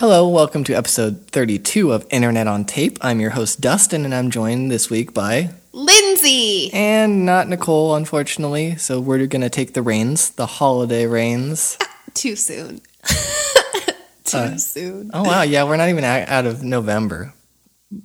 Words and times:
Hello, 0.00 0.26
welcome 0.26 0.64
to 0.64 0.72
episode 0.72 1.26
32 1.26 1.92
of 1.92 2.06
Internet 2.10 2.46
on 2.46 2.64
Tape. 2.64 2.96
I'm 3.02 3.20
your 3.20 3.30
host, 3.30 3.60
Dustin, 3.60 4.06
and 4.06 4.14
I'm 4.14 4.30
joined 4.30 4.70
this 4.70 4.88
week 4.88 5.12
by. 5.12 5.50
Lindsay! 5.72 6.70
And 6.72 7.26
not 7.26 7.48
Nicole, 7.48 7.94
unfortunately. 7.94 8.76
So 8.76 8.98
we're 8.98 9.26
going 9.26 9.42
to 9.42 9.50
take 9.50 9.74
the 9.74 9.82
reins, 9.82 10.30
the 10.30 10.46
holiday 10.46 11.04
reins. 11.04 11.76
Too 12.14 12.34
soon. 12.34 12.80
Too 14.24 14.38
Uh, 14.38 14.56
soon. 14.56 15.10
Oh, 15.12 15.22
wow. 15.22 15.42
Yeah, 15.42 15.64
we're 15.64 15.76
not 15.76 15.90
even 15.90 16.04
out 16.04 16.28
out 16.30 16.46
of 16.46 16.62
November. 16.62 17.34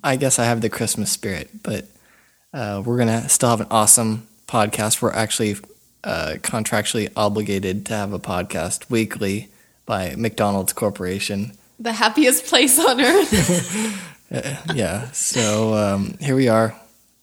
I 0.04 0.18
guess 0.18 0.38
I 0.38 0.44
have 0.46 0.60
the 0.62 0.70
Christmas 0.70 1.12
spirit, 1.12 1.64
but 1.64 1.86
uh, 2.54 2.84
we're 2.86 2.98
going 2.98 3.22
to 3.22 3.30
still 3.30 3.50
have 3.52 3.62
an 3.62 3.68
awesome 3.72 4.28
podcast. 4.48 5.02
We're 5.02 5.14
actually 5.14 5.56
uh, 6.04 6.34
contractually 6.42 7.10
obligated 7.16 7.86
to 7.86 7.94
have 7.94 8.12
a 8.12 8.20
podcast 8.20 8.90
weekly 8.90 9.50
by 9.86 10.16
McDonald's 10.18 10.74
Corporation. 10.74 11.54
The 11.80 11.94
happiest 11.94 12.46
place 12.46 12.80
on 12.80 13.02
earth. 13.02 14.26
yeah. 14.74 15.12
So 15.12 15.74
um, 15.74 16.18
here 16.20 16.36
we 16.36 16.48
are. 16.48 16.80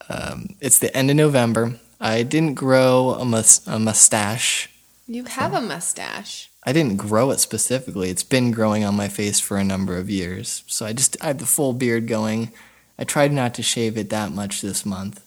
Um, 0.09 0.56
it's 0.60 0.79
the 0.79 0.95
end 0.97 1.10
of 1.10 1.16
November. 1.16 1.74
I 2.01 2.23
didn't 2.23 2.55
grow 2.55 3.10
a, 3.19 3.24
mus- 3.24 3.66
a 3.66 3.79
mustache. 3.79 4.69
You 5.07 5.24
have 5.24 5.55
a 5.55 5.60
mustache. 5.60 6.51
I 6.65 6.73
didn't 6.73 6.96
grow 6.96 7.30
it 7.30 7.41
specifically. 7.41 8.10
It's 8.10 8.23
been 8.23 8.51
growing 8.51 8.84
on 8.84 8.95
my 8.95 9.09
face 9.09 9.41
for 9.41 9.57
a 9.57 9.65
number 9.65 9.96
of 9.96 10.10
years. 10.10 10.65
So 10.66 10.87
I 10.87 10.93
just 10.93 11.16
I 11.23 11.29
have 11.29 11.38
the 11.38 11.46
full 11.46 11.73
beard 11.73 12.07
going. 12.07 12.52
I 12.98 13.05
tried 13.05 13.32
not 13.32 13.55
to 13.55 13.62
shave 13.62 13.96
it 13.96 14.10
that 14.10 14.32
much 14.32 14.60
this 14.60 14.87
month, 14.87 15.24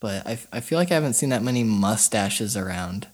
but 0.00 0.26
I, 0.26 0.38
I 0.52 0.60
feel 0.60 0.78
like 0.78 0.90
I 0.90 0.94
haven't 0.94 1.14
seen 1.14 1.30
that 1.30 1.42
many 1.42 1.64
mustaches 1.64 2.56
around 2.56 3.06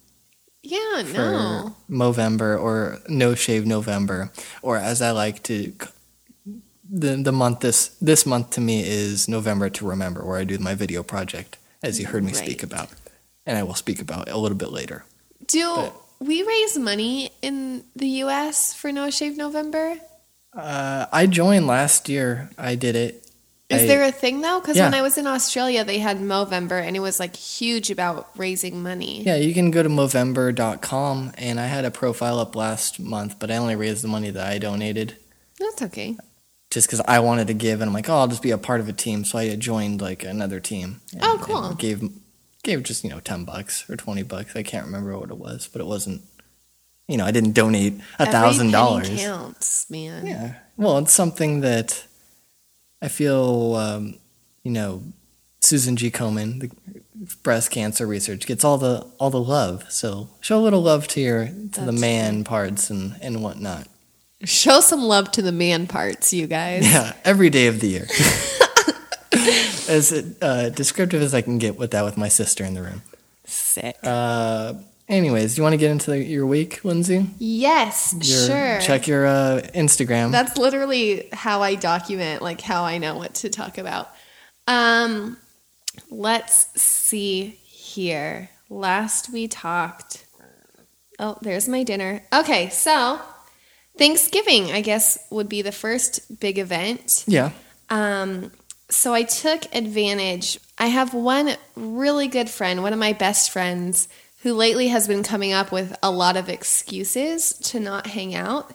Yeah, 0.67 1.03
no. 1.13 1.77
November 1.89 2.57
or 2.57 2.99
no 3.09 3.35
shave 3.35 3.67
November, 3.67 4.33
or 4.63 4.77
as 4.79 5.03
I 5.03 5.11
like 5.11 5.43
to. 5.45 5.73
The, 6.87 7.17
the 7.17 7.33
month 7.33 7.61
this 7.61 7.89
this 8.01 8.27
month 8.27 8.51
to 8.51 8.61
me 8.61 8.87
is 8.87 9.27
November 9.27 9.71
to 9.71 9.87
remember 9.87 10.25
where 10.25 10.39
I 10.39 10.45
do 10.45 10.59
my 10.59 10.75
video 10.75 11.03
project 11.03 11.57
as 11.83 11.99
you 11.99 12.07
heard 12.07 12.23
me 12.23 12.33
speak 12.33 12.63
about 12.63 12.89
and 13.47 13.59
I 13.59 13.63
will 13.63 13.75
speak 13.75 14.01
about 14.01 14.29
a 14.29 14.37
little 14.37 14.57
bit 14.57 14.71
later. 14.71 15.05
Do 15.47 15.75
But- 15.77 15.97
we 16.21 16.43
raise 16.43 16.79
money 16.79 17.31
in 17.43 17.85
the 17.97 18.09
US 18.25 18.73
for 18.75 18.93
No 18.93 19.11
Shave 19.11 19.37
November? 19.37 19.97
Uh, 20.55 21.07
I 21.13 21.27
joined 21.27 21.67
last 21.67 22.09
year. 22.09 22.51
I 22.57 22.75
did 22.77 22.97
it. 22.97 23.24
Is 23.71 23.83
I- 23.83 23.87
there 23.87 24.03
a 24.05 24.13
thing 24.13 24.41
though? 24.43 24.61
Because 24.61 24.77
when 24.77 24.93
I 24.95 25.01
was 25.03 25.17
in 25.17 25.27
Australia, 25.27 25.85
they 25.85 25.99
had 25.99 26.19
Movember 26.19 26.81
and 26.83 26.97
it 26.97 27.01
was 27.01 27.19
like 27.19 27.35
huge 27.35 27.91
about 27.91 28.29
raising 28.37 28.83
money. 28.83 29.23
Yeah, 29.23 29.37
you 29.37 29.55
can 29.55 29.71
go 29.71 29.83
to 29.83 29.89
Movember.com 29.89 31.33
and 31.39 31.59
I 31.59 31.67
had 31.67 31.85
a 31.85 31.91
profile 31.91 32.39
up 32.39 32.55
last 32.55 33.01
month, 33.01 33.39
but 33.39 33.51
I 33.51 33.57
only 33.57 33.77
raised 33.77 34.03
the 34.05 34.09
money 34.09 34.31
that 34.31 34.47
I 34.47 34.59
donated 34.59 35.17
That's 35.59 35.83
okay. 35.83 36.17
just 36.71 36.87
because 36.89 37.01
I 37.09 37.21
wanted 37.21 37.47
to 37.49 37.55
give, 37.55 37.81
and 37.81 37.89
I'm 37.89 37.95
like, 37.95 38.09
oh, 38.11 38.17
I'll 38.19 38.29
just 38.29 38.43
be 38.43 38.51
a 38.51 38.59
part 38.59 38.81
of 38.81 38.89
a 38.89 38.93
team. 38.93 39.25
So 39.25 39.39
I 39.39 39.55
joined 39.57 40.01
like 40.03 40.25
another 40.25 40.61
team. 40.61 41.01
Oh, 41.21 41.33
and, 41.33 41.41
Oh, 41.41 41.45
cool. 41.45 41.75
gave 41.75 42.03
gave 42.63 42.83
just 42.83 43.03
you 43.05 43.11
know 43.11 43.21
ten 43.21 43.45
bucks 43.45 43.89
or 43.89 43.97
twenty 43.97 44.23
bucks. 44.23 44.55
I 44.57 44.63
can't 44.63 44.87
remember 44.87 45.17
what 45.19 45.31
it 45.31 45.39
was, 45.39 45.69
but 45.73 45.81
it 45.81 45.87
wasn't. 45.87 46.23
You 47.09 47.19
know, 47.19 47.25
I 47.27 47.33
didn't 47.33 47.53
donate 47.53 48.01
a 48.19 48.25
thousand 48.27 48.75
Every 48.75 49.01
penny 49.01 49.09
dollars. 49.17 49.21
counts, 49.23 49.91
man. 49.91 50.27
Yeah. 50.27 50.55
Well, 50.79 50.99
it's 50.99 51.13
something 51.13 51.61
that 51.61 52.07
I 53.03 53.09
feel, 53.09 53.75
um, 53.75 54.19
you 54.63 54.71
know, 54.71 55.03
Susan 55.61 55.97
G. 55.97 56.11
Komen, 56.11 56.61
the 56.61 56.71
breast 57.43 57.71
cancer 57.71 58.07
research, 58.07 58.47
gets 58.47 58.65
all 58.65 58.79
the 58.79 59.07
all 59.19 59.31
the 59.31 59.41
love. 59.41 59.91
So 59.91 60.29
show 60.41 60.59
a 60.59 60.63
little 60.63 60.83
love 60.83 61.09
to 61.09 61.21
your 61.21 61.47
to 61.47 61.53
the 61.53 61.87
That's 61.87 62.01
man 62.01 62.45
parts 62.45 62.91
and 62.91 63.17
and 63.21 63.43
whatnot. 63.43 63.89
Show 64.45 64.81
some 64.81 65.03
love 65.03 65.31
to 65.33 65.43
the 65.43 65.53
man 65.53 65.87
parts, 65.87 66.33
you 66.33 66.47
guys. 66.47 66.85
Yeah, 66.85 67.15
every 67.25 67.51
day 67.51 67.67
of 67.67 67.81
the 67.81 67.89
year. 67.89 68.07
as 69.89 70.13
uh, 70.43 70.71
descriptive 70.71 71.23
as 71.23 71.35
I 71.35 71.41
can 71.41 71.59
get 71.59 71.79
with 71.79 71.93
that 71.93 72.05
with 72.05 72.17
my 72.17 72.29
sister 72.29 72.65
in 72.65 72.75
the 72.75 72.83
room. 72.83 73.03
Sick. 73.45 73.97
Uh, 74.03 74.75
anyways, 75.09 75.55
do 75.55 75.61
you 75.61 75.63
want 75.63 75.75
to 75.75 75.79
get 75.79 75.91
into 75.91 76.11
the, 76.11 76.19
your 76.19 76.47
week, 76.47 76.85
Lindsay? 76.85 77.27
yes, 77.39 78.15
Your, 78.21 78.47
sure. 78.47 78.81
Check 78.81 79.07
your 79.07 79.27
uh, 79.27 79.61
Instagram. 79.75 80.31
That's 80.33 80.57
literally 80.59 81.29
how 81.33 81.63
I 81.63 81.75
document 81.75 82.43
like 82.43 82.61
how 82.61 82.85
I 82.85 82.99
know 82.99 83.17
what 83.17 83.35
to 83.37 83.49
talk 83.51 83.79
about. 83.79 84.11
Um 84.67 85.37
let's 86.11 86.81
see 86.81 87.59
here. 87.65 88.51
Last 88.71 89.33
we 89.33 89.47
talked. 89.49 90.25
Oh, 91.19 91.37
there's 91.43 91.69
my 91.69 91.85
dinner. 91.85 92.23
Okay, 92.33 92.71
so 92.71 93.21
Thanksgiving, 93.97 94.73
I 94.73 94.81
guess, 94.81 95.19
would 95.31 95.49
be 95.49 95.63
the 95.63 95.73
first 95.73 96.41
big 96.41 96.59
event. 96.59 97.25
yeah. 97.29 97.51
Um, 97.91 98.51
so 98.91 99.13
I 99.15 99.23
took 99.23 99.63
advantage. 99.75 100.59
I 100.79 100.87
have 100.87 101.15
one 101.15 101.51
really 101.77 102.27
good 102.29 102.51
friend, 102.51 102.83
one 102.83 102.93
of 102.93 102.99
my 102.99 103.13
best 103.13 103.53
friends, 103.53 104.09
who 104.45 104.53
lately 104.53 104.89
has 104.89 105.09
been 105.09 105.23
coming 105.23 105.53
up 105.53 105.73
with 105.73 105.97
a 106.03 106.11
lot 106.11 106.37
of 106.37 106.51
excuses 106.51 107.55
to 107.55 107.81
not 107.81 108.07
hang 108.07 108.35
out. 108.35 108.71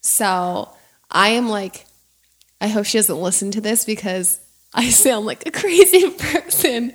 So 0.00 0.70
I 1.10 1.30
am 1.30 1.48
like, 1.48 1.84
I 2.60 2.68
hope 2.68 2.86
she 2.86 2.96
doesn't 2.98 3.20
listen 3.20 3.50
to 3.50 3.60
this 3.60 3.84
because 3.84 4.38
I 4.72 4.88
sound 4.90 5.26
like 5.26 5.46
a 5.46 5.50
crazy 5.60 6.10
person. 6.10 6.92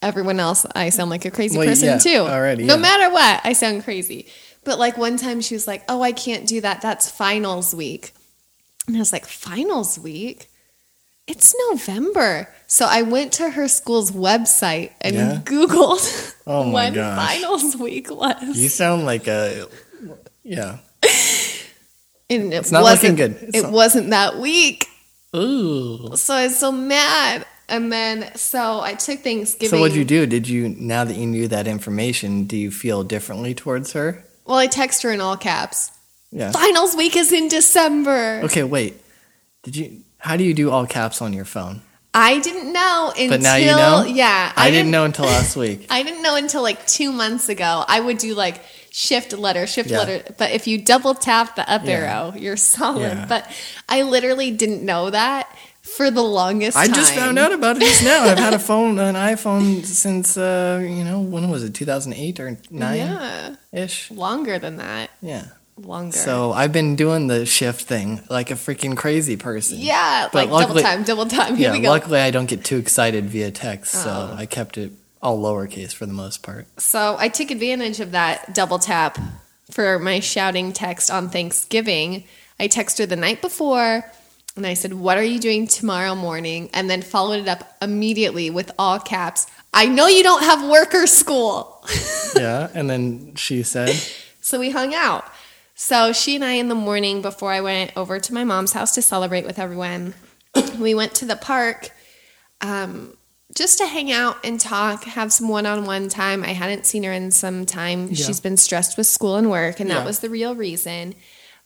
Everyone 0.00 0.40
else, 0.40 0.64
I 0.74 0.88
sound 0.88 1.10
like 1.10 1.26
a 1.26 1.30
crazy 1.30 1.58
Well, 1.58 1.66
person 1.66 1.88
yeah, 1.88 1.98
too. 1.98 2.18
already, 2.20 2.64
no 2.64 2.76
yeah. 2.76 2.80
matter 2.80 3.12
what, 3.12 3.40
I 3.44 3.52
sound 3.52 3.84
crazy. 3.84 4.26
But 4.64 4.78
like 4.78 4.96
one 4.96 5.18
time 5.18 5.42
she 5.42 5.54
was 5.54 5.66
like, 5.66 5.84
Oh, 5.90 6.00
I 6.00 6.12
can't 6.12 6.46
do 6.48 6.62
that. 6.62 6.80
That's 6.80 7.10
finals 7.10 7.74
week. 7.74 8.12
And 8.86 8.96
I 8.96 8.98
was 8.98 9.12
like, 9.12 9.26
Finals 9.26 9.98
week? 9.98 10.48
It's 11.26 11.54
November. 11.70 12.48
So 12.74 12.86
I 12.86 13.02
went 13.02 13.32
to 13.34 13.48
her 13.50 13.68
school's 13.68 14.10
website 14.10 14.90
and 15.00 15.14
Yeah? 15.14 15.40
Googled 15.44 16.34
Oh 16.46 16.64
my 16.64 16.72
when 16.74 16.94
gosh. 16.94 17.16
finals 17.40 17.76
week 17.76 18.10
was. 18.10 18.58
You 18.58 18.68
sound 18.68 19.04
like 19.06 19.28
a 19.28 19.68
yeah. 20.42 20.78
and 22.30 22.52
it 22.52 22.56
It's 22.56 22.72
not 22.72 22.82
wasn't, 22.82 23.02
looking 23.02 23.16
good. 23.16 23.42
It's 23.48 23.58
it 23.58 23.62
not- 23.62 23.72
wasn't 23.72 24.10
that 24.10 24.38
week. 24.38 24.88
Ooh. 25.36 26.16
So 26.16 26.34
I 26.34 26.44
was 26.46 26.58
so 26.58 26.72
mad. 26.72 27.46
And 27.68 27.92
then 27.92 28.34
so 28.34 28.80
I 28.80 28.94
took 28.94 29.20
Thanksgiving. 29.20 29.68
So 29.70 29.80
what'd 29.80 29.96
you 29.96 30.04
do? 30.04 30.26
Did 30.26 30.48
you 30.48 30.68
now 30.68 31.04
that 31.04 31.16
you 31.16 31.26
knew 31.26 31.46
that 31.48 31.68
information, 31.68 32.44
do 32.44 32.56
you 32.56 32.72
feel 32.72 33.04
differently 33.04 33.54
towards 33.54 33.92
her? 33.92 34.24
Well, 34.46 34.58
I 34.58 34.66
text 34.66 35.02
her 35.04 35.12
in 35.12 35.20
all 35.20 35.36
caps. 35.36 35.92
Yeah. 36.32 36.50
Finals 36.50 36.96
week 36.96 37.14
is 37.16 37.32
in 37.32 37.46
December. 37.48 38.40
Okay, 38.44 38.64
wait. 38.64 39.00
Did 39.62 39.76
you 39.76 40.00
how 40.18 40.36
do 40.36 40.42
you 40.42 40.52
do 40.54 40.70
all 40.70 40.86
caps 40.86 41.22
on 41.22 41.32
your 41.32 41.44
phone? 41.46 41.80
I 42.14 42.38
didn't 42.40 42.72
know 42.72 43.10
until 43.10 43.28
But 43.30 43.40
now 43.40 43.56
you 43.56 43.66
know? 43.66 44.04
yeah. 44.04 44.52
I, 44.56 44.70
didn't 44.70 44.92
know 44.92 45.04
until 45.04 45.24
last 45.26 45.56
week. 45.64 45.86
I 45.90 46.02
didn't 46.04 46.22
know 46.22 46.36
until 46.36 46.62
like 46.62 46.86
two 46.86 47.10
months 47.10 47.48
ago. 47.48 47.84
I 47.88 47.98
would 48.00 48.18
do 48.18 48.34
like 48.34 48.60
shift 48.90 49.32
letter, 49.32 49.66
shift 49.66 49.90
Yeah. 49.90 49.98
letter. 49.98 50.34
But 50.38 50.52
if 50.52 50.66
you 50.68 50.78
double 50.80 51.14
tap 51.14 51.56
the 51.56 51.68
up 51.68 51.84
Yeah. 51.84 51.90
arrow, 51.92 52.34
you're 52.36 52.56
solid. 52.78 53.00
Yeah. 53.00 53.26
But 53.28 53.50
I 53.88 54.02
literally 54.02 54.52
didn't 54.52 54.84
know 54.84 55.10
that 55.10 55.48
for 55.82 56.10
the 56.10 56.22
longest 56.22 56.76
time. 56.76 56.84
I 56.84 56.86
time. 56.86 56.94
just 56.94 57.14
found 57.14 57.38
out 57.38 57.52
about 57.52 57.76
it 57.76 57.80
just 57.80 58.04
now. 58.04 58.24
I've 58.24 58.38
had 58.38 58.54
a 58.54 58.58
phone, 58.70 58.98
an 59.00 59.16
iPhone 59.16 59.84
since 59.84 60.36
uh, 60.36 60.80
you 60.82 61.02
know, 61.04 61.20
when 61.20 61.50
was 61.50 61.64
it? 61.64 61.74
2008 61.74 62.38
or 62.40 62.56
9 62.70 62.96
Yeah. 62.96 63.56
ish. 63.72 64.10
Longer 64.12 64.58
than 64.60 64.76
that. 64.76 65.10
Yeah. 65.20 65.46
Longer. 65.76 66.16
So 66.16 66.52
I've 66.52 66.72
been 66.72 66.94
doing 66.94 67.26
the 67.26 67.44
shift 67.44 67.82
thing 67.82 68.20
like 68.30 68.50
a 68.52 68.54
freaking 68.54 68.96
crazy 68.96 69.36
person. 69.36 69.78
yeah, 69.78 70.28
But 70.32 70.46
like 70.46 70.50
luckily- 70.50 70.82
double 70.82 70.96
time, 70.96 71.02
double 71.04 71.26
time. 71.26 71.56
Here 71.56 71.68
Yeah, 71.70 71.72
we 71.76 71.80
go. 71.80 71.90
luckily 71.90 72.20
I 72.20 72.30
don't 72.30 72.46
get 72.46 72.64
too 72.64 72.76
excited 72.76 73.28
via 73.28 73.50
text, 73.50 73.92
so 73.92 74.30
Oh. 74.32 74.36
I 74.36 74.46
kept 74.46 74.78
it 74.78 74.92
all 75.20 75.38
lowercase 75.42 75.92
for 75.92 76.06
the 76.06 76.12
most 76.12 76.42
part. 76.44 76.66
So 76.78 77.16
I 77.18 77.28
took 77.28 77.50
advantage 77.50 77.98
of 77.98 78.12
that 78.12 78.54
double 78.54 78.78
tap 78.78 79.18
for 79.70 79.98
my 79.98 80.20
shouting 80.20 80.72
text 80.72 81.10
on 81.10 81.28
Thanksgiving. 81.28 82.22
I 82.60 82.68
texted 82.68 82.98
her 82.98 83.06
the 83.06 83.16
night 83.16 83.42
before 83.42 84.04
and 84.56 84.66
I 84.66 84.74
said, 84.74 84.94
What 84.94 85.18
are 85.18 85.24
you 85.24 85.40
doing 85.40 85.66
tomorrow 85.66 86.14
morning? 86.14 86.70
And 86.72 86.88
then 86.88 87.02
followed 87.02 87.40
it 87.40 87.48
up 87.48 87.76
immediately 87.82 88.48
with 88.48 88.70
all 88.78 89.00
caps. 89.00 89.48
I 89.72 89.86
know 89.86 90.06
you 90.06 90.22
don't 90.22 90.44
have 90.44 90.68
work 90.68 90.94
or 90.94 91.08
school. 91.08 91.84
yeah, 92.36 92.68
and 92.74 92.88
then 92.88 93.34
she 93.34 93.64
said, 93.64 93.90
So 94.40 94.60
we 94.60 94.70
hung 94.70 94.94
out. 94.94 95.24
So 95.74 96.12
she 96.12 96.36
and 96.36 96.44
I, 96.44 96.52
in 96.52 96.68
the 96.68 96.74
morning 96.74 97.20
before 97.20 97.50
I 97.50 97.60
went 97.60 97.96
over 97.96 98.20
to 98.20 98.34
my 98.34 98.44
mom's 98.44 98.72
house 98.72 98.94
to 98.94 99.02
celebrate 99.02 99.44
with 99.44 99.58
everyone, 99.58 100.14
we 100.78 100.94
went 100.94 101.14
to 101.16 101.24
the 101.24 101.36
park 101.36 101.90
um, 102.60 103.16
just 103.54 103.78
to 103.78 103.86
hang 103.86 104.12
out 104.12 104.36
and 104.44 104.60
talk, 104.60 105.04
have 105.04 105.32
some 105.32 105.48
one 105.48 105.66
on 105.66 105.84
one 105.84 106.08
time. 106.08 106.44
I 106.44 106.52
hadn't 106.52 106.86
seen 106.86 107.02
her 107.02 107.12
in 107.12 107.30
some 107.32 107.66
time. 107.66 108.08
Yeah. 108.08 108.14
She's 108.14 108.40
been 108.40 108.56
stressed 108.56 108.96
with 108.96 109.06
school 109.06 109.36
and 109.36 109.50
work, 109.50 109.80
and 109.80 109.90
that 109.90 110.04
was 110.04 110.20
the 110.20 110.30
real 110.30 110.54
reason. 110.54 111.14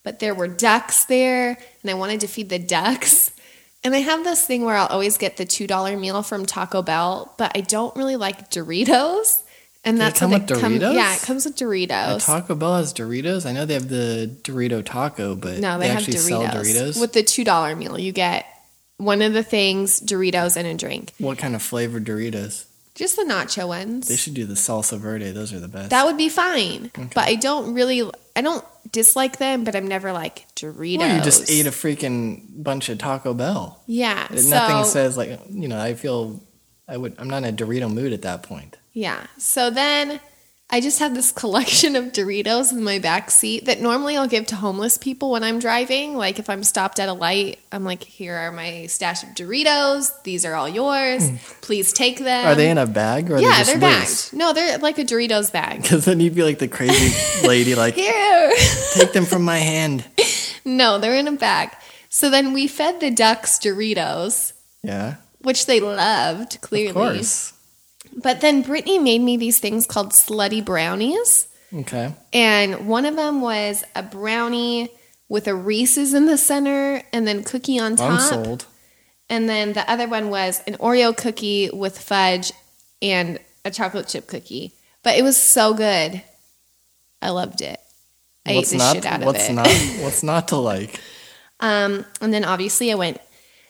But 0.04 0.20
there 0.20 0.34
were 0.34 0.48
ducks 0.48 1.04
there, 1.04 1.58
and 1.82 1.90
I 1.90 1.94
wanted 1.94 2.20
to 2.20 2.28
feed 2.28 2.48
the 2.48 2.58
ducks. 2.58 3.30
And 3.84 3.94
I 3.94 3.98
have 3.98 4.24
this 4.24 4.44
thing 4.44 4.64
where 4.64 4.74
I'll 4.74 4.88
always 4.88 5.18
get 5.18 5.36
the 5.36 5.46
$2 5.46 6.00
meal 6.00 6.24
from 6.24 6.44
Taco 6.44 6.82
Bell, 6.82 7.32
but 7.38 7.52
I 7.54 7.60
don't 7.60 7.94
really 7.94 8.16
like 8.16 8.50
Doritos. 8.50 9.44
And 9.88 9.98
that's 10.00 10.20
come 10.20 10.32
with 10.32 10.50
it 10.50 10.60
come- 10.60 10.74
Doritos? 10.78 10.94
yeah, 10.94 11.14
it 11.14 11.22
comes 11.22 11.44
with 11.44 11.56
Doritos. 11.56 11.90
Uh, 11.90 12.18
Taco 12.18 12.54
Bell 12.54 12.76
has 12.76 12.92
Doritos. 12.92 13.46
I 13.46 13.52
know 13.52 13.64
they 13.64 13.74
have 13.74 13.88
the 13.88 14.30
Dorito 14.42 14.84
taco, 14.84 15.34
but 15.34 15.58
no, 15.58 15.78
they, 15.78 15.88
have 15.88 15.98
actually 15.98 16.14
Doritos. 16.14 16.28
sell 16.28 16.42
Doritos. 16.42 17.00
With 17.00 17.12
the 17.14 17.22
two 17.22 17.44
dollar 17.44 17.74
meal, 17.74 17.98
you 17.98 18.12
get 18.12 18.46
one 18.98 19.22
of 19.22 19.32
the 19.32 19.42
things, 19.42 20.00
Doritos, 20.00 20.56
and 20.56 20.66
a 20.66 20.74
drink. 20.74 21.12
what 21.18 21.38
kind 21.38 21.54
of 21.54 21.62
flavored 21.62 22.04
Doritos? 22.04 22.66
Just 22.94 23.14
the 23.16 23.22
nacho 23.22 23.68
ones. 23.68 24.08
They 24.08 24.16
should 24.16 24.34
do 24.34 24.44
the 24.44 24.54
salsa 24.54 24.98
verde. 24.98 25.30
Those 25.30 25.52
are 25.52 25.60
the 25.60 25.68
best. 25.68 25.90
That 25.90 26.04
would 26.04 26.16
be 26.16 26.28
fine. 26.28 26.90
But 27.14 27.28
I 27.28 27.36
don't 27.36 27.72
really 27.74 28.10
I 28.34 28.40
don't 28.40 28.64
dislike 28.92 29.38
them, 29.38 29.64
but 29.64 29.74
I'm 29.74 29.86
never 29.86 30.12
like 30.12 30.46
Doritos. 30.54 30.98
well, 30.98 31.16
you 31.16 31.22
just 31.22 31.48
ate 31.50 31.66
a 31.66 31.70
freaking 31.70 32.42
bunch 32.62 32.88
of 32.88 32.98
Taco 32.98 33.34
Bell. 33.34 33.80
Yeah. 33.86 34.26
Nothing 34.30 34.42
so 34.42 34.82
says 34.84 35.16
like 35.16 35.38
you 35.48 35.68
know. 35.68 35.80
I 35.80 35.94
feel 35.94 36.40
I 36.88 36.96
would. 36.96 37.14
I'm 37.18 37.30
not 37.30 37.44
in 37.44 37.54
a 37.54 37.56
Dorito 37.56 37.92
mood 37.92 38.12
at 38.12 38.22
that 38.22 38.42
point. 38.42 38.76
Yeah. 38.98 39.26
So 39.36 39.70
then 39.70 40.18
I 40.70 40.80
just 40.80 40.98
have 40.98 41.14
this 41.14 41.30
collection 41.42 41.94
of 41.96 42.06
Doritos 42.06 42.72
in 42.72 42.82
my 42.82 42.98
back 42.98 43.30
seat 43.30 43.66
that 43.66 43.80
normally 43.80 44.16
I'll 44.16 44.26
give 44.28 44.46
to 44.48 44.56
homeless 44.56 44.98
people 44.98 45.30
when 45.30 45.44
I'm 45.44 45.60
driving. 45.60 46.16
Like 46.16 46.38
if 46.40 46.50
I'm 46.50 46.64
stopped 46.64 46.98
at 46.98 47.08
a 47.08 47.12
light, 47.12 47.60
I'm 47.70 47.84
like, 47.84 48.02
here 48.02 48.34
are 48.34 48.50
my 48.52 48.86
stash 48.86 49.22
of 49.22 49.30
Doritos. 49.30 50.10
These 50.24 50.44
are 50.44 50.54
all 50.54 50.68
yours. 50.68 51.30
Please 51.62 51.92
take 51.92 52.18
them. 52.18 52.42
Hmm. 52.44 52.50
Are 52.50 52.54
they 52.56 52.70
in 52.70 52.76
a 52.78 52.86
bag 52.86 53.30
or 53.30 53.36
are 53.36 53.40
yeah, 53.40 53.62
they 53.62 53.78
they're 53.78 53.90
just 53.90 54.30
bagged. 54.32 54.38
No, 54.38 54.52
they're 54.52 54.78
like 54.78 54.98
a 54.98 55.04
Doritos 55.04 55.52
bag. 55.52 55.82
Because 55.82 56.04
then 56.04 56.18
you'd 56.20 56.34
be 56.34 56.42
like 56.42 56.58
the 56.58 56.68
crazy 56.68 57.14
lady, 57.46 57.74
like 57.76 57.94
Here. 57.94 58.52
take 58.94 59.12
them 59.12 59.24
from 59.26 59.42
my 59.44 59.58
hand. 59.58 60.04
no, 60.64 60.98
they're 60.98 61.14
in 61.16 61.28
a 61.28 61.32
bag. 61.32 61.70
So 62.10 62.30
then 62.30 62.52
we 62.52 62.66
fed 62.66 63.00
the 63.00 63.10
ducks 63.10 63.58
Doritos, 63.58 64.52
Yeah, 64.82 65.16
which 65.42 65.66
they 65.66 65.78
loved, 65.80 66.60
clearly. 66.60 66.88
of 66.88 66.94
course. 66.94 67.52
But 68.22 68.40
then 68.40 68.62
Brittany 68.62 68.98
made 68.98 69.20
me 69.20 69.36
these 69.36 69.60
things 69.60 69.86
called 69.86 70.12
slutty 70.12 70.64
brownies. 70.64 71.48
Okay. 71.74 72.14
And 72.32 72.88
one 72.88 73.04
of 73.04 73.16
them 73.16 73.40
was 73.40 73.84
a 73.94 74.02
brownie 74.02 74.90
with 75.28 75.46
a 75.46 75.54
Reese's 75.54 76.14
in 76.14 76.26
the 76.26 76.38
center 76.38 77.02
and 77.12 77.26
then 77.26 77.44
cookie 77.44 77.78
on 77.78 77.92
I'm 77.92 77.96
top. 77.96 78.20
sold. 78.20 78.66
And 79.28 79.48
then 79.48 79.74
the 79.74 79.88
other 79.90 80.08
one 80.08 80.30
was 80.30 80.62
an 80.66 80.74
Oreo 80.76 81.14
cookie 81.14 81.68
with 81.70 81.98
fudge 81.98 82.52
and 83.02 83.38
a 83.64 83.70
chocolate 83.70 84.08
chip 84.08 84.26
cookie. 84.26 84.72
But 85.02 85.18
it 85.18 85.22
was 85.22 85.36
so 85.36 85.74
good. 85.74 86.22
I 87.20 87.30
loved 87.30 87.60
it. 87.60 87.78
I 88.46 88.54
what's 88.54 88.72
ate 88.72 88.78
the 88.78 88.84
not? 88.84 88.94
shit 88.96 89.06
out 89.06 89.20
of 89.20 89.26
what's 89.26 89.48
it. 89.48 89.52
not? 89.52 89.66
What's 90.02 90.22
not 90.22 90.48
to 90.48 90.56
like? 90.56 90.98
Um, 91.60 92.06
and 92.22 92.32
then 92.32 92.44
obviously 92.44 92.90
I 92.90 92.94
went 92.94 93.20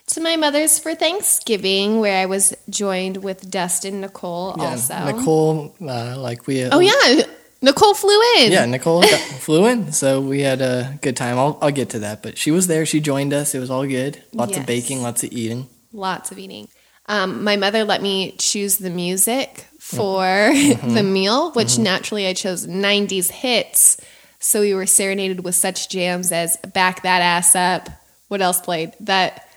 to 0.08 0.20
my 0.20 0.36
mother's 0.36 0.78
for 0.78 0.94
Thanksgiving 0.94 2.00
where 2.00 2.20
I 2.20 2.26
was 2.26 2.54
joined 2.70 3.18
with 3.18 3.50
Dustin 3.50 4.00
Nicole 4.00 4.54
Yeah, 4.58 4.64
also. 4.70 5.04
Nicole, 5.04 5.74
uh, 5.80 6.18
like 6.18 6.46
we. 6.46 6.64
Oh 6.64 6.80
yeah, 6.80 7.22
Nicole 7.62 7.94
flew 7.94 8.18
in. 8.38 8.52
Yeah, 8.52 8.64
Nicole 8.66 9.02
got, 9.14 9.20
flew 9.20 9.66
in, 9.66 9.92
so 9.92 10.20
we 10.20 10.40
had 10.40 10.60
a 10.60 10.98
good 11.02 11.16
time. 11.16 11.38
I'll, 11.38 11.58
I'll 11.60 11.70
get 11.70 11.90
to 11.90 11.98
that, 12.00 12.22
but 12.22 12.38
she 12.38 12.50
was 12.50 12.66
there. 12.66 12.86
She 12.86 13.00
joined 13.00 13.32
us. 13.32 13.54
It 13.54 13.58
was 13.60 13.70
all 13.70 13.86
good. 13.86 14.22
Lots 14.32 14.52
Yes. 14.52 14.60
of 14.60 14.66
baking, 14.66 15.02
lots 15.02 15.22
of 15.24 15.32
eating. 15.32 15.68
Lots 15.92 16.30
of 16.30 16.38
eating. 16.38 16.68
Um, 17.06 17.42
my 17.42 17.56
mother 17.56 17.84
let 17.84 18.02
me 18.02 18.32
choose 18.38 18.76
the 18.78 18.90
music 18.90 19.66
for 19.80 20.22
Mm-hmm. 20.22 20.94
the 20.94 21.02
meal, 21.02 21.52
which 21.52 21.78
naturally 21.78 22.26
I 22.26 22.34
chose 22.34 22.66
90s 22.66 23.30
hits. 23.30 23.96
So 24.40 24.60
we 24.60 24.72
were 24.74 24.86
serenaded 24.86 25.42
with 25.42 25.54
such 25.56 25.88
jams 25.88 26.30
as 26.30 26.56
Back 26.58 27.02
That 27.02 27.22
Ass 27.22 27.56
Up. 27.56 27.88
What 28.28 28.40
else 28.42 28.60
played? 28.60 28.92
That 29.00 29.47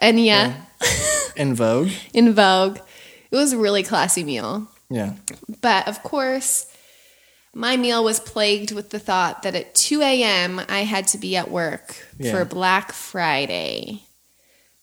Enya 0.00 0.54
En 1.36 1.54
Vogue. 1.54 1.90
En 2.14 2.32
Vogue. 2.34 2.78
It 3.30 3.36
was 3.36 3.52
a 3.52 3.58
really 3.58 3.82
classy 3.82 4.22
meal. 4.24 4.68
Yeah. 4.90 5.14
But 5.60 5.88
of 5.88 6.02
course, 6.02 6.66
my 7.54 7.76
meal 7.76 8.04
was 8.04 8.20
plagued 8.20 8.72
with 8.72 8.90
the 8.90 8.98
thought 8.98 9.42
that 9.42 9.54
at 9.54 9.74
2 9.74 10.02
a.m. 10.02 10.60
I 10.68 10.80
had 10.80 11.08
to 11.08 11.18
be 11.18 11.36
at 11.36 11.50
work 11.50 11.96
Yeah. 12.18 12.32
for 12.32 12.44
Black 12.44 12.92
Friday, 12.92 14.02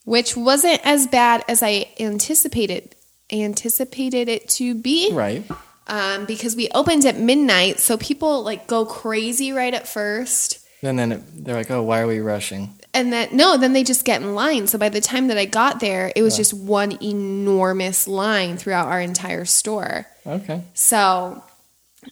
which 0.05 0.35
wasn't 0.35 0.81
as 0.83 1.07
bad 1.07 1.43
as 1.47 1.61
I 1.63 1.87
anticipated 1.99 2.95
anticipated 3.31 4.27
it 4.27 4.49
to 4.49 4.75
be. 4.75 5.09
Right. 5.13 5.43
Um, 5.87 6.25
because 6.25 6.55
we 6.55 6.67
opened 6.73 7.05
at 7.05 7.17
midnight, 7.17 7.79
so 7.79 7.97
people 7.97 8.43
like 8.43 8.67
go 8.67 8.85
crazy 8.85 9.51
right 9.53 9.73
at 9.73 9.87
first. 9.87 10.59
And 10.81 10.97
then 10.99 11.11
it, 11.13 11.21
they're 11.45 11.55
like, 11.55 11.71
"Oh, 11.71 11.81
why 11.83 12.01
are 12.01 12.07
we 12.07 12.19
rushing?" 12.19 12.73
And 12.93 13.13
then 13.13 13.29
no, 13.31 13.57
then 13.57 13.73
they 13.73 13.83
just 13.83 14.03
get 14.03 14.21
in 14.21 14.35
line. 14.35 14.67
So 14.67 14.77
by 14.77 14.89
the 14.89 15.01
time 15.01 15.27
that 15.27 15.37
I 15.37 15.45
got 15.45 15.79
there, 15.79 16.11
it 16.15 16.21
was 16.21 16.35
just 16.35 16.53
one 16.53 16.97
enormous 17.01 18.07
line 18.07 18.57
throughout 18.57 18.87
our 18.87 18.99
entire 18.99 19.45
store. 19.45 20.07
Okay. 20.25 20.61
So 20.73 21.43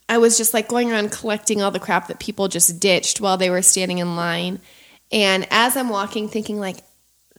I 0.07 0.17
was 0.19 0.37
just 0.37 0.53
like 0.53 0.67
going 0.67 0.91
around 0.91 1.11
collecting 1.11 1.61
all 1.61 1.71
the 1.71 1.79
crap 1.79 2.07
that 2.07 2.19
people 2.19 2.47
just 2.47 2.79
ditched 2.79 3.19
while 3.19 3.37
they 3.37 3.49
were 3.49 3.61
standing 3.61 3.97
in 3.97 4.15
line. 4.15 4.59
And 5.11 5.47
as 5.51 5.75
I'm 5.75 5.89
walking, 5.89 6.29
thinking 6.29 6.59
like, 6.59 6.77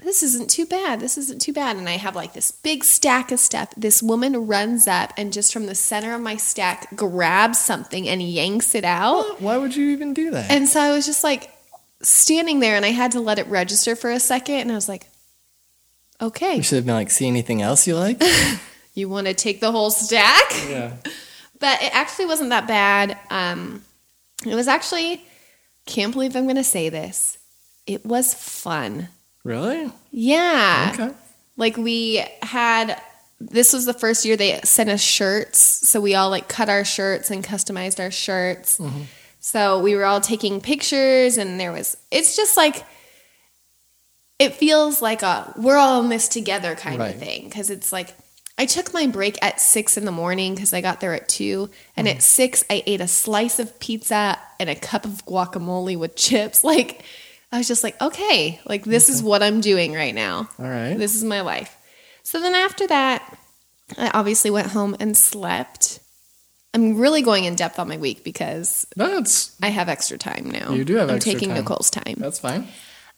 this 0.02 0.22
isn't 0.22 0.50
too 0.50 0.66
bad. 0.66 0.98
This 0.98 1.18
isn't 1.18 1.42
too 1.42 1.52
bad. 1.52 1.76
And 1.76 1.88
I 1.88 1.92
have 1.92 2.16
like 2.16 2.32
this 2.32 2.50
big 2.50 2.84
stack 2.84 3.30
of 3.32 3.38
stuff. 3.38 3.72
This 3.76 4.02
woman 4.02 4.46
runs 4.46 4.86
up 4.86 5.12
and 5.16 5.32
just 5.32 5.52
from 5.52 5.66
the 5.66 5.74
center 5.74 6.14
of 6.14 6.20
my 6.20 6.36
stack 6.36 6.94
grabs 6.96 7.58
something 7.58 8.08
and 8.08 8.22
yanks 8.22 8.74
it 8.74 8.84
out. 8.84 9.40
Why 9.40 9.58
would 9.58 9.76
you 9.76 9.90
even 9.90 10.14
do 10.14 10.30
that? 10.30 10.50
And 10.50 10.68
so 10.68 10.80
I 10.80 10.90
was 10.92 11.06
just 11.06 11.22
like 11.22 11.50
standing 12.02 12.60
there 12.60 12.76
and 12.76 12.84
I 12.84 12.90
had 12.90 13.12
to 13.12 13.20
let 13.20 13.38
it 13.38 13.46
register 13.46 13.96
for 13.96 14.10
a 14.10 14.20
second. 14.20 14.56
And 14.56 14.72
I 14.72 14.74
was 14.74 14.88
like, 14.88 15.08
okay, 16.20 16.56
you 16.56 16.62
should 16.62 16.76
have 16.76 16.86
been 16.86 16.94
like, 16.94 17.10
"See 17.10 17.26
anything 17.26 17.62
else 17.62 17.86
you 17.86 17.96
like?" 17.96 18.22
you 18.94 19.08
want 19.08 19.26
to 19.26 19.34
take 19.34 19.60
the 19.60 19.72
whole 19.72 19.90
stack? 19.90 20.52
yeah. 20.68 20.94
But 21.58 21.82
it 21.82 21.94
actually 21.94 22.26
wasn't 22.26 22.50
that 22.50 22.66
bad. 22.66 23.18
Um, 23.28 23.82
it 24.46 24.54
was 24.54 24.66
actually, 24.66 25.22
can't 25.86 26.12
believe 26.12 26.34
I'm 26.34 26.44
going 26.44 26.56
to 26.56 26.64
say 26.64 26.88
this. 26.88 27.36
It 27.86 28.06
was 28.06 28.32
fun. 28.32 29.08
Really? 29.44 29.92
Yeah. 30.10 30.92
Okay. 30.94 31.14
Like 31.56 31.76
we 31.76 32.24
had, 32.42 33.00
this 33.38 33.74
was 33.74 33.84
the 33.84 33.92
first 33.92 34.24
year 34.24 34.36
they 34.36 34.60
sent 34.64 34.88
us 34.88 35.02
shirts. 35.02 35.90
So 35.90 36.00
we 36.00 36.14
all 36.14 36.30
like 36.30 36.48
cut 36.48 36.70
our 36.70 36.84
shirts 36.84 37.30
and 37.30 37.44
customized 37.44 38.02
our 38.02 38.10
shirts. 38.10 38.80
So 39.40 39.80
we 39.80 39.94
were 39.94 40.04
all 40.04 40.20
taking 40.20 40.60
pictures 40.60 41.36
and 41.38 41.58
there 41.58 41.72
was, 41.72 41.96
it's 42.10 42.36
just 42.36 42.56
like, 42.56 42.84
it 44.38 44.54
feels 44.54 45.02
like 45.02 45.22
a 45.22 45.52
we're 45.56 45.76
all 45.76 46.02
in 46.02 46.08
this 46.08 46.28
together 46.28 46.74
kind 46.74 46.98
Right. 46.98 47.14
of 47.14 47.20
thing 47.20 47.44
because 47.44 47.68
it's 47.70 47.92
like 47.92 48.14
I 48.58 48.66
took 48.66 48.92
my 48.92 49.06
break 49.06 49.38
at 49.42 49.60
six 49.60 49.96
in 49.96 50.04
the 50.04 50.12
morning 50.12 50.54
because 50.54 50.72
I 50.74 50.80
got 50.82 51.00
there 51.00 51.14
at 51.14 51.28
two, 51.28 51.70
and 51.96 52.06
Mm-hmm. 52.06 52.16
at 52.16 52.22
six 52.22 52.62
I 52.68 52.82
ate 52.86 53.00
a 53.00 53.08
slice 53.08 53.58
of 53.58 53.78
pizza 53.80 54.38
and 54.58 54.68
a 54.68 54.74
cup 54.74 55.04
of 55.06 55.24
guacamole 55.26 55.98
with 55.98 56.16
chips. 56.16 56.62
Like 56.70 57.02
I 57.52 57.58
was 57.58 57.68
just 57.68 57.82
like, 57.82 58.00
okay, 58.00 58.60
like 58.66 58.84
this 58.84 59.08
is 59.08 59.22
what 59.22 59.42
I'm 59.42 59.60
doing 59.60 59.92
right 59.94 60.14
now. 60.14 60.48
All 60.58 60.66
right. 60.66 60.94
This 60.94 61.14
is 61.16 61.24
my 61.24 61.40
life. 61.40 61.76
So 62.22 62.40
then 62.40 62.54
after 62.54 62.86
that, 62.88 63.38
I 63.98 64.10
obviously 64.14 64.50
went 64.50 64.68
home 64.68 64.94
and 65.00 65.16
slept. 65.16 65.99
I'm 66.72 66.98
really 66.98 67.22
going 67.22 67.44
in 67.44 67.56
depth 67.56 67.78
on 67.78 67.88
my 67.88 67.96
week 67.96 68.22
because 68.22 68.86
That's 68.96 69.56
I 69.60 69.68
have 69.68 69.88
extra 69.88 70.18
time 70.18 70.50
now. 70.50 70.72
You 70.72 70.84
do 70.84 70.96
have 70.96 71.10
extra 71.10 71.32
time. 71.32 71.34
I'm 71.34 71.40
taking 71.40 71.48
time. 71.50 71.58
Nicole's 71.58 71.90
time. 71.90 72.14
that's 72.16 72.38
fine. 72.38 72.68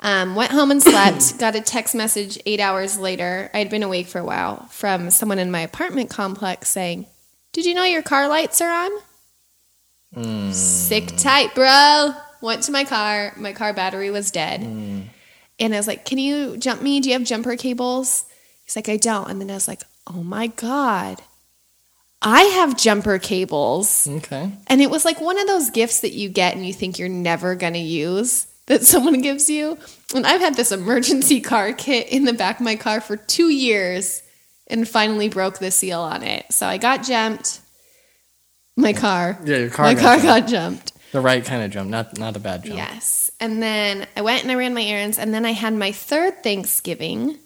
Um, 0.00 0.34
went 0.34 0.50
home 0.50 0.70
and 0.70 0.82
slept. 0.82 1.38
got 1.38 1.54
a 1.54 1.60
text 1.60 1.94
message 1.94 2.38
eight 2.44 2.60
hours 2.60 2.98
later. 2.98 3.50
I'd 3.54 3.70
been 3.70 3.82
awake 3.82 4.08
for 4.08 4.18
a 4.18 4.24
while 4.24 4.66
from 4.66 5.10
someone 5.10 5.38
in 5.38 5.50
my 5.50 5.60
apartment 5.60 6.10
complex 6.10 6.70
saying, 6.70 7.06
"Did 7.52 7.66
you 7.66 7.74
know 7.74 7.84
your 7.84 8.02
car 8.02 8.26
lights 8.26 8.60
are 8.60 8.90
on?" 10.14 10.52
Sick 10.52 11.16
tight, 11.16 11.54
bro. 11.54 12.14
Went 12.40 12.64
to 12.64 12.72
my 12.72 12.84
car. 12.84 13.32
My 13.36 13.52
car 13.52 13.72
battery 13.72 14.10
was 14.10 14.30
dead, 14.30 14.60
and 14.62 15.10
I 15.74 15.76
was 15.76 15.86
like, 15.86 16.04
"Can 16.04 16.18
you 16.18 16.56
jump 16.56 16.82
me? 16.82 17.00
Do 17.00 17.08
you 17.08 17.14
have 17.14 17.24
jumper 17.24 17.56
cables?" 17.56 18.24
He's 18.64 18.74
like, 18.74 18.88
"I 18.88 18.96
don't." 18.96 19.30
And 19.30 19.40
then 19.40 19.50
I 19.50 19.54
was 19.54 19.68
like, 19.68 19.82
"Oh 20.08 20.22
my 20.24 20.48
god." 20.48 21.22
I 22.22 22.42
have 22.42 22.76
jumper 22.76 23.18
cables. 23.18 24.06
Okay. 24.08 24.50
And 24.68 24.80
it 24.80 24.90
was 24.90 25.04
like 25.04 25.20
one 25.20 25.38
of 25.38 25.46
those 25.46 25.70
gifts 25.70 26.00
that 26.00 26.12
you 26.12 26.28
get 26.28 26.54
and 26.54 26.66
you 26.66 26.72
think 26.72 26.98
you're 26.98 27.08
never 27.08 27.54
going 27.54 27.72
to 27.72 27.78
use 27.78 28.46
that 28.66 28.82
someone 28.86 29.20
gives 29.20 29.50
you. 29.50 29.76
And 30.14 30.26
I've 30.26 30.40
had 30.40 30.54
this 30.54 30.72
emergency 30.72 31.40
car 31.40 31.72
kit 31.72 32.08
in 32.08 32.24
the 32.24 32.32
back 32.32 32.60
of 32.60 32.64
my 32.64 32.76
car 32.76 33.00
for 33.00 33.16
two 33.16 33.48
years 33.48 34.22
and 34.68 34.88
finally 34.88 35.28
broke 35.28 35.58
the 35.58 35.70
seal 35.70 36.00
on 36.00 36.22
it. 36.22 36.46
So 36.50 36.66
I 36.66 36.78
got 36.78 37.02
jumped. 37.02 37.60
My 38.76 38.92
car. 38.94 39.38
Yeah, 39.44 39.58
your 39.58 39.70
car 39.70 39.86
My 39.86 39.94
got 39.94 40.02
car 40.02 40.16
jumped. 40.16 40.26
got 40.26 40.48
jumped. 40.48 40.92
The 41.12 41.20
right 41.20 41.44
kind 41.44 41.62
of 41.62 41.70
jump, 41.70 41.90
not 41.90 42.16
not 42.18 42.36
a 42.36 42.40
bad 42.40 42.64
jump. 42.64 42.76
Yes. 42.78 43.30
And 43.38 43.62
then 43.62 44.06
I 44.16 44.22
went 44.22 44.44
and 44.44 44.50
I 44.50 44.54
ran 44.54 44.72
my 44.72 44.82
errands. 44.82 45.18
And 45.18 45.34
then 45.34 45.44
I 45.44 45.50
had 45.50 45.74
my 45.74 45.92
third 45.92 46.42
Thanksgiving 46.42 47.36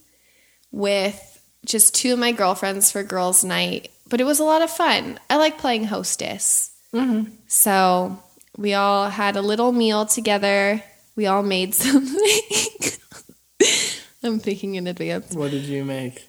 with 0.71 1.43
just 1.65 1.95
two 1.95 2.13
of 2.13 2.19
my 2.21 2.31
girlfriends 2.31 2.93
for 2.93 3.03
girls' 3.03 3.43
night. 3.43 3.91
But 4.09 4.21
it 4.21 4.25
was 4.25 4.39
a 4.39 4.45
lot 4.45 4.63
of 4.63 4.71
fun. 4.71 5.19
I 5.29 5.37
like 5.37 5.59
playing 5.59 5.85
hostess. 5.85 6.71
Mm-hmm. 6.95 7.31
So 7.49 8.23
we 8.57 8.75
all 8.75 9.11
had 9.11 9.37
a 9.37 9.43
little 9.43 9.73
meal 9.73 10.07
together. 10.07 10.83
We 11.17 11.27
all 11.27 11.43
made 11.43 11.75
something. 11.85 12.41
I'm 14.23 14.39
thinking 14.39 14.75
in 14.75 14.87
advance. 14.87 15.35
What 15.35 15.51
did 15.51 15.65
you 15.65 15.85
make? 15.85 16.27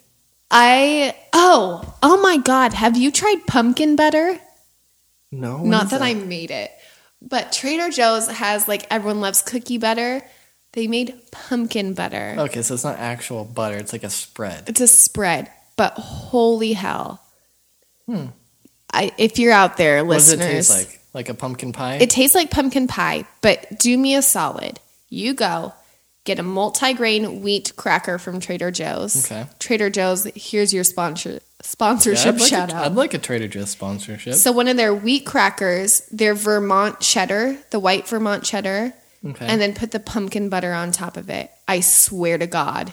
I, 0.50 1.14
oh, 1.32 1.94
oh 2.02 2.20
my 2.22 2.38
God. 2.38 2.72
Have 2.72 2.96
you 2.96 3.10
tried 3.10 3.46
pumpkin 3.46 3.96
butter? 3.96 4.40
No, 5.30 5.62
Not 5.62 5.84
is 5.84 5.90
that, 5.90 6.02
I 6.02 6.14
made 6.14 6.50
it, 6.50 6.70
but 7.20 7.52
Trader 7.52 7.90
Joe's 7.90 8.28
has 8.28 8.66
like 8.66 8.86
everyone 8.90 9.20
loves 9.20 9.42
cookie 9.42 9.76
butter. 9.76 10.22
They 10.72 10.86
made 10.86 11.14
pumpkin 11.30 11.92
butter. 11.94 12.34
Okay, 12.38 12.62
so 12.62 12.74
it's 12.74 12.84
not 12.84 12.98
actual 12.98 13.44
butter; 13.44 13.76
it's 13.76 13.92
like 13.92 14.04
a 14.04 14.10
spread. 14.10 14.68
It's 14.68 14.80
a 14.80 14.86
spread, 14.86 15.50
but 15.76 15.92
holy 15.94 16.72
hell! 16.72 17.22
I 18.92 19.12
if 19.18 19.38
you're 19.38 19.52
out 19.52 19.76
there, 19.76 20.00
Hmm. 20.02 20.08
What 20.08 20.14
does 20.14 20.32
it 20.32 20.38
listeners, 20.38 20.68
taste 20.68 20.88
like? 20.90 21.00
Like 21.14 21.28
a 21.28 21.34
pumpkin 21.34 21.72
pie? 21.72 21.96
It 21.96 22.10
tastes 22.10 22.34
like 22.34 22.50
pumpkin 22.50 22.86
pie, 22.86 23.24
but 23.40 23.78
do 23.78 23.96
me 23.96 24.14
a 24.14 24.22
solid. 24.22 24.78
You 25.08 25.34
go 25.34 25.72
get 26.24 26.38
a 26.38 26.42
multi-grain 26.42 27.40
wheat 27.40 27.72
cracker 27.76 28.18
from 28.18 28.38
Trader 28.38 28.70
Joe's. 28.70 29.24
Okay. 29.24 29.46
Trader 29.58 29.88
Joe's, 29.88 30.24
here's 30.34 30.74
your 30.74 30.84
sponsor 30.84 31.40
sponsorship 31.62 32.34
I'd 32.34 32.40
like 32.40 32.48
shout 32.50 32.72
a, 32.72 32.76
out. 32.76 32.84
I'd 32.86 32.94
like 32.94 33.14
a 33.14 33.18
Trader 33.18 33.48
Joe's 33.48 33.70
sponsorship. 33.70 34.34
so 34.34 34.52
one 34.52 34.68
of 34.68 34.76
their 34.76 34.94
wheat 34.94 35.24
crackers, 35.26 36.02
their 36.12 36.34
Vermont 36.34 37.00
cheddar, 37.00 37.56
the 37.70 37.80
white 37.80 38.06
Vermont 38.06 38.44
cheddar, 38.44 38.92
okay. 39.24 39.46
and 39.46 39.60
then 39.60 39.74
put 39.74 39.90
the 39.90 39.98
pumpkin 39.98 40.50
butter 40.50 40.72
on 40.72 40.92
top 40.92 41.16
of 41.16 41.30
it. 41.30 41.50
I 41.66 41.80
swear 41.80 42.38
to 42.38 42.46
God, 42.46 42.92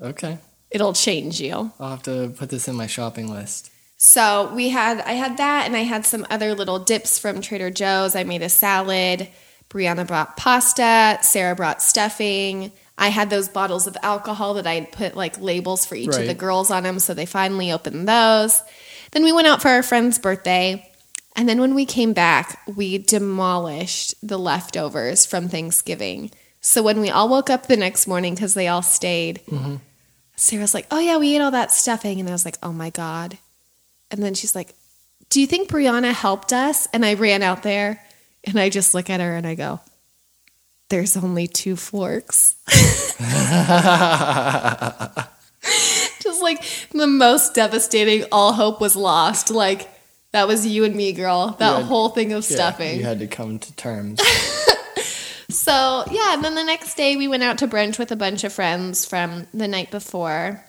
okay. 0.00 0.38
it'll 0.70 0.92
change 0.92 1.40
you. 1.40 1.72
I'll 1.80 1.90
have 1.90 2.02
to 2.04 2.32
put 2.36 2.50
this 2.50 2.68
in 2.68 2.76
my 2.76 2.86
shopping 2.86 3.28
list. 3.30 3.70
So 3.98 4.52
we 4.54 4.68
had 4.68 5.00
I 5.00 5.12
had 5.12 5.36
that 5.38 5.66
and 5.66 5.76
I 5.76 5.80
had 5.80 6.06
some 6.06 6.24
other 6.30 6.54
little 6.54 6.78
dips 6.78 7.18
from 7.18 7.40
Trader 7.40 7.70
Joe's. 7.70 8.14
I 8.14 8.24
made 8.24 8.42
a 8.42 8.48
salad. 8.48 9.28
Brianna 9.68 10.06
brought 10.06 10.36
pasta, 10.36 11.18
Sarah 11.20 11.54
brought 11.54 11.82
stuffing. 11.82 12.72
I 12.96 13.08
had 13.08 13.28
those 13.28 13.48
bottles 13.48 13.86
of 13.86 13.96
alcohol 14.02 14.54
that 14.54 14.66
I 14.66 14.74
had 14.74 14.92
put 14.92 15.16
like 15.16 15.38
labels 15.40 15.84
for 15.84 15.94
each 15.94 16.16
of 16.16 16.26
the 16.26 16.34
girls 16.34 16.70
on 16.70 16.84
them, 16.84 16.98
so 16.98 17.12
they 17.12 17.26
finally 17.26 17.70
opened 17.70 18.08
those. 18.08 18.62
Then 19.12 19.24
we 19.24 19.32
went 19.32 19.46
out 19.46 19.60
for 19.60 19.68
our 19.68 19.82
friend's 19.82 20.18
birthday. 20.18 20.84
And 21.36 21.48
then 21.48 21.60
when 21.60 21.74
we 21.74 21.86
came 21.86 22.12
back, 22.12 22.60
we 22.66 22.98
demolished 22.98 24.14
the 24.26 24.38
leftovers 24.38 25.26
from 25.26 25.48
Thanksgiving. 25.48 26.32
So 26.60 26.82
when 26.82 27.00
we 27.00 27.10
all 27.10 27.28
woke 27.28 27.50
up 27.50 27.66
the 27.66 27.76
next 27.76 28.08
morning, 28.08 28.34
because 28.34 28.54
they 28.54 28.66
all 28.66 28.82
stayed, 28.82 29.42
mm-hmm. 29.46 29.76
Sarah's 30.34 30.74
like, 30.74 30.86
Oh, 30.90 30.98
yeah, 30.98 31.18
we 31.18 31.36
ate 31.36 31.40
all 31.40 31.52
that 31.52 31.70
stuffing. 31.70 32.18
And 32.18 32.28
I 32.28 32.32
was 32.32 32.44
like, 32.44 32.58
Oh 32.62 32.72
my 32.72 32.90
God. 32.90 33.38
And 34.10 34.22
then 34.22 34.34
she's 34.34 34.54
like, 34.54 34.74
Do 35.30 35.40
you 35.40 35.46
think 35.46 35.68
Brianna 35.70 36.12
helped 36.12 36.52
us? 36.52 36.86
And 36.92 37.04
I 37.04 37.14
ran 37.14 37.42
out 37.42 37.62
there 37.62 38.02
and 38.44 38.58
I 38.58 38.68
just 38.70 38.94
look 38.94 39.10
at 39.10 39.20
her 39.20 39.36
and 39.36 39.46
I 39.46 39.54
go, 39.54 39.80
There's 40.88 41.16
only 41.16 41.46
two 41.46 41.76
forks. 41.76 42.56
just 46.20 46.42
like 46.42 46.62
the 46.92 47.06
most 47.06 47.54
devastating, 47.54 48.24
all 48.32 48.52
hope 48.52 48.80
was 48.80 48.96
lost. 48.96 49.50
Like, 49.50 49.88
that 50.32 50.46
was 50.48 50.66
you 50.66 50.84
and 50.84 50.94
me, 50.94 51.12
girl. 51.12 51.56
That 51.58 51.78
Yeah. 51.78 51.84
whole 51.84 52.10
thing 52.10 52.32
of 52.32 52.48
Yeah, 52.48 52.54
stuffing. 52.56 52.98
you 52.98 53.04
had 53.04 53.18
to 53.20 53.26
come 53.26 53.58
to 53.58 53.72
terms. 53.74 54.20
So, 55.50 56.04
yeah, 56.10 56.34
and 56.34 56.44
then 56.44 56.54
the 56.54 56.62
next 56.62 56.94
day 56.94 57.16
we 57.16 57.26
went 57.26 57.42
out 57.42 57.56
to 57.58 57.66
brunch 57.68 57.98
with 57.98 58.12
a 58.12 58.16
bunch 58.16 58.44
of 58.44 58.52
friends 58.52 59.06
from 59.06 59.46
the 59.54 59.66
night 59.66 59.90
before. 59.90 60.62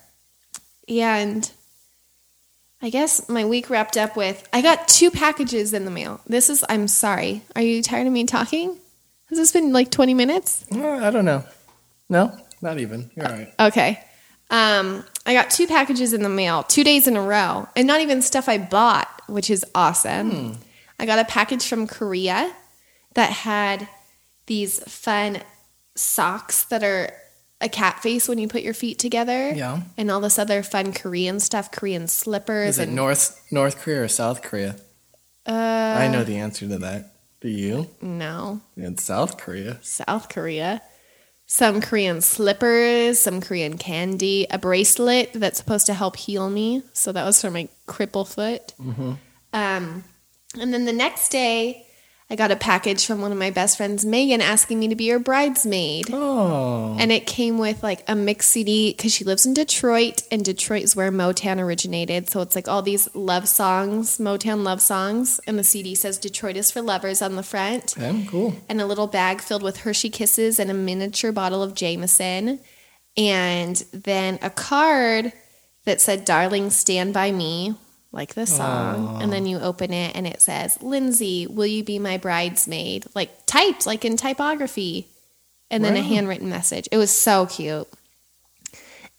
And 0.87 1.51
I 2.81 2.89
guess 2.89 3.27
my 3.27 3.45
week 3.45 3.69
wrapped 3.69 3.97
up 3.97 4.15
with 4.15 4.47
I 4.53 4.61
got 4.61 4.87
two 4.87 5.11
packages 5.11 5.73
in 5.73 5.85
the 5.85 5.91
mail. 5.91 6.21
This 6.25 6.49
is, 6.49 6.63
I'm 6.69 6.87
sorry. 6.87 7.41
Are 7.55 7.61
you 7.61 7.83
tired 7.83 8.07
of 8.07 8.13
me 8.13 8.25
talking? 8.25 8.77
Has 9.29 9.37
this 9.37 9.51
been 9.51 9.73
like 9.73 9.91
20 9.91 10.13
minutes? 10.13 10.65
Uh, 10.73 10.87
I 10.87 11.11
don't 11.11 11.25
know. 11.25 11.43
No, 12.09 12.35
not 12.61 12.79
even. 12.79 13.11
You're 13.15 13.27
all 13.27 13.33
right. 13.33 13.53
Okay. 13.59 14.03
Um, 14.49 15.05
I 15.25 15.33
got 15.33 15.51
two 15.51 15.67
packages 15.67 16.13
in 16.13 16.23
the 16.23 16.29
mail 16.29 16.63
two 16.63 16.83
days 16.83 17.07
in 17.07 17.15
a 17.15 17.21
row, 17.21 17.67
and 17.75 17.85
not 17.85 18.01
even 18.01 18.21
stuff 18.23 18.49
I 18.49 18.57
bought, 18.57 19.07
which 19.27 19.51
is 19.51 19.63
awesome. 19.75 20.57
I 20.99 21.05
got 21.05 21.19
a 21.19 21.25
package 21.25 21.67
from 21.67 21.85
Korea 21.85 22.51
that 23.13 23.29
had 23.31 23.87
these 24.47 24.79
fun 24.91 25.39
socks 25.95 26.63
that 26.65 26.83
are 26.83 27.11
a 27.61 27.69
cat 27.69 28.01
face 28.01 28.27
when 28.27 28.37
you 28.37 28.47
put 28.47 28.61
your 28.61 28.73
feet 28.73 28.99
together. 28.99 29.51
Yeah. 29.51 29.81
And 29.97 30.09
all 30.09 30.21
this 30.21 30.39
other 30.39 30.63
fun 30.63 30.93
Korean 30.93 31.39
stuff, 31.39 31.71
Korean 31.71 32.07
slippers. 32.07 32.69
Is 32.69 32.79
it 32.79 32.87
and, 32.87 32.95
North 32.95 33.41
North 33.51 33.79
Korea 33.79 34.03
or 34.03 34.07
South 34.07 34.41
Korea? 34.41 34.75
uh, 35.45 35.51
I 35.51 36.07
know 36.07 36.23
the 36.23 36.37
answer 36.37 36.67
to 36.67 36.77
that. 36.79 37.13
Do 37.41 37.49
you? 37.49 37.87
No. 38.01 38.61
It's 38.75 39.03
South 39.03 39.37
Korea. 39.37 39.79
South 39.81 40.29
Korea. 40.29 40.81
Some 41.45 41.81
Korean 41.81 42.21
slippers, 42.21 43.19
some 43.19 43.41
Korean 43.41 43.77
candy, 43.77 44.45
a 44.51 44.59
bracelet 44.59 45.31
that's 45.33 45.57
supposed 45.57 45.87
to 45.87 45.95
help 45.95 46.15
heal 46.15 46.47
me. 46.47 46.83
So 46.93 47.11
that 47.11 47.25
was 47.25 47.41
for 47.41 47.49
my 47.49 47.67
cripple 47.87 48.27
foot. 48.27 48.73
Um, 49.51 50.03
and 50.59 50.71
then 50.71 50.85
the 50.85 50.93
next 50.93 51.29
day, 51.29 51.87
I 52.31 52.35
got 52.35 52.51
a 52.51 52.55
package 52.55 53.07
from 53.07 53.21
one 53.21 53.31
of 53.31 53.39
my 53.39 53.49
best 53.49 53.77
friends, 53.77 54.05
Megan, 54.05 54.39
asking 54.39 54.79
me 54.79 54.87
to 54.89 54.95
be 54.95 55.09
her 55.09 55.17
bridesmaid. 55.17 56.09
Oh. 56.13 56.95
And 56.99 57.11
it 57.11 57.25
came 57.25 57.57
with 57.57 57.81
like 57.81 58.03
a 58.07 58.13
mix 58.13 58.47
CD 58.47 58.93
because 58.93 59.11
she 59.11 59.23
lives 59.23 59.47
in 59.47 59.55
Detroit, 59.55 60.21
and 60.29 60.45
Detroit 60.45 60.83
is 60.83 60.95
where 60.95 61.11
Motown 61.11 61.59
originated. 61.59 62.29
So 62.29 62.41
it's 62.41 62.55
like 62.55 62.67
all 62.67 62.83
these 62.83 63.13
love 63.15 63.47
songs, 63.47 64.19
Motown 64.19 64.63
love 64.63 64.79
songs. 64.79 65.39
And 65.47 65.57
the 65.57 65.63
CD 65.63 65.95
says 65.95 66.19
Detroit 66.19 66.55
is 66.55 66.69
for 66.69 66.83
lovers 66.83 67.23
on 67.23 67.35
the 67.35 67.41
front 67.41 67.95
cool. 68.27 68.55
and 68.69 68.79
a 68.79 68.85
little 68.85 69.07
bag 69.07 69.41
filled 69.41 69.63
with 69.63 69.77
Hershey 69.77 70.11
Kisses 70.11 70.59
and 70.59 70.69
a 70.69 70.75
miniature 70.75 71.31
bottle 71.31 71.63
of 71.63 71.73
Jameson, 71.73 72.59
and 73.17 73.75
then 73.91 74.37
a 74.43 74.51
card 74.51 75.33
that 75.85 75.99
said, 75.99 76.25
Darling, 76.25 76.69
stand 76.69 77.11
by 77.11 77.31
me, 77.31 77.75
like 78.11 78.33
the 78.33 78.47
song. 78.47 79.21
And 79.21 79.31
then 79.31 79.45
you 79.45 79.59
open 79.59 79.93
it 79.93 80.15
and 80.15 80.25
it 80.25 80.41
says, 80.41 80.81
Lindsay, 80.81 81.47
will 81.47 81.67
you 81.67 81.83
be 81.83 81.99
my 81.99 82.17
bridesmaid? 82.17 83.05
Like 83.13 83.45
typed, 83.45 83.85
like 83.85 84.03
in 84.03 84.17
typography. 84.17 85.07
And 85.71 85.83
then 85.83 85.95
a 85.95 86.01
handwritten 86.01 86.49
message. 86.49 86.89
It 86.91 86.97
was 86.97 87.11
so 87.11 87.45
cute. 87.45 87.87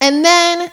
And 0.01 0.25
then, 0.25 0.73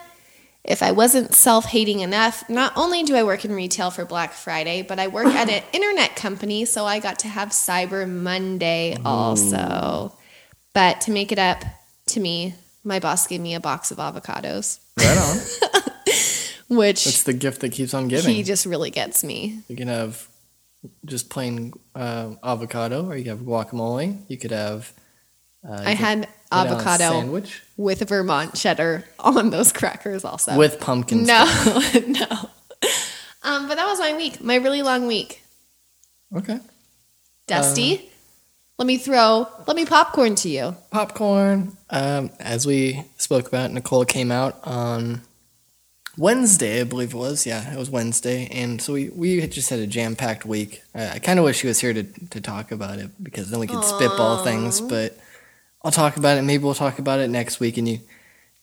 if 0.63 0.81
I 0.83 0.91
wasn't 0.91 1.35
self 1.35 1.65
hating 1.65 1.99
enough, 1.99 2.49
not 2.49 2.73
only 2.75 3.03
do 3.03 3.15
I 3.15 3.23
work 3.23 3.45
in 3.45 3.53
retail 3.53 3.91
for 3.91 4.03
Black 4.03 4.33
Friday, 4.33 4.81
but 4.81 4.99
I 4.99 5.07
work 5.07 5.27
at 5.27 5.49
an 5.49 5.63
internet 5.73 6.15
company, 6.15 6.65
so 6.65 6.85
I 6.85 6.99
got 6.99 7.19
to 7.19 7.27
have 7.27 7.49
Cyber 7.49 8.09
Monday 8.09 8.97
also. 9.05 10.17
But 10.73 11.01
to 11.01 11.11
make 11.11 11.31
it 11.31 11.39
up 11.39 11.63
to 12.07 12.19
me, 12.19 12.55
my 12.83 12.99
boss 12.99 13.27
gave 13.27 13.41
me 13.41 13.53
a 13.55 13.59
box 13.59 13.91
of 13.91 13.97
avocados, 13.97 14.79
Right 14.97 15.17
on. 15.17 15.81
which 16.67 17.07
it's 17.07 17.23
the 17.23 17.33
gift 17.33 17.61
that 17.61 17.71
keeps 17.71 17.93
on 17.93 18.07
giving. 18.07 18.33
he 18.33 18.43
just 18.43 18.65
really 18.65 18.91
gets 18.91 19.23
me. 19.23 19.61
You 19.67 19.75
can 19.75 19.87
have 19.87 20.27
just 21.05 21.29
plain 21.29 21.73
uh, 21.95 22.31
avocado, 22.43 23.05
or 23.07 23.15
you 23.15 23.23
can 23.23 23.37
have 23.37 23.45
guacamole. 23.45 24.17
You 24.27 24.37
could 24.37 24.51
have. 24.51 24.93
Uh, 25.67 25.81
I 25.85 25.91
had 25.95 26.21
put 26.21 26.29
it 26.29 26.33
a 26.51 26.55
avocado 26.55 27.09
sandwich 27.09 27.61
with 27.75 28.07
Vermont 28.07 28.55
cheddar 28.55 29.03
on 29.19 29.49
those 29.49 29.71
crackers 29.73 30.23
also. 30.23 30.55
with 30.57 30.79
pumpkin. 30.79 31.23
no, 31.25 31.43
no. 32.07 32.49
Um, 33.43 33.67
but 33.67 33.75
that 33.75 33.87
was 33.87 33.99
my 33.99 34.15
week, 34.15 34.41
my 34.41 34.55
really 34.55 34.81
long 34.81 35.07
week. 35.07 35.41
Okay. 36.35 36.59
Dusty, 37.47 38.09
let 38.77 38.85
me 38.85 38.97
throw, 38.97 39.47
let 39.65 39.75
me 39.75 39.85
popcorn 39.85 40.35
to 40.35 40.49
you. 40.49 40.75
Popcorn. 40.91 41.77
Um, 41.89 42.29
as 42.39 42.67
we 42.67 43.05
spoke 43.17 43.47
about, 43.47 43.71
Nicole 43.71 44.03
came 44.05 44.31
out 44.31 44.59
on 44.63 45.21
Wednesday, 46.17 46.81
I 46.81 46.83
believe 46.83 47.13
it 47.13 47.17
was. 47.17 47.45
Yeah, 47.45 47.71
it 47.73 47.77
was 47.77 47.89
Wednesday, 47.89 48.47
and 48.51 48.81
so 48.81 48.93
we 48.93 49.09
we 49.09 49.39
had 49.39 49.51
just 49.51 49.69
had 49.69 49.79
a 49.79 49.87
jam 49.87 50.15
packed 50.15 50.45
week. 50.45 50.81
I, 50.95 51.09
I 51.11 51.19
kind 51.19 51.37
of 51.39 51.45
wish 51.45 51.59
she 51.59 51.67
was 51.67 51.79
here 51.79 51.93
to 51.93 52.03
to 52.03 52.41
talk 52.41 52.71
about 52.71 52.99
it 52.99 53.11
because 53.21 53.49
then 53.49 53.59
we 53.59 53.67
could 53.67 53.83
spitball 53.83 54.43
things. 54.43 54.81
But 54.81 55.17
I'll 55.83 55.91
talk 55.91 56.17
about 56.17 56.37
it. 56.37 56.41
Maybe 56.41 56.63
we'll 56.63 56.73
talk 56.73 56.99
about 56.99 57.19
it 57.19 57.29
next 57.29 57.59
week, 57.59 57.77
and 57.77 57.87
you 57.87 57.99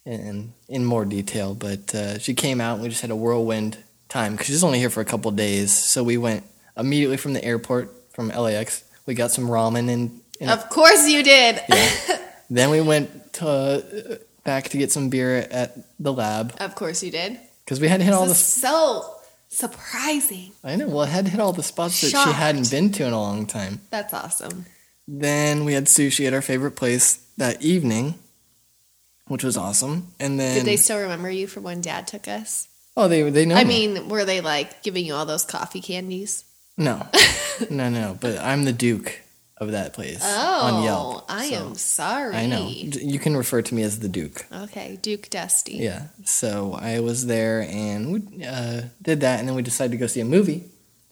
in 0.04 0.52
in 0.68 0.84
more 0.84 1.04
detail. 1.04 1.54
But 1.54 1.94
uh, 1.94 2.18
she 2.18 2.34
came 2.34 2.60
out, 2.60 2.74
and 2.74 2.82
we 2.82 2.88
just 2.88 3.02
had 3.02 3.10
a 3.10 3.16
whirlwind 3.16 3.78
time 4.08 4.32
because 4.32 4.46
she's 4.46 4.64
only 4.64 4.78
here 4.78 4.90
for 4.90 5.00
a 5.00 5.04
couple 5.04 5.30
days. 5.30 5.72
So 5.72 6.02
we 6.02 6.16
went 6.18 6.44
immediately 6.76 7.16
from 7.16 7.32
the 7.34 7.44
airport 7.44 7.90
from 8.12 8.28
LAX. 8.28 8.84
We 9.06 9.14
got 9.14 9.30
some 9.30 9.46
ramen 9.48 9.88
and. 9.88 10.20
and 10.40 10.50
Of 10.50 10.68
course 10.70 11.08
you 11.08 11.22
did. 11.22 11.60
Yeah. 11.68 12.18
then 12.50 12.70
we 12.70 12.80
went 12.80 13.32
to, 13.34 13.48
uh, 13.48 14.16
back 14.44 14.68
to 14.70 14.78
get 14.78 14.92
some 14.92 15.08
beer 15.08 15.36
at 15.50 15.76
the 15.98 16.12
lab 16.12 16.54
Of 16.60 16.74
course 16.74 17.02
you 17.02 17.10
did. 17.10 17.38
because 17.64 17.80
we 17.80 17.88
had 17.88 17.98
to 17.98 18.04
hit 18.04 18.14
all 18.14 18.26
This 18.26 18.56
is 18.56 18.62
the. 18.62 18.68
so 18.68 19.14
surprising. 19.48 20.52
I 20.62 20.76
know. 20.76 20.88
Well, 20.88 21.00
I 21.00 21.06
had 21.06 21.24
to 21.26 21.30
hit 21.30 21.40
all 21.40 21.52
the 21.52 21.62
spots 21.62 22.00
that 22.00 22.06
she 22.08 22.12
Shocked. 22.12 22.32
hadn't 22.32 22.70
been 22.70 22.90
to 22.92 23.04
in 23.06 23.12
a 23.12 23.20
long 23.20 23.46
time. 23.46 23.80
That's 23.90 24.12
awesome. 24.12 24.66
Then 25.08 25.64
we 25.64 25.72
had 25.74 25.86
sushi 25.86 26.26
at 26.26 26.34
our 26.34 26.42
favorite 26.42 26.72
place 26.76 27.16
that 27.36 27.62
evening, 27.62 28.14
which 29.28 29.44
was 29.44 29.56
awesome. 29.56 30.12
And 30.20 30.38
then 30.40 30.56
Did 30.56 30.64
they 30.66 30.76
still 30.76 30.98
remember 31.00 31.30
you 31.30 31.46
from 31.46 31.62
when 31.62 31.80
Dad 31.80 32.06
took 32.06 32.28
us? 32.28 32.68
oh 32.96 33.08
they 33.08 33.28
they 33.30 33.44
know. 33.44 33.56
I 33.56 33.64
me. 33.64 33.88
mean, 33.88 34.08
were 34.08 34.24
they 34.24 34.40
like 34.40 34.82
giving 34.82 35.04
you 35.04 35.14
all 35.14 35.26
those 35.26 35.44
coffee 35.44 35.80
candies? 35.80 36.44
no, 36.76 37.06
no, 37.70 37.88
no. 37.88 38.16
But 38.20 38.38
I'm 38.38 38.64
the 38.64 38.72
Duke 38.72 39.20
of 39.58 39.70
that 39.72 39.92
place 39.92 40.22
on 40.24 40.82
Yelp. 40.82 41.22
Oh, 41.22 41.24
I 41.28 41.48
so 41.50 41.54
am 41.68 41.74
sorry. 41.76 42.34
I 42.34 42.46
know. 42.46 42.66
You 42.68 43.18
can 43.18 43.36
refer 43.36 43.62
to 43.62 43.74
me 43.74 43.82
as 43.82 44.00
the 44.00 44.08
Duke. 44.08 44.44
Okay, 44.52 44.98
Duke 45.00 45.30
Dusty. 45.30 45.74
Yeah. 45.76 46.08
So 46.24 46.72
I 46.80 47.00
was 47.00 47.26
there 47.26 47.62
and 47.62 48.12
we 48.12 48.44
uh, 48.44 48.82
did 49.00 49.20
that, 49.20 49.38
and 49.38 49.48
then 49.48 49.54
we 49.54 49.62
decided 49.62 49.92
to 49.92 49.96
go 49.98 50.06
see 50.08 50.20
a 50.20 50.24
movie. 50.24 50.64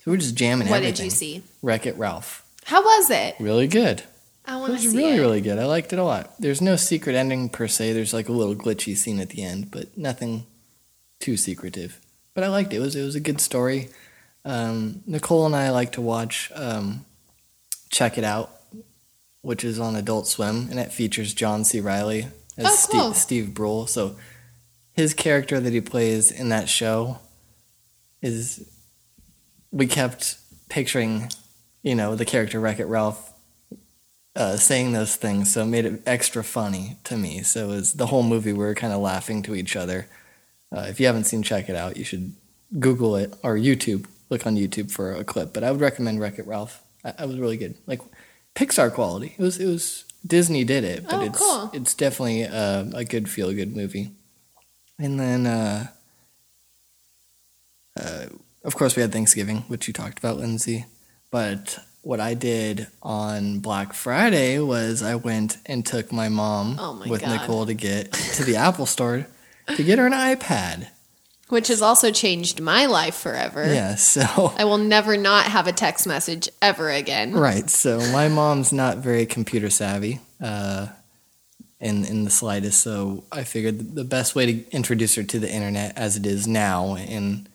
So 0.05 0.11
we're 0.11 0.17
just 0.17 0.35
jamming 0.35 0.69
What 0.69 0.79
everything. 0.79 0.95
did 0.97 1.05
you 1.05 1.11
see? 1.11 1.43
Wreck 1.63 1.87
It 1.87 1.97
Ralph. 1.97 2.45
How 2.65 2.83
was 2.83 3.11
it? 3.11 3.37
Really 3.39 3.69
good. 3.69 4.03
I 4.45 4.57
It 4.57 4.59
want 4.61 4.67
to 4.71 4.73
was 4.73 4.83
see 4.91 4.97
really, 4.99 5.17
it. 5.17 5.21
really 5.21 5.41
good. 5.41 5.59
I 5.61 5.67
liked 5.67 5.93
it 5.93 6.01
a 6.01 6.05
lot. 6.05 6.33
There's 6.41 6.61
no 6.61 6.75
secret 6.75 7.15
ending 7.15 7.49
per 7.49 7.69
se. 7.69 7.93
There's 7.93 8.13
like 8.13 8.29
a 8.29 8.33
little 8.33 8.57
glitchy 8.57 8.97
scene 8.97 9.21
at 9.21 9.29
the 9.31 9.45
end, 9.45 9.71
but 9.71 9.97
nothing 9.97 10.47
too 11.21 11.37
secretive. 11.37 12.01
But 12.35 12.43
I 12.43 12.49
liked 12.49 12.73
it. 12.73 12.77
It 12.77 12.81
was 12.81 12.97
it 12.97 13.05
was 13.05 13.15
a 13.15 13.21
good 13.21 13.41
story. 13.41 13.91
Um, 14.45 15.03
Nicole 15.07 15.47
and 15.47 15.55
I 15.55 15.71
like 15.71 15.93
to 15.93 16.01
watch 16.01 16.51
um, 16.57 17.05
Check 17.93 18.19
It 18.19 18.25
Out, 18.25 18.51
which 19.43 19.63
is 19.63 19.79
on 19.79 19.95
Adult 19.95 20.27
Swim, 20.27 20.67
and 20.71 20.81
it 20.81 20.93
features 20.93 21.33
John 21.35 21.65
C. 21.65 21.79
Reilly 21.79 22.27
as 22.59 22.67
Oh, 22.67 22.87
cool. 22.91 23.13
Steve, 23.15 23.17
Steve 23.17 23.55
Brule. 23.55 23.87
So 23.87 24.17
his 24.95 25.15
character 25.15 25.61
that 25.61 25.73
he 25.73 25.81
plays 25.81 26.33
in 26.33 26.49
that 26.49 26.69
show 26.69 27.19
is 28.21 28.69
we 29.71 29.87
kept 29.87 30.37
picturing, 30.69 31.31
you 31.83 31.95
know, 31.95 32.17
the 32.17 32.25
character 32.25 32.59
Wreck 32.59 32.81
It 32.81 32.87
Ralph 32.87 33.29
uh, 34.35 34.57
saying 34.57 34.93
those 34.93 35.17
things, 35.17 35.53
so 35.53 35.63
it 35.63 35.67
made 35.67 35.85
it 35.85 36.03
extra 36.07 36.43
funny 36.43 36.97
to 37.05 37.17
me. 37.17 37.43
So 37.43 37.65
it 37.67 37.75
was 37.75 37.93
the 37.95 38.07
whole 38.07 38.23
movie 38.23 38.53
we 38.53 38.65
were 38.65 38.75
kind 38.75 38.93
of 38.93 39.01
laughing 39.01 39.43
to 39.43 39.55
each 39.55 39.77
other. 39.77 40.07
Uh, 40.75 40.87
if 40.89 40.99
you 40.99 41.05
haven't 41.07 41.25
seen 41.25 41.43
Check 41.43 41.69
It 41.69 41.77
Out, 41.77 41.99
you 41.99 42.05
should 42.05 42.35
Google 42.79 43.17
it 43.17 43.35
or 43.43 43.57
YouTube. 43.57 44.07
Look 44.31 44.47
on 44.47 44.57
YouTube 44.57 44.91
for 44.91 45.13
a 45.13 45.25
clip. 45.25 45.53
But 45.53 45.63
I 45.65 45.71
would 45.71 45.83
recommend 45.83 46.19
Wreck 46.21 46.39
It 46.39 46.47
Ralph. 46.47 46.83
I, 47.05 47.25
was 47.27 47.39
really 47.39 47.57
good, 47.57 47.77
like 47.87 48.01
Pixar 48.55 48.93
quality. 48.93 49.35
It 49.39 49.43
was 49.43 49.59
it 49.59 49.67
was 49.67 50.05
Disney 50.27 50.65
did 50.65 50.85
it, 50.85 51.05
but 51.05 51.15
Oh, 51.15 51.21
it's 51.25 51.39
cool. 51.39 51.71
it's 51.73 51.95
definitely 51.95 52.45
uh, 52.47 52.85
a 52.95 53.05
good 53.05 53.29
feel 53.29 53.53
good 53.53 53.75
movie. 53.75 54.13
And 54.99 55.19
then, 55.19 55.47
uh, 55.47 55.89
uh, 57.99 58.27
of 58.65 58.77
course, 58.77 58.95
we 58.97 59.03
had 59.03 59.13
Thanksgiving, 59.13 59.59
which 59.69 59.89
you 59.89 59.93
talked 59.95 60.19
about, 60.19 60.37
Lindsay. 60.39 60.87
But 61.31 61.79
what 62.03 62.21
I 62.21 62.35
did 62.35 62.87
on 63.03 63.59
Black 63.61 63.95
Friday 63.95 64.59
was 64.59 65.03
I 65.03 65.15
went 65.15 65.59
and 65.67 65.85
took 65.85 66.13
my 66.13 66.29
mom 66.29 66.77
Oh 66.79 66.95
my 66.95 67.09
with 67.09 67.23
God. 67.23 67.41
Nicole 67.41 67.67
to 67.67 67.75
get 67.75 68.13
to 68.13 68.45
the 68.45 68.57
Apple 68.57 68.87
store 68.87 69.27
to 69.77 69.83
get 69.83 69.99
her 69.99 70.07
an 70.07 70.13
iPad. 70.13 70.89
Which 71.53 71.69
has 71.69 71.83
also 71.83 72.11
changed 72.11 72.63
my 72.63 72.87
life 72.87 73.15
forever. 73.15 73.67
Yeah, 73.67 73.97
so 73.97 74.55
I 74.59 74.65
will 74.65 74.79
never 74.79 75.19
not 75.19 75.45
have 75.45 75.67
a 75.67 75.73
text 75.73 76.07
message 76.07 76.49
ever 76.63 76.89
again. 76.89 77.35
right. 77.35 77.69
So 77.69 77.99
my 78.11 78.29
mom's 78.29 78.73
not 78.73 78.99
very 78.99 79.27
computer 79.27 79.69
savvy, 79.69 80.21
uh, 80.41 80.87
in 81.79 82.07
in 82.07 82.25
the 82.25 82.31
slightest. 82.31 82.81
So 82.81 83.25
I 83.31 83.45
figured 83.45 83.95
the 83.95 84.05
best 84.05 84.35
way 84.35 84.47
to 84.47 84.71
introduce 84.71 85.17
her 85.17 85.25
to 85.25 85.39
the 85.39 85.53
internet 85.53 85.99
as 85.99 86.17
it 86.17 86.25
is 86.25 86.47
now 86.47 86.95
and 86.95 87.47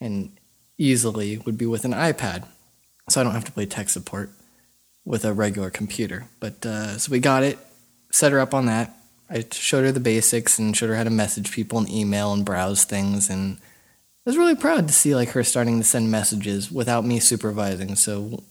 and 0.00 0.32
easily 0.78 1.36
would 1.36 1.58
be 1.58 1.66
with 1.66 1.84
an 1.84 1.92
iPad. 1.92 2.44
So 3.10 3.20
I 3.20 3.24
don't 3.24 3.34
have 3.34 3.44
to 3.44 3.52
play 3.52 3.66
tech 3.66 3.90
support 3.90 4.30
with 5.04 5.26
a 5.26 5.34
regular 5.34 5.68
computer. 5.68 6.28
But 6.40 6.64
uh, 6.64 6.96
so 6.98 7.12
we 7.12 7.18
got 7.18 7.42
it, 7.42 7.58
set 8.10 8.32
her 8.32 8.40
up 8.40 8.54
on 8.54 8.64
that. 8.66 8.96
I 9.28 9.44
showed 9.50 9.84
her 9.84 9.92
the 9.92 10.00
basics 10.00 10.58
and 10.58 10.76
showed 10.76 10.88
her 10.88 10.96
how 10.96 11.04
to 11.04 11.10
message 11.10 11.52
people 11.52 11.78
and 11.78 11.90
email 11.90 12.32
and 12.32 12.44
browse 12.44 12.84
things 12.84 13.28
and 13.28 13.58
I 14.26 14.30
was 14.30 14.36
really 14.36 14.56
proud 14.56 14.88
to 14.88 14.94
see 14.94 15.14
like 15.14 15.30
her 15.30 15.44
starting 15.44 15.78
to 15.78 15.84
send 15.84 16.10
messages 16.10 16.70
without 16.70 17.04
me 17.04 17.20
supervising. 17.20 17.94
So 17.94 18.42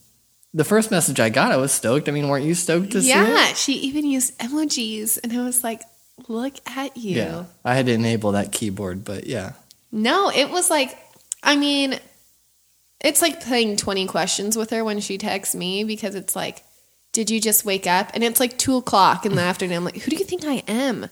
the 0.53 0.63
first 0.63 0.89
message 0.89 1.19
I 1.19 1.27
got, 1.27 1.51
I 1.51 1.57
was 1.57 1.73
stoked. 1.73 2.07
I 2.07 2.13
mean, 2.13 2.29
weren't 2.29 2.45
you 2.45 2.55
stoked 2.55 2.91
to 2.91 3.01
see 3.01 3.11
it? 3.11 3.15
Yeah, 3.15 3.47
she 3.47 3.73
even 3.73 4.05
used 4.05 4.39
emojis, 4.39 5.19
and 5.21 5.33
I 5.33 5.43
was 5.43 5.65
like, 5.65 5.81
"Look 6.29 6.53
at 6.65 6.95
you." 6.95 7.17
Yeah. 7.17 7.45
I 7.65 7.75
had 7.75 7.87
to 7.87 7.91
enable 7.91 8.31
that 8.31 8.53
keyboard, 8.53 9.03
but 9.03 9.27
yeah. 9.27 9.51
No, 9.91 10.29
it 10.29 10.49
was 10.49 10.69
like, 10.69 10.97
I 11.43 11.57
mean, 11.57 11.99
it's 13.01 13.21
like 13.21 13.41
playing 13.41 13.75
20 13.75 14.07
questions 14.07 14.55
with 14.55 14.69
her 14.69 14.83
when 14.83 15.01
she 15.01 15.17
texts 15.17 15.55
me 15.55 15.83
because 15.83 16.15
it's 16.15 16.37
like, 16.37 16.63
did 17.15 17.29
you 17.31 17.39
just 17.41 17.63
wake 17.65 17.87
up? 17.87 18.11
And 18.13 18.23
it's 18.23 18.39
like 18.39 18.57
two 18.57 18.75
o'clock 18.75 19.25
in 19.25 19.35
the 19.35 19.41
afternoon. 19.51 19.77
I'm 19.77 19.85
like, 19.85 19.97
who 19.97 20.11
do 20.11 20.17
you 20.17 20.25
think 20.25 20.43
I 20.45 20.61
am? 20.67 21.07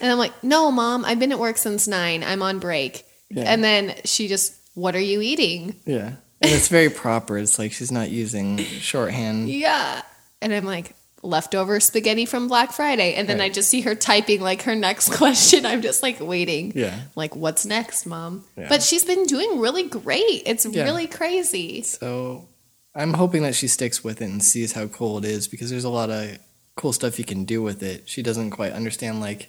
And 0.00 0.10
I'm 0.10 0.18
like, 0.18 0.32
no, 0.42 0.70
mom, 0.72 1.04
I've 1.04 1.18
been 1.18 1.30
at 1.32 1.38
work 1.38 1.58
since 1.58 1.86
nine. 1.86 2.24
I'm 2.24 2.42
on 2.42 2.58
break. 2.58 3.04
Yeah. 3.30 3.42
And 3.44 3.62
then 3.62 3.94
she 4.04 4.26
just, 4.28 4.54
what 4.74 4.96
are 4.96 5.00
you 5.00 5.20
eating? 5.20 5.76
Yeah. 5.84 6.14
And 6.40 6.50
it's 6.50 6.68
very 6.68 6.88
proper. 6.88 7.36
It's 7.38 7.58
like 7.58 7.72
she's 7.72 7.92
not 7.92 8.10
using 8.10 8.56
shorthand. 8.58 9.48
Yeah. 9.50 10.00
And 10.40 10.52
I'm 10.54 10.64
like, 10.64 10.94
leftover 11.22 11.78
spaghetti 11.78 12.24
from 12.26 12.48
Black 12.48 12.72
Friday. 12.72 13.14
And 13.14 13.28
then 13.28 13.40
I 13.40 13.48
just 13.48 13.68
see 13.68 13.82
her 13.82 13.94
typing 13.94 14.40
like 14.40 14.62
her 14.62 14.74
next 14.74 15.12
question. 15.16 15.64
I'm 15.66 15.82
just 15.82 16.02
like 16.02 16.18
waiting. 16.20 16.72
Yeah. 16.74 16.98
Like, 17.14 17.36
what's 17.36 17.64
next, 17.66 18.06
mom? 18.06 18.44
Yeah. 18.56 18.66
But 18.68 18.82
she's 18.82 19.04
been 19.04 19.24
doing 19.26 19.60
really 19.60 19.84
great. 19.84 20.42
It's 20.46 20.64
Yeah. 20.66 20.84
really 20.84 21.06
crazy. 21.06 21.82
So 21.82 22.48
I'm 22.94 23.14
hoping 23.14 23.42
that 23.42 23.54
she 23.54 23.68
sticks 23.68 24.04
with 24.04 24.20
it 24.20 24.26
and 24.26 24.42
sees 24.42 24.72
how 24.72 24.86
cool 24.86 25.18
it 25.18 25.24
is 25.24 25.48
because 25.48 25.70
there's 25.70 25.84
a 25.84 25.88
lot 25.90 26.10
of 26.10 26.38
cool 26.76 26.92
stuff 26.92 27.18
you 27.18 27.24
can 27.24 27.44
do 27.44 27.62
with 27.62 27.82
it. 27.82 28.08
She 28.08 28.22
doesn't 28.22 28.50
quite 28.50 28.72
understand 28.72 29.20
like 29.20 29.48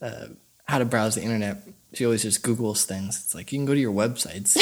uh, 0.00 0.26
how 0.64 0.78
to 0.78 0.84
browse 0.84 1.14
the 1.16 1.22
internet. 1.22 1.66
She 1.92 2.04
always 2.04 2.22
just 2.22 2.42
Googles 2.42 2.84
things. 2.84 3.20
It's 3.24 3.34
like 3.34 3.52
you 3.52 3.58
can 3.58 3.66
go 3.66 3.74
to 3.74 3.80
your 3.80 3.92
websites. 3.92 4.56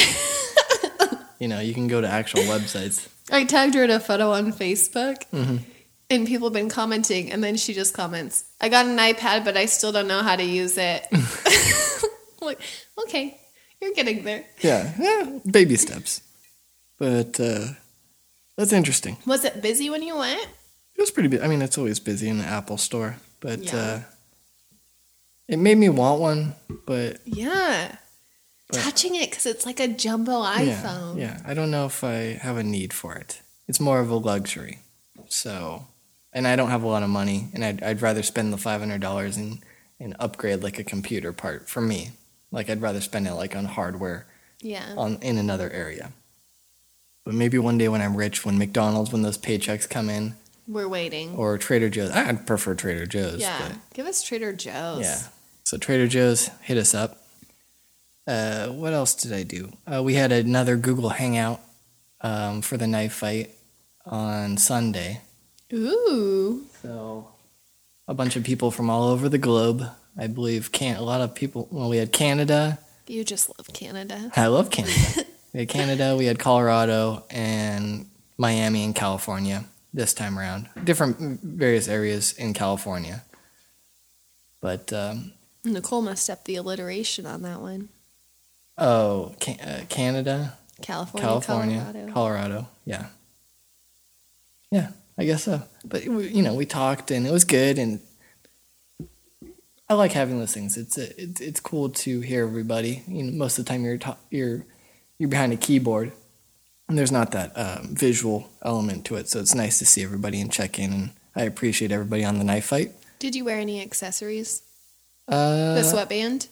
you 1.39 1.49
know, 1.49 1.61
you 1.61 1.73
can 1.75 1.89
go 1.89 2.01
to 2.01 2.09
actual 2.09 2.43
websites. 2.43 3.09
I 3.31 3.45
tagged 3.45 3.75
her 3.75 3.85
in 3.85 3.91
a 3.91 4.01
photo 4.01 4.33
on 4.33 4.53
Facebook, 4.53 5.25
Mm-hmm. 5.33 5.57
and 6.11 6.27
people 6.27 6.49
have 6.49 6.53
been 6.53 6.69
commenting, 6.69 7.31
and 7.33 7.43
then 7.43 7.57
she 7.57 7.73
just 7.73 7.95
comments, 7.95 8.45
"I 8.61 8.69
got 8.69 8.85
an 8.87 8.99
iPad, 8.99 9.45
but 9.45 9.57
I 9.57 9.67
still 9.67 9.93
don't 9.93 10.09
know 10.09 10.23
how 10.23 10.37
to 10.37 10.45
use 10.45 10.77
it." 10.77 11.07
Like, 12.43 12.61
okay, 13.05 13.41
you're 13.81 13.95
getting 13.95 14.25
there. 14.25 14.45
Yeah, 14.61 14.93
yeah, 14.99 15.39
baby 15.49 15.77
steps. 15.77 16.21
But 17.03 17.41
uh, 17.41 17.67
that's 18.57 18.73
interesting. 18.73 19.17
Was 19.27 19.45
it 19.45 19.61
busy 19.61 19.91
when 19.91 20.05
you 20.05 20.17
went? 20.17 20.41
It 20.95 21.01
was 21.01 21.11
pretty. 21.11 21.29
Bu- 21.29 21.43
I 21.43 21.49
mean, 21.49 21.61
it's 21.61 21.77
always 21.77 21.99
busy 21.99 22.29
in 22.29 22.39
the 22.39 22.45
Apple 22.45 22.79
store, 22.79 23.17
but 23.41 23.59
Yeah. 23.65 23.77
uh, 23.77 24.01
it 25.49 25.57
made 25.59 25.79
me 25.79 25.89
want 25.89 26.21
one. 26.21 26.55
But 26.87 27.19
Yeah, 27.25 27.97
But- 28.69 28.83
touching 28.83 29.17
it 29.17 29.31
because 29.31 29.47
it's 29.47 29.67
like 29.67 29.81
a 29.81 29.89
jumbo 29.89 30.43
yeah, 30.45 30.81
iPhone. 30.81 31.19
yeah, 31.19 31.41
I 31.45 31.55
don't 31.55 31.73
know 31.73 31.87
if 31.87 32.05
I 32.05 32.39
have 32.41 32.57
a 32.57 32.63
need 32.63 32.93
for 32.93 33.17
it. 33.17 33.41
It's 33.67 33.81
more 33.81 33.99
of 33.99 34.09
a 34.09 34.15
luxury. 34.17 34.79
So, 35.29 35.89
and 36.33 36.47
I 36.47 36.55
don't 36.55 36.71
have 36.71 36.85
a 36.85 36.87
lot 36.95 37.03
of 37.03 37.11
money, 37.11 37.49
and 37.53 37.65
I'd, 37.65 37.83
I'd 37.83 38.01
rather 38.01 38.23
spend 38.23 38.53
the 38.53 38.59
five 38.59 38.79
hundred 38.79 39.01
dollars 39.01 39.37
and 39.37 39.59
and 39.99 40.15
upgrade 40.21 40.63
like 40.63 40.79
a 40.79 40.85
computer 40.85 41.33
part 41.33 41.69
for 41.69 41.81
me. 41.81 42.13
Like 42.53 42.71
I'd 42.71 42.81
rather 42.81 43.01
spend 43.01 43.27
it 43.27 43.35
like 43.35 43.57
on 43.57 43.65
hardware 43.65 44.27
yeah. 44.61 44.95
on 44.97 45.19
in 45.21 45.37
another 45.37 45.69
area. 45.69 46.13
But 47.25 47.35
maybe 47.35 47.59
one 47.59 47.79
day 47.79 47.89
when 47.89 48.03
I'm 48.03 48.17
rich, 48.17 48.45
when 48.45 48.59
McDonald's, 48.59 49.13
when 49.13 49.23
those 49.23 49.39
paychecks 49.39 49.89
come 49.89 50.11
in, 50.11 50.35
We're 50.67 50.89
waiting. 50.89 51.37
or 51.37 51.57
Trader 51.59 51.89
Joe's. 51.89 52.11
I'd 52.11 52.47
prefer 52.47 52.75
Trader 52.75 53.07
Joe's. 53.07 53.41
yeah, 53.41 53.75
give 53.95 54.07
us 54.07 54.23
Trader 54.23 54.53
Joe's. 54.53 55.03
yeah. 55.03 55.19
So 55.65 55.79
Trader 55.79 56.09
Joe's 56.09 56.49
hit 56.63 56.77
us 56.77 56.95
up. 56.95 57.19
Uh, 58.27 58.69
what 58.69 58.93
else 58.93 59.15
did 59.15 59.33
I 59.33 59.43
do? 59.43 59.73
Uh, 59.93 60.03
we 60.03 60.15
had 60.15 60.31
another 60.33 60.77
Google 60.77 61.09
Hangout 61.11 61.61
um, 62.21 62.63
for 62.63 62.77
the 62.77 62.87
knife 62.87 63.13
fight 63.15 63.51
on 64.07 64.57
Sunday. 64.57 65.21
Ooh. 65.73 66.67
So 66.83 67.29
a 68.09 68.15
bunch 68.15 68.37
of 68.37 68.45
people 68.45 68.71
from 68.71 68.91
all 68.91 69.09
over 69.09 69.29
the 69.29 69.39
globe. 69.39 69.85
I 70.19 70.27
believe 70.27 70.73
can 70.73 70.97
a 70.97 71.03
lot 71.03 71.21
of 71.21 71.35
people. 71.35 71.67
Well, 71.71 71.89
we 71.89 71.97
had 71.97 72.13
Canada. 72.13 72.79
You 73.07 73.25
just 73.25 73.49
love 73.49 73.69
Canada. 73.73 74.31
I 74.37 74.47
love 74.49 74.71
Canada. 74.71 74.95
we 75.53 75.61
had 75.61 75.69
Canada. 75.69 76.17
We 76.17 76.27
had 76.27 76.39
Colorado 76.39 77.25
and 77.31 78.07
Miami 78.39 78.85
and 78.85 78.95
California 78.95 79.65
this 79.93 80.15
time 80.15 80.39
around. 80.39 80.69
Different 80.83 81.19
various 81.43 81.89
areas 81.89 82.33
in 82.33 82.55
California. 82.55 83.23
But 84.61 84.93
um, 84.93 85.33
Nicole 85.65 86.03
messed 86.03 86.31
up 86.31 86.45
the 86.45 86.57
alliteration 86.57 87.27
on 87.27 87.43
that 87.43 87.61
one. 87.61 87.89
oh, 88.79 89.35
Can- 89.41 89.61
uh, 89.61 89.85
Canada, 89.89 90.55
California, 90.81 91.29
California, 91.29 91.81
Colorado. 91.81 92.13
Colorado. 92.13 92.69
Yeah. 92.85 93.07
Yeah, 94.71 94.89
I 95.19 95.25
guess 95.25 95.45
so. 95.45 95.63
But 95.85 96.05
you 96.05 96.43
know, 96.43 96.55
we 96.55 96.65
talked 96.65 97.11
and 97.11 97.27
it 97.27 97.31
was 97.31 97.45
good, 97.45 97.79
and 97.79 98.01
I 99.89 99.95
like 99.95 100.13
having 100.13 100.39
those 100.39 100.55
things. 100.55 100.79
It's 100.79 100.97
it's 100.97 101.41
it's 101.43 101.61
cool 101.61 101.91
to 101.91 102.21
hear 102.21 102.45
everybody. 102.47 103.03
You 103.07 103.25
know, 103.25 103.33
most 103.33 103.59
of 103.59 103.67
the 103.67 103.69
time 103.69 103.85
you're 103.85 103.99
ta- 103.99 104.17
you're 104.31 104.65
you're 105.23 105.29
behind 105.29 105.53
a 105.53 105.57
keyboard, 105.57 106.11
and 106.89 106.99
there's 106.99 107.13
not 107.13 107.31
that 107.31 107.53
um, 107.57 107.95
visual 107.95 108.51
element 108.61 109.05
to 109.05 109.15
it. 109.15 109.29
So 109.29 109.39
it's 109.39 109.55
nice 109.55 109.79
to 109.79 109.87
see 109.87 110.03
everybody 110.03 110.41
and 110.41 110.53
check 110.53 110.81
in. 110.81 110.93
And 110.93 111.11
I 111.37 111.45
appreciate 111.45 111.93
everybody 111.93 112.25
on 112.25 112.39
the 112.39 112.45
knife 112.45 112.65
fight. 112.65 112.91
Did 113.21 113.37
you 113.37 113.45
wear 113.45 113.61
any 113.61 113.81
accessories? 113.81 114.63
Uh, 115.29 115.75
The 115.75 115.85
sweatband? 115.85 116.49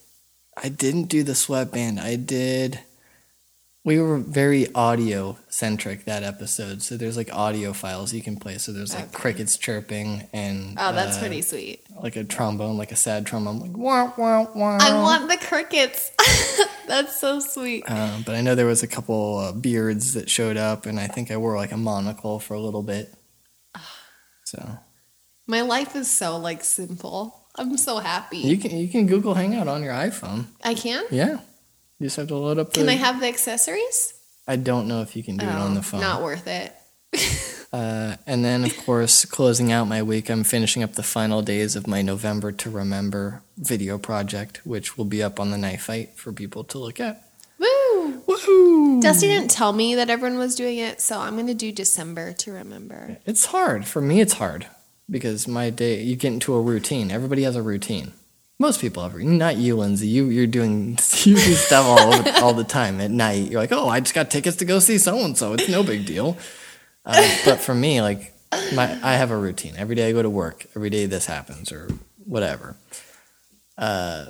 I 0.56 0.68
didn't 0.68 1.06
do 1.06 1.24
the 1.24 1.35
sweatband. 1.35 1.98
I 1.98 2.14
did. 2.14 2.78
We 3.83 3.99
were 3.99 4.19
very 4.19 4.73
audio 4.75 5.38
centric 5.49 6.05
that 6.05 6.23
episode. 6.23 6.83
So 6.83 6.97
there's 6.99 7.16
like 7.16 7.35
audio 7.35 7.73
files 7.73 8.12
you 8.12 8.23
can 8.23 8.37
play. 8.37 8.59
So 8.59 8.73
there's 8.73 8.95
like 8.95 9.05
Okay. 9.05 9.12
crickets 9.14 9.57
chirping 9.57 10.29
and 10.35 10.77
Oh, 10.79 10.93
that's 10.93 11.16
uh, 11.16 11.21
pretty 11.21 11.40
sweet. 11.43 11.81
like 12.03 12.16
a 12.16 12.25
trombone, 12.25 12.77
like 12.77 12.93
a 12.93 12.97
sad 12.97 13.27
trombone, 13.27 13.61
like 13.61 13.77
wah 13.77 14.12
wah 14.19 14.47
wah. 14.55 14.79
I 14.81 14.93
want 15.03 15.31
the 15.31 15.38
crickets. 15.38 16.11
that's 16.87 17.19
so 17.19 17.40
sweet. 17.40 17.85
Uh, 17.88 18.19
but 18.27 18.35
I 18.35 18.43
know 18.43 18.55
there 18.55 18.66
was 18.66 18.83
a 18.83 18.87
couple 18.88 19.38
uh, 19.38 19.53
beards 19.53 20.12
that 20.14 20.29
showed 20.29 20.57
up, 20.59 20.85
and 20.87 21.01
I 21.01 21.07
think 21.07 21.31
I 21.31 21.37
wore 21.38 21.57
like 21.57 21.73
a 21.73 21.77
monocle 21.79 22.38
for 22.38 22.53
a 22.55 22.61
little 22.61 22.83
bit. 22.83 23.14
So 24.45 24.79
My 25.47 25.62
life 25.62 25.97
is 25.97 26.11
so 26.11 26.37
like 26.37 26.64
simple. 26.64 27.37
I'm 27.57 27.77
so 27.77 27.99
happy. 27.99 28.38
you 28.38 28.59
can 28.59 28.73
you 28.77 28.88
can 28.88 29.07
Google 29.07 29.35
Hangout 29.35 29.69
on 29.69 29.83
your 29.83 29.93
iPhone. 29.95 30.47
I 30.62 30.75
can. 30.75 31.03
Yeah, 31.11 31.38
you 32.00 32.06
just 32.06 32.16
have 32.16 32.28
to 32.28 32.36
load 32.36 32.58
up. 32.58 32.72
The, 32.72 32.80
Can 32.80 32.88
I 32.88 32.94
have 32.94 33.20
the 33.20 33.28
accessories? 33.28 34.14
I 34.48 34.56
don't 34.56 34.88
know 34.88 35.02
if 35.02 35.14
you 35.14 35.22
can 35.22 35.36
do 35.36 35.46
it 35.46 35.52
on 35.52 35.74
the 35.74 35.82
phone. 35.82 36.00
Oh, 36.00 36.02
Not 36.02 36.22
worth 36.22 36.48
it. 36.48 36.74
Uh, 37.72 38.16
and 38.26 38.44
then, 38.44 38.64
of 38.64 38.76
course, 38.78 39.24
closing 39.24 39.70
out 39.70 39.86
my 39.86 40.02
week, 40.02 40.28
I'm 40.28 40.42
finishing 40.42 40.82
up 40.82 40.94
the 40.94 41.04
final 41.04 41.40
days 41.40 41.76
of 41.76 41.86
my 41.86 42.02
November 42.02 42.50
to 42.50 42.68
Remember 42.68 43.42
video 43.56 43.96
project, 43.96 44.60
which 44.64 44.98
will 44.98 45.04
be 45.04 45.22
up 45.22 45.38
on 45.38 45.52
the 45.52 45.56
Knife 45.56 45.82
Fight 45.82 46.16
for 46.16 46.32
people 46.32 46.64
to 46.64 46.78
look 46.78 46.98
at. 46.98 47.22
Woo! 47.60 48.22
Woohoo! 48.26 49.00
Dusty 49.00 49.28
didn't 49.28 49.52
tell 49.52 49.72
me 49.72 49.94
that 49.94 50.10
everyone 50.10 50.36
was 50.36 50.56
doing 50.56 50.78
it, 50.78 51.00
so 51.00 51.20
I'm 51.20 51.36
gonna 51.36 51.54
do 51.54 51.70
December 51.70 52.32
to 52.32 52.50
remember. 52.52 53.18
It's 53.24 53.46
hard. 53.46 53.86
For 53.86 54.00
me, 54.02 54.20
it's 54.20 54.32
hard 54.32 54.66
because 55.08 55.46
my 55.46 55.70
day, 55.70 56.02
you 56.02 56.16
get 56.16 56.32
into 56.32 56.54
a 56.54 56.60
routine. 56.60 57.12
Everybody 57.12 57.44
has 57.44 57.54
a 57.54 57.62
routine. 57.62 58.14
Most 58.61 58.83
people 58.83 59.03
have, 59.03 59.18
not 59.18 59.57
you, 59.57 59.75
Lindsay. 59.75 60.07
You, 60.07 60.27
you're 60.27 60.46
doing 60.46 60.90
you 61.25 61.37
stuff 61.38 61.87
all, 61.87 62.44
all 62.44 62.53
the 62.53 62.62
time 62.62 63.01
at 63.01 63.11
night. 63.11 63.51
You're 63.51 63.59
like, 63.59 63.73
oh, 63.73 63.88
I 63.88 64.01
just 64.01 64.14
got 64.14 64.31
tickets 64.31 64.59
to 64.59 64.66
go 64.66 64.81
see 64.81 64.99
so 64.99 65.25
and 65.25 65.37
so. 65.37 65.55
It's 65.55 65.66
no 65.70 65.83
big 65.83 66.05
deal. 66.05 66.37
Uh, 67.07 67.27
but 67.46 67.59
for 67.59 67.75
me, 67.75 68.03
like, 68.03 68.35
my, 68.75 68.99
I 69.03 69.14
have 69.14 69.31
a 69.31 69.37
routine. 69.38 69.77
Every 69.79 69.94
day 69.94 70.11
I 70.11 70.12
go 70.12 70.20
to 70.20 70.29
work. 70.29 70.66
Every 70.77 70.90
day 70.90 71.07
this 71.07 71.25
happens 71.25 71.73
or 71.73 71.88
whatever. 72.27 72.77
Uh, 73.79 74.27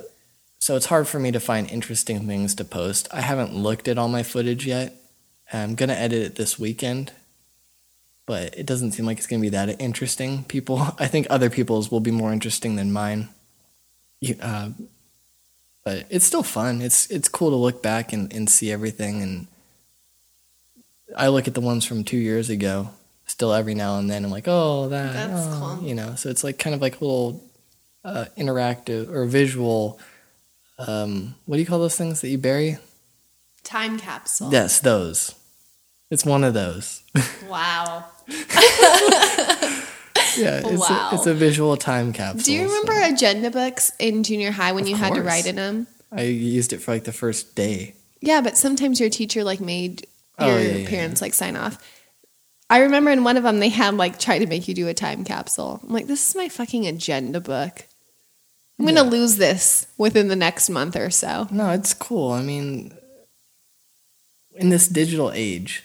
so 0.59 0.77
it's 0.77 0.85
hard 0.85 1.09
for 1.09 1.19
me 1.19 1.33
to 1.33 1.41
find 1.41 1.69
interesting 1.69 2.25
things 2.25 2.55
to 2.55 2.63
post. 2.63 3.09
I 3.11 3.19
haven't 3.19 3.53
looked 3.53 3.89
at 3.89 3.97
all 3.97 4.07
my 4.07 4.23
footage 4.23 4.65
yet. 4.65 4.95
I'm 5.51 5.75
gonna 5.75 5.91
edit 5.91 6.23
it 6.23 6.35
this 6.35 6.57
weekend 6.57 7.11
but 8.27 8.57
it 8.57 8.65
doesn't 8.65 8.93
seem 8.93 9.05
like 9.05 9.17
it's 9.17 9.27
going 9.27 9.41
to 9.41 9.45
be 9.45 9.49
that 9.49 9.81
interesting. 9.81 10.45
People, 10.45 10.79
I 10.99 11.07
think 11.07 11.27
other 11.29 11.49
people's 11.49 11.91
will 11.91 11.99
be 11.99 12.11
more 12.11 12.31
interesting 12.31 12.77
than 12.77 12.93
mine. 12.93 13.27
You, 14.21 14.35
uh, 14.41 14.69
but 15.83 16.05
it's 16.09 16.25
still 16.25 16.43
fun. 16.43 16.81
It's 16.81 17.09
it's 17.09 17.27
cool 17.27 17.49
to 17.49 17.55
look 17.55 17.81
back 17.81 18.13
and, 18.13 18.31
and 18.31 18.49
see 18.49 18.71
everything. 18.71 19.21
And 19.21 19.47
I 21.17 21.27
look 21.27 21.47
at 21.47 21.55
the 21.55 21.61
ones 21.61 21.85
from 21.85 22.03
two 22.03 22.17
years 22.17 22.49
ago, 22.49 22.91
still 23.25 23.51
every 23.51 23.73
now 23.73 23.97
and 23.97 24.09
then. 24.09 24.23
I'm 24.23 24.31
like, 24.31 24.47
oh, 24.47 24.89
that, 24.89 25.13
That's 25.13 25.47
oh," 25.47 25.77
cool. 25.79 25.87
you 25.87 25.95
know. 25.95 26.15
So 26.15 26.29
it's 26.29 26.43
like 26.43 26.59
kind 26.59 26.75
of 26.75 26.81
like 26.81 27.01
a 27.01 27.03
little 27.03 27.43
uh, 28.05 28.25
interactive 28.37 29.09
or 29.09 29.25
visual. 29.25 29.99
Um, 30.77 31.35
what 31.45 31.57
do 31.57 31.59
you 31.59 31.65
call 31.67 31.79
those 31.79 31.97
things 31.97 32.21
that 32.21 32.29
you 32.29 32.37
bury? 32.37 32.77
Time 33.63 33.99
capsule. 33.99 34.51
Yes, 34.51 34.79
those. 34.79 35.35
It's 36.09 36.25
one 36.25 36.43
of 36.43 36.53
those. 36.53 37.01
Wow. 37.49 38.05
Yeah, 40.37 40.61
it's, 40.65 40.89
Wow. 40.89 41.09
a, 41.11 41.15
it's 41.15 41.27
a 41.27 41.33
visual 41.33 41.77
time 41.77 42.13
capsule. 42.13 42.43
Do 42.43 42.53
you 42.53 42.67
so- 42.67 42.73
remember 42.73 43.13
agenda 43.13 43.51
books 43.51 43.91
in 43.99 44.23
junior 44.23 44.51
high 44.51 44.71
when 44.71 44.83
Of 44.83 44.89
you 44.89 44.95
had 44.95 45.13
to 45.15 45.21
write 45.23 45.45
in 45.45 45.55
them? 45.55 45.87
I 46.11 46.23
used 46.23 46.73
it 46.73 46.79
for 46.79 46.91
like 46.91 47.05
the 47.05 47.13
first 47.13 47.55
day. 47.55 47.95
Yeah, 48.21 48.41
but 48.41 48.57
sometimes 48.57 48.99
your 48.99 49.09
teacher 49.09 49.43
like 49.43 49.59
made 49.61 50.07
Oh, 50.39 50.47
your 50.47 50.59
yeah, 50.61 50.77
yeah, 50.77 50.89
parents 50.89 51.21
like 51.21 51.33
sign 51.33 51.55
off. 51.55 51.77
I 52.69 52.79
remember 52.79 53.11
in 53.11 53.23
one 53.23 53.37
of 53.37 53.43
them 53.43 53.59
they 53.59 53.69
had 53.69 53.95
like 53.95 54.17
tried 54.19 54.39
to 54.39 54.47
make 54.47 54.67
you 54.67 54.73
do 54.73 54.87
a 54.87 54.93
time 54.93 55.23
capsule. 55.23 55.79
I'm 55.83 55.93
like, 55.93 56.07
this 56.07 56.29
is 56.29 56.35
my 56.35 56.47
fucking 56.49 56.87
agenda 56.87 57.39
book. 57.41 57.85
I'm 58.79 58.85
gonna 58.85 59.03
Yeah. 59.03 59.09
lose 59.09 59.37
this 59.37 59.87
within 59.97 60.27
the 60.29 60.35
next 60.35 60.69
month 60.69 60.95
or 60.95 61.09
so. 61.09 61.47
No, 61.51 61.69
it's 61.71 61.93
cool. 61.93 62.31
I 62.31 62.41
mean, 62.41 62.93
in 64.55 64.69
this 64.69 64.87
digital 64.87 65.31
age, 65.33 65.83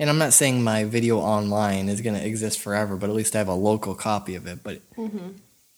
and 0.00 0.08
I'm 0.10 0.18
not 0.18 0.32
saying 0.32 0.64
my 0.64 0.84
video 0.84 1.18
online 1.18 1.88
is 1.90 2.00
going 2.00 2.16
to 2.18 2.26
exist 2.26 2.58
forever, 2.58 2.96
but 2.96 3.10
at 3.10 3.14
least 3.14 3.36
I 3.36 3.38
have 3.38 3.48
a 3.48 3.54
local 3.54 3.94
copy 3.94 4.34
of 4.34 4.46
it. 4.46 4.64
But 4.64 4.80
mm-hmm. 4.96 5.32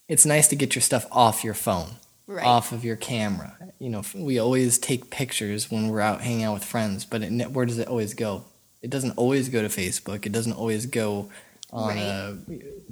it's 0.08 0.24
nice 0.24 0.46
to 0.48 0.56
get 0.56 0.74
your 0.76 0.82
stuff 0.82 1.06
off 1.10 1.42
your 1.44 1.54
phone, 1.54 1.96
Right. 2.28 2.46
off 2.46 2.70
of 2.70 2.84
your 2.84 2.96
camera. 2.96 3.58
You 3.80 3.90
know, 3.90 4.02
we 4.14 4.38
always 4.38 4.78
take 4.78 5.10
pictures 5.10 5.70
when 5.72 5.88
we're 5.88 6.00
out 6.00 6.20
hanging 6.22 6.44
out 6.44 6.54
with 6.54 6.64
friends, 6.64 7.04
but 7.04 7.22
it, 7.22 7.50
where 7.50 7.66
does 7.66 7.78
it 7.78 7.88
always 7.88 8.14
go? 8.14 8.44
It 8.80 8.90
doesn't 8.90 9.18
always 9.18 9.48
go 9.48 9.60
to 9.60 9.68
Facebook. 9.68 10.24
It 10.24 10.32
doesn't 10.32 10.52
always 10.54 10.86
go 10.86 11.28
on 11.72 11.96
Right. 11.96 11.98
a, 11.98 12.38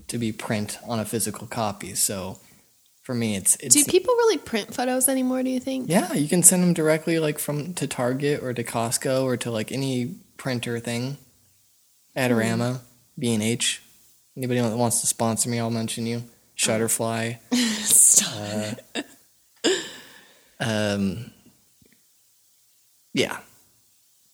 to 0.09 0.19
be 0.19 0.33
print 0.33 0.79
on 0.87 0.99
a 0.99 1.05
physical 1.05 1.47
copy. 1.47 1.95
So 1.95 2.39
for 3.03 3.15
me, 3.15 3.37
it's 3.37 3.57
it's 3.61 3.75
Do 3.77 3.85
people 3.85 4.15
really 4.15 4.39
print 4.39 4.75
photos 4.75 5.09
anymore? 5.09 5.43
Do 5.43 5.51
you 5.51 5.61
think? 5.61 5.89
yeah, 5.89 6.13
you 6.13 6.29
can 6.29 6.43
send 6.43 6.63
them 6.63 6.75
directly 6.75 7.19
like 7.21 7.39
from 7.39 7.75
to 7.75 7.87
Target 7.87 8.43
or 8.43 8.53
to 8.53 8.65
Costco 8.65 9.23
or 9.25 9.37
to 9.37 9.51
like 9.51 9.71
any 9.71 10.17
printer 10.41 10.81
thing. 10.81 11.19
Adorama, 12.17 12.81
B 13.19 13.35
and 13.35 13.43
H. 13.43 13.83
Anybody 14.35 14.61
that 14.61 14.75
wants 14.75 15.03
to 15.03 15.07
sponsor 15.07 15.51
me, 15.51 15.61
I'll 15.61 15.71
mention 15.71 16.07
you. 16.07 16.25
Shutterfly. 16.57 17.39
Stop. 17.85 18.79
Um, 20.59 21.31
yeah. 23.13 23.41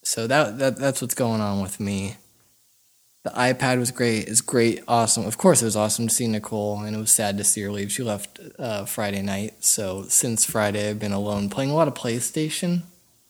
So 0.04 0.28
that, 0.28 0.58
that 0.58 0.76
that's 0.76 1.02
what's 1.02 1.14
going 1.14 1.40
on 1.40 1.60
with 1.60 1.80
me. 1.80 2.16
The 3.24 3.30
iPad 3.30 3.80
was 3.80 3.90
great. 3.90 4.28
It's 4.28 4.40
great, 4.40 4.84
awesome. 4.86 5.26
Of 5.26 5.36
course, 5.36 5.60
it 5.60 5.64
was 5.64 5.74
awesome 5.74 6.06
to 6.06 6.14
see 6.14 6.28
Nicole, 6.28 6.82
and 6.82 6.94
it 6.94 6.98
was 7.00 7.10
sad 7.10 7.36
to 7.38 7.44
see 7.44 7.62
her 7.62 7.72
leave. 7.72 7.90
She 7.90 8.04
left 8.04 8.38
uh, 8.60 8.84
Friday 8.84 9.22
night. 9.22 9.64
So 9.64 10.04
since 10.04 10.44
Friday, 10.44 10.88
I've 10.88 11.00
been 11.00 11.10
alone 11.10 11.50
playing 11.50 11.70
a 11.70 11.74
lot 11.74 11.88
of 11.88 11.94
PlayStation. 11.94 12.82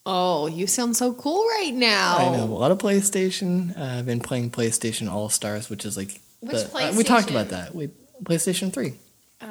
Oh, 0.08 0.46
you 0.46 0.68
sound 0.68 0.96
so 0.96 1.12
cool 1.12 1.44
right 1.58 1.72
now. 1.74 2.16
I 2.18 2.36
know 2.36 2.44
a 2.44 2.46
lot 2.46 2.70
of 2.70 2.78
PlayStation. 2.78 3.76
Uh, 3.76 3.98
I've 3.98 4.06
been 4.06 4.20
playing 4.20 4.50
PlayStation 4.52 5.10
All 5.10 5.28
Stars, 5.28 5.68
which 5.68 5.84
is 5.84 5.96
like 5.96 6.20
Which 6.40 6.52
the- 6.52 6.70
uh, 6.78 6.92
we 6.96 7.02
talked 7.02 7.28
about 7.30 7.48
that. 7.48 7.74
We 7.74 7.88
PlayStation 8.22 8.72
Three. 8.72 8.94
Oh. 9.42 9.46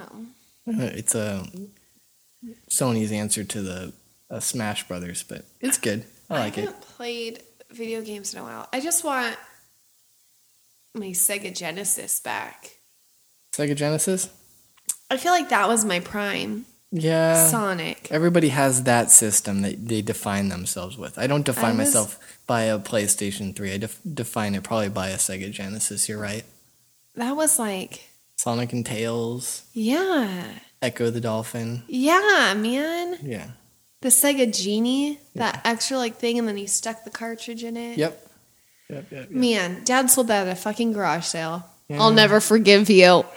Uh, 0.68 0.90
It's 0.94 1.14
a 1.14 1.46
Sony's 2.70 3.12
answer 3.12 3.44
to 3.44 3.62
the 3.62 3.94
uh, 4.32 4.40
Smash 4.40 4.88
Brothers, 4.88 5.24
but 5.24 5.46
it's 5.60 5.78
good. 5.78 6.06
I 6.30 6.40
like 6.40 6.58
it. 6.58 6.62
I 6.62 6.66
haven't 6.66 6.82
played 6.82 7.44
video 7.70 8.02
games 8.02 8.34
in 8.34 8.40
a 8.40 8.44
while. 8.44 8.68
I 8.72 8.80
just 8.80 9.04
want 9.04 9.36
my 10.94 11.08
Sega 11.08 11.54
Genesis 11.56 12.20
back. 12.22 12.78
Sega 13.54 13.76
Genesis. 13.76 14.30
I 15.12 15.18
feel 15.18 15.34
like 15.34 15.50
that 15.50 15.68
was 15.68 15.84
my 15.86 16.00
prime. 16.00 16.66
Yeah, 16.92 17.48
Sonic. 17.48 18.08
everybody 18.12 18.50
has 18.50 18.84
that 18.84 19.12
system 19.12 19.62
that 19.64 19.88
they 19.88 20.02
define 20.02 20.50
themselves 20.50 20.98
with. 20.98 21.18
I 21.18 21.28
don't 21.28 21.46
define 21.46 21.76
I 21.76 21.78
was- 21.80 21.88
myself 21.90 22.20
by 22.48 22.64
a 22.64 22.80
PlayStation 22.80 23.56
Three. 23.56 23.74
I 23.74 23.78
def- 23.78 24.00
define 24.14 24.56
it 24.56 24.64
probably 24.64 24.90
by 24.90 25.10
a 25.10 25.18
Sega 25.18 25.52
Genesis. 25.52 26.08
You're 26.08 26.20
right. 26.22 26.46
That 27.16 27.36
was 27.36 27.58
like, 27.60 28.10
Sonic 28.38 28.72
and 28.74 28.86
Tails, 28.86 29.64
yeah. 29.74 30.46
Ecco 30.82 31.12
the 31.12 31.22
Dolphin. 31.22 31.84
Yeah, 31.88 32.54
man. 32.56 33.18
Yeah. 33.24 33.48
The 34.02 34.10
Sega 34.10 34.56
Genie, 34.56 35.20
that 35.34 35.62
extra 35.66 35.98
like 35.98 36.18
thing, 36.18 36.38
and 36.38 36.48
then 36.48 36.58
he 36.58 36.68
stuck 36.68 37.04
the 37.04 37.10
cartridge 37.10 37.64
in 37.64 37.76
it. 37.76 37.98
Yep. 37.98 38.22
Yep. 38.90 39.12
Yep. 39.12 39.22
yep. 39.22 39.32
Man, 39.32 39.84
dad 39.84 40.12
sold 40.12 40.28
that 40.28 40.46
at 40.48 40.54
a 40.54 40.56
fucking 40.56 40.94
garage 40.94 41.26
sale. 41.26 41.66
Yeah. 41.90 42.02
I'll 42.02 42.12
never 42.12 42.40
forgive 42.40 42.90
you. 42.90 43.26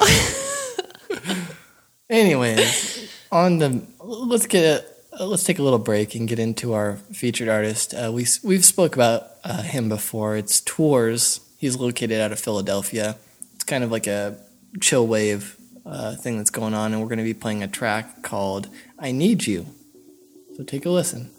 Anyways, 2.10 2.97
on 3.30 3.58
the 3.58 3.82
let's 4.00 4.46
get 4.46 4.86
let's 5.20 5.44
take 5.44 5.58
a 5.58 5.62
little 5.62 5.78
break 5.78 6.14
and 6.14 6.28
get 6.28 6.38
into 6.38 6.72
our 6.74 6.96
featured 7.12 7.48
artist. 7.48 7.94
Uh, 7.94 8.10
we 8.12 8.26
we've 8.42 8.64
spoke 8.64 8.94
about 8.94 9.28
uh, 9.44 9.62
him 9.62 9.88
before. 9.88 10.36
It's 10.36 10.60
Tours. 10.60 11.40
He's 11.58 11.76
located 11.76 12.20
out 12.20 12.32
of 12.32 12.38
Philadelphia. 12.38 13.16
It's 13.54 13.64
kind 13.64 13.82
of 13.82 13.90
like 13.90 14.06
a 14.06 14.38
chill 14.80 15.06
wave 15.06 15.56
uh, 15.84 16.14
thing 16.16 16.36
that's 16.36 16.50
going 16.50 16.74
on, 16.74 16.92
and 16.92 17.02
we're 17.02 17.08
going 17.08 17.18
to 17.18 17.24
be 17.24 17.34
playing 17.34 17.62
a 17.62 17.68
track 17.68 18.22
called 18.22 18.68
"I 18.98 19.12
Need 19.12 19.46
You." 19.46 19.66
So 20.56 20.64
take 20.64 20.86
a 20.86 20.90
listen. 20.90 21.30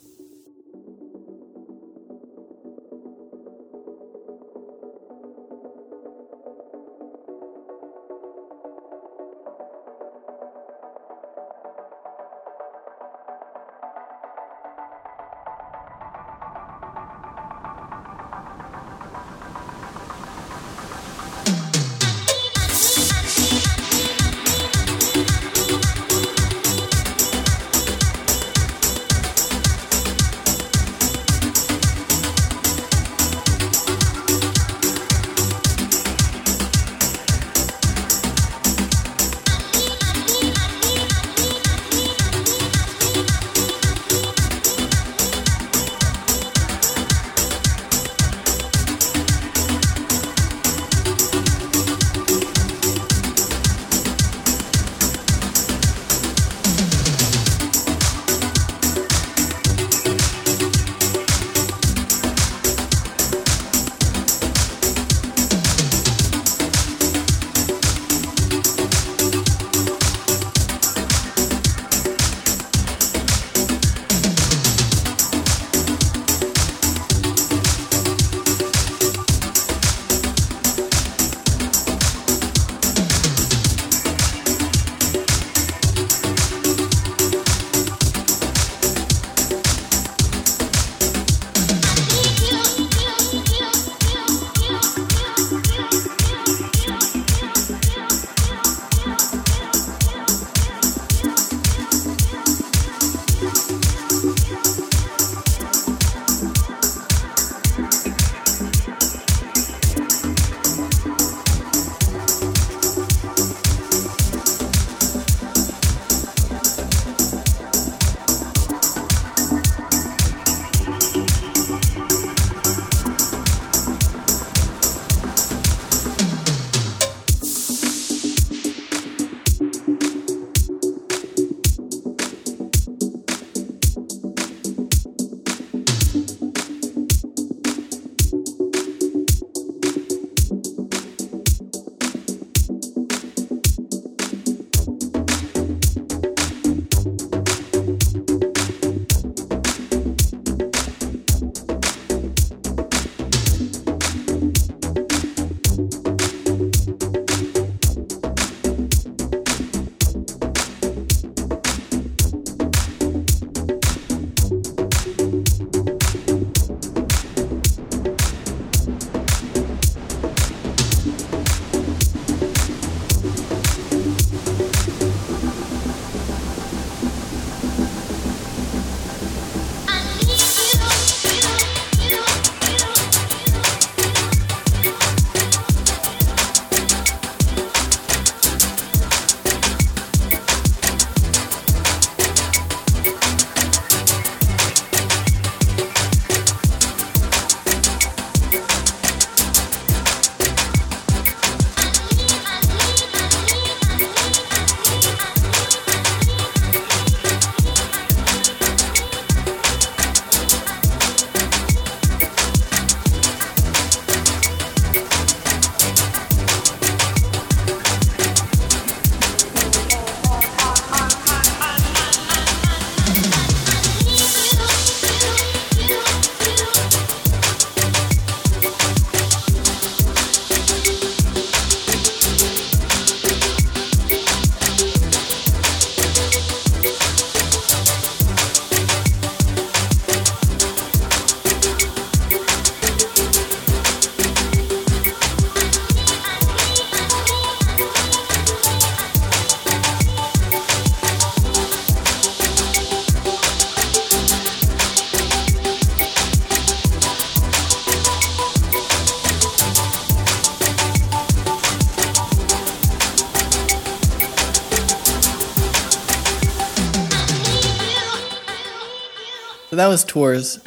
That 269.79 269.87
was 269.87 270.03
tours 270.05 270.59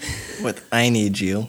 with 0.43 0.67
I 0.73 0.89
Need 0.89 1.21
You. 1.21 1.49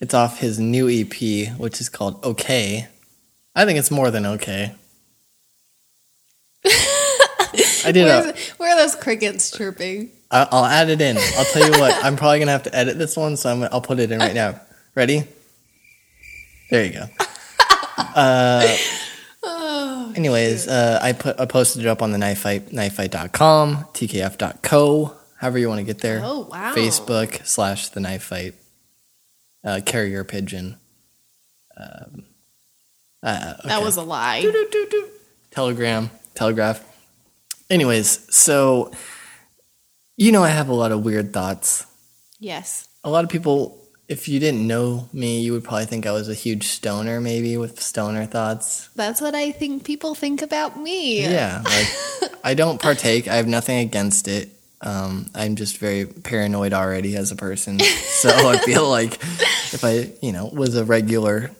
It's 0.00 0.14
off 0.14 0.38
his 0.40 0.58
new 0.58 0.88
EP, 0.90 1.56
which 1.58 1.80
is 1.80 1.88
called 1.88 2.22
Okay. 2.24 2.88
I 3.54 3.64
think 3.64 3.78
it's 3.78 3.90
more 3.90 4.10
than 4.10 4.26
okay. 4.26 4.74
I 6.64 7.92
did 7.92 8.06
a. 8.08 8.34
Where 8.58 8.72
are 8.74 8.76
those 8.76 8.94
crickets 8.96 9.50
chirping? 9.56 10.10
I- 10.30 10.48
I'll 10.50 10.64
add 10.64 10.90
it 10.90 11.00
in. 11.00 11.16
I'll 11.16 11.44
tell 11.46 11.64
you 11.72 11.80
what. 11.80 11.94
I'm 12.04 12.16
probably 12.16 12.38
gonna 12.40 12.50
have 12.52 12.64
to 12.64 12.74
edit 12.74 12.98
this 12.98 13.16
one, 13.16 13.36
so 13.36 13.50
I'm, 13.50 13.62
I'll 13.72 13.80
put 13.80 13.98
it 13.98 14.10
in 14.10 14.18
right 14.18 14.34
now. 14.34 14.60
Ready? 14.94 15.24
There 16.70 16.84
you 16.84 16.92
go. 16.92 17.06
Uh, 17.98 18.76
Oh, 19.42 20.12
anyways, 20.16 20.68
uh, 20.68 20.98
I 21.02 21.12
put 21.12 21.38
I 21.40 21.46
posted 21.46 21.82
it 21.82 21.88
up 21.88 22.02
on 22.02 22.12
the 22.12 22.18
knife 22.18 22.40
fight 22.40 22.68
knifefight.com, 22.70 23.84
tkf.co, 23.94 25.15
however 25.36 25.58
you 25.58 25.68
want 25.68 25.78
to 25.78 25.84
get 25.84 25.98
there. 25.98 26.20
Oh, 26.22 26.48
wow. 26.50 26.74
Facebook 26.74 27.46
slash 27.46 27.88
the 27.88 28.00
knife 28.00 28.24
fight. 28.24 28.54
Uh, 29.64 29.80
carrier 29.84 30.22
pigeon. 30.22 30.76
Um, 31.76 32.24
uh, 33.22 33.54
that 33.64 33.82
was 33.82 33.96
a 33.96 34.02
lie. 34.02 34.44
Telegram, 35.50 36.10
Telegraph. 36.34 36.84
Anyways, 37.68 38.32
so 38.34 38.92
you 40.16 40.30
know 40.30 40.44
I 40.44 40.48
have 40.48 40.68
a 40.68 40.74
lot 40.74 40.92
of 40.92 41.04
weird 41.04 41.32
thoughts. 41.32 41.84
Yes. 42.38 42.88
A 43.02 43.10
lot 43.10 43.24
of 43.24 43.30
people, 43.30 43.82
if 44.08 44.28
you 44.28 44.38
didn't 44.38 44.66
know 44.66 45.08
me, 45.12 45.40
you 45.40 45.52
would 45.52 45.64
probably 45.64 45.86
think 45.86 46.06
I 46.06 46.12
was 46.12 46.28
a 46.28 46.34
huge 46.34 46.68
stoner, 46.68 47.20
maybe 47.20 47.56
with 47.56 47.80
stoner 47.80 48.26
thoughts. 48.26 48.88
That's 48.94 49.20
what 49.20 49.34
I 49.34 49.50
think 49.50 49.84
people 49.84 50.14
think 50.14 50.42
about 50.42 50.78
me. 50.78 51.22
Yeah, 51.22 51.62
like 51.64 52.30
I 52.44 52.54
don't 52.54 52.80
partake. 52.82 53.26
I 53.26 53.34
have 53.36 53.48
nothing 53.48 53.78
against 53.78 54.28
it. 54.28 54.50
Um, 54.82 55.30
I'm 55.34 55.56
just 55.56 55.78
very 55.78 56.04
paranoid 56.06 56.72
already 56.72 57.16
as 57.16 57.30
a 57.32 57.36
person, 57.36 57.78
so 58.20 58.28
I 58.30 58.58
feel 58.58 58.88
like 58.88 59.14
if 59.72 59.84
I, 59.84 60.12
you 60.20 60.32
know, 60.32 60.46
was 60.46 60.76
a 60.76 60.84
regular, 60.84 61.50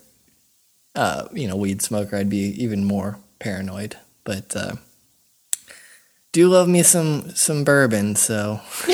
uh, 0.95 1.27
you 1.33 1.49
know, 1.49 1.57
weed 1.57 1.81
smoker, 1.83 2.17
I'd 2.17 2.29
be 2.31 2.63
even 2.63 2.85
more 2.85 3.19
paranoid. 3.39 3.97
But 4.25 4.55
uh, 4.55 4.75
do 6.33 6.49
love 6.49 6.69
me 6.69 6.83
some 6.83 7.31
some 7.31 7.65
bourbon, 7.65 8.17
so 8.17 8.61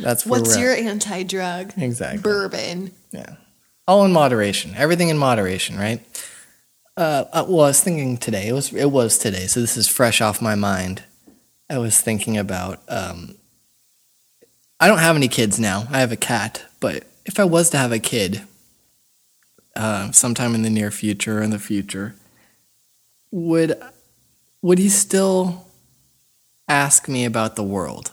that's 0.00 0.26
What's 0.26 0.56
your 0.56 0.72
anti-drug? 0.74 1.72
exactly 1.76 2.20
Bourbon. 2.22 2.92
yeah. 3.10 3.36
All 3.86 4.04
in 4.04 4.12
moderation. 4.12 4.74
Everything 4.76 5.08
in 5.10 5.18
moderation, 5.18 5.76
right? 5.76 6.00
Uh, 6.96 7.24
uh, 7.32 7.44
well, 7.48 7.62
I 7.64 7.68
was 7.68 7.80
thinking 7.82 8.16
today. 8.16 8.48
It 8.48 8.52
was 8.52 8.72
it 8.72 8.90
was 8.90 9.18
today, 9.18 9.46
so 9.46 9.60
this 9.60 9.76
is 9.76 9.88
fresh 9.88 10.20
off 10.20 10.40
my 10.40 10.54
mind. 10.54 11.02
I 11.70 11.78
was 11.78 12.00
thinking 12.00 12.36
about. 12.36 12.80
Um, 12.88 13.36
I 14.80 14.88
don't 14.88 14.98
have 14.98 15.16
any 15.16 15.28
kids 15.28 15.58
now. 15.58 15.86
I 15.90 16.00
have 16.00 16.12
a 16.12 16.16
cat, 16.16 16.64
but 16.80 17.04
if 17.24 17.40
I 17.40 17.44
was 17.44 17.70
to 17.70 17.78
have 17.78 17.92
a 17.92 17.98
kid, 17.98 18.42
uh, 19.76 20.12
sometime 20.12 20.54
in 20.54 20.62
the 20.62 20.70
near 20.70 20.90
future 20.90 21.38
or 21.38 21.42
in 21.42 21.50
the 21.50 21.58
future, 21.58 22.14
would 23.30 23.80
would 24.62 24.78
he 24.78 24.88
still 24.88 25.66
ask 26.68 27.08
me 27.08 27.24
about 27.24 27.56
the 27.56 27.62
world? 27.62 28.12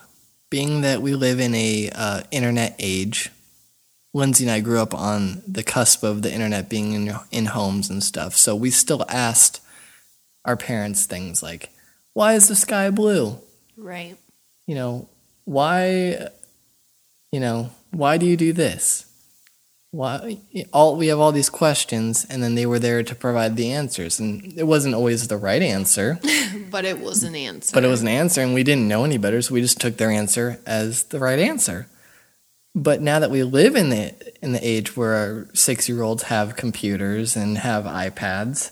Being 0.50 0.82
that 0.82 1.02
we 1.02 1.16
live 1.16 1.40
in 1.40 1.56
a 1.56 1.90
uh, 1.94 2.24
internet 2.32 2.76
age, 2.80 3.30
Lindsay 4.14 4.44
and 4.46 4.52
I 4.52 4.60
grew 4.60 4.82
up 4.82 4.94
on 4.94 5.42
the 5.48 5.64
cusp 5.64 6.04
of 6.04 6.22
the 6.22 6.34
internet 6.34 6.70
being 6.70 6.94
in 6.94 7.16
in 7.32 7.46
homes 7.48 7.90
and 7.90 8.04
stuff. 8.04 8.36
So 8.36 8.56
we 8.56 8.70
still 8.70 9.06
asked 9.08 9.62
our 10.44 10.58
parents 10.58 11.06
things 11.06 11.44
like, 11.44 11.70
"Why 12.14 12.34
is 12.34 12.48
the 12.48 12.56
sky 12.56 12.90
blue?" 12.90 13.38
Right. 13.78 14.16
You 14.68 14.76
know, 14.76 15.10
why 15.46 16.28
you 17.32 17.40
know, 17.40 17.72
why 17.92 18.18
do 18.18 18.26
you 18.26 18.36
do 18.38 18.54
this? 18.54 19.06
Why 19.92 20.38
all 20.72 20.96
we 20.96 21.08
have 21.08 21.20
all 21.20 21.32
these 21.34 21.50
questions 21.50 22.26
and 22.30 22.42
then 22.42 22.56
they 22.56 22.66
were 22.66 22.80
there 22.80 23.04
to 23.04 23.16
provide 23.16 23.58
the 23.58 23.72
answers 23.72 24.20
and 24.20 24.54
it 24.58 24.64
wasn't 24.64 24.96
always 24.96 25.28
the 25.28 25.36
right 25.38 25.62
answer, 25.62 26.20
But 26.72 26.86
it 26.86 27.00
was 27.00 27.24
an 27.24 27.36
answer. 27.36 27.74
but 27.74 27.84
it 27.84 27.88
was 27.90 28.02
an 28.02 28.08
answer 28.08 28.42
and 28.42 28.54
we 28.54 28.64
didn't 28.64 28.88
know 28.88 29.04
any 29.04 29.18
better, 29.18 29.42
so 29.42 29.54
we 29.54 29.62
just 29.62 29.82
took 29.82 29.98
their 29.98 30.12
answer 30.12 30.60
as 30.66 31.04
the 31.04 31.20
right 31.20 31.40
answer. 31.40 31.88
But 32.74 33.02
now 33.02 33.20
that 33.20 33.32
we 33.32 33.44
live 33.44 33.76
in 33.76 33.90
the 33.90 34.14
in 34.42 34.54
the 34.54 34.66
age 34.66 34.96
where 34.96 35.14
our 35.14 35.48
six 35.54 35.90
year 35.90 36.02
olds 36.04 36.24
have 36.24 36.56
computers 36.56 37.36
and 37.36 37.58
have 37.58 37.84
iPads, 37.84 38.72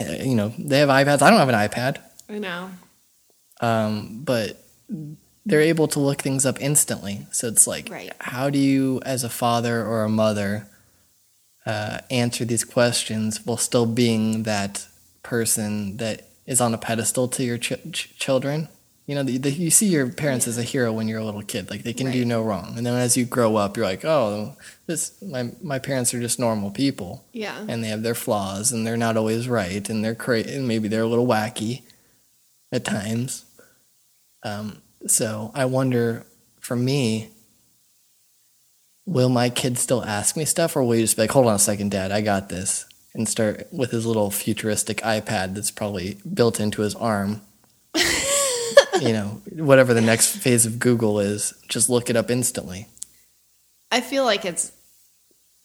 uh, 0.00 0.24
you 0.24 0.34
know 0.34 0.52
they 0.58 0.80
have 0.80 0.88
iPads. 0.88 1.22
I 1.22 1.30
don't 1.30 1.38
have 1.38 1.48
an 1.48 1.54
iPad, 1.68 1.98
I 2.28 2.38
know. 2.38 2.70
um, 3.60 4.22
but 4.24 4.62
they're 5.46 5.60
able 5.60 5.88
to 5.88 5.98
look 6.00 6.22
things 6.22 6.44
up 6.46 6.60
instantly. 6.60 7.26
So 7.32 7.48
it's 7.48 7.66
like, 7.66 7.88
Right. 7.90 8.12
how 8.20 8.50
do 8.50 8.58
you, 8.58 9.00
as 9.04 9.24
a 9.24 9.28
father 9.28 9.84
or 9.84 10.04
a 10.04 10.08
mother, 10.08 10.68
uh, 11.66 11.98
answer 12.10 12.44
these 12.44 12.64
questions 12.64 13.44
while 13.44 13.56
still 13.56 13.86
being 13.86 14.42
that 14.44 14.86
person 15.22 15.96
that 15.98 16.28
is 16.46 16.60
on 16.60 16.74
a 16.74 16.78
pedestal 16.78 17.28
to 17.28 17.44
your 17.44 17.58
ch- 17.58 17.72
ch- 17.92 18.16
children? 18.18 18.68
You 19.06 19.16
know, 19.16 19.24
the, 19.24 19.36
the, 19.38 19.50
you 19.50 19.70
see 19.70 19.86
your 19.86 20.08
parents 20.10 20.46
as 20.46 20.58
a 20.58 20.62
hero 20.62 20.92
when 20.92 21.08
you're 21.08 21.18
a 21.18 21.24
little 21.24 21.42
kid, 21.42 21.70
like 21.70 21.82
they 21.82 21.92
can 21.92 22.10
do 22.12 22.24
no 22.24 22.40
wrong. 22.42 22.74
And 22.76 22.86
then 22.86 22.94
as 22.94 23.16
you 23.16 23.24
grow 23.24 23.56
up, 23.56 23.76
you're 23.76 23.84
like, 23.86 24.04
oh, 24.04 24.56
this 24.86 25.20
my 25.22 25.50
my 25.60 25.78
parents 25.80 26.14
are 26.14 26.20
just 26.20 26.38
normal 26.38 26.70
people 26.70 27.24
Yeah. 27.32 27.64
and 27.68 27.82
they 27.82 27.88
have 27.88 28.02
their 28.04 28.14
flaws 28.14 28.70
and 28.70 28.86
they're 28.86 28.96
not 28.96 29.16
always 29.16 29.48
right 29.48 29.88
and 29.90 30.04
they're 30.04 30.14
cra- 30.14 30.46
and 30.46 30.68
maybe 30.68 30.86
they're 30.88 31.02
a 31.02 31.08
little 31.08 31.26
wacky 31.26 31.82
at 32.72 32.84
times. 32.84 33.44
Um, 34.42 34.80
so 35.06 35.52
I 35.54 35.66
wonder, 35.66 36.24
for 36.60 36.74
me, 36.76 37.28
will 39.06 39.28
my 39.28 39.50
kid 39.50 39.78
still 39.78 40.02
ask 40.04 40.36
me 40.36 40.44
stuff, 40.44 40.74
or 40.76 40.82
will 40.82 40.92
he 40.92 41.02
just 41.02 41.16
be 41.16 41.22
like, 41.22 41.30
"Hold 41.30 41.46
on 41.46 41.54
a 41.54 41.58
second, 41.58 41.90
Dad, 41.90 42.10
I 42.12 42.20
got 42.20 42.48
this," 42.48 42.86
and 43.14 43.28
start 43.28 43.66
with 43.72 43.90
his 43.90 44.06
little 44.06 44.30
futuristic 44.30 44.98
iPad 44.98 45.54
that's 45.54 45.70
probably 45.70 46.18
built 46.32 46.60
into 46.60 46.82
his 46.82 46.94
arm. 46.94 47.42
you 49.00 49.12
know, 49.12 49.42
whatever 49.52 49.94
the 49.94 50.00
next 50.00 50.36
phase 50.36 50.66
of 50.66 50.78
Google 50.78 51.20
is, 51.20 51.54
just 51.68 51.88
look 51.88 52.08
it 52.10 52.16
up 52.16 52.30
instantly. 52.30 52.86
I 53.90 54.00
feel 54.00 54.24
like 54.24 54.44
it's 54.44 54.72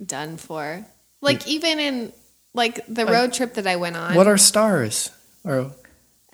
done 0.04 0.38
for. 0.38 0.86
Like 1.22 1.48
even 1.48 1.80
in 1.80 2.14
like 2.54 2.86
the 2.88 3.06
Like- 3.06 3.14
road 3.14 3.34
trip 3.34 3.54
that 3.56 3.66
I 3.68 3.76
went 3.78 3.96
on. 3.96 4.16
What 4.16 4.28
are 4.28 4.38
stars? 4.38 5.10
Or 5.44 5.72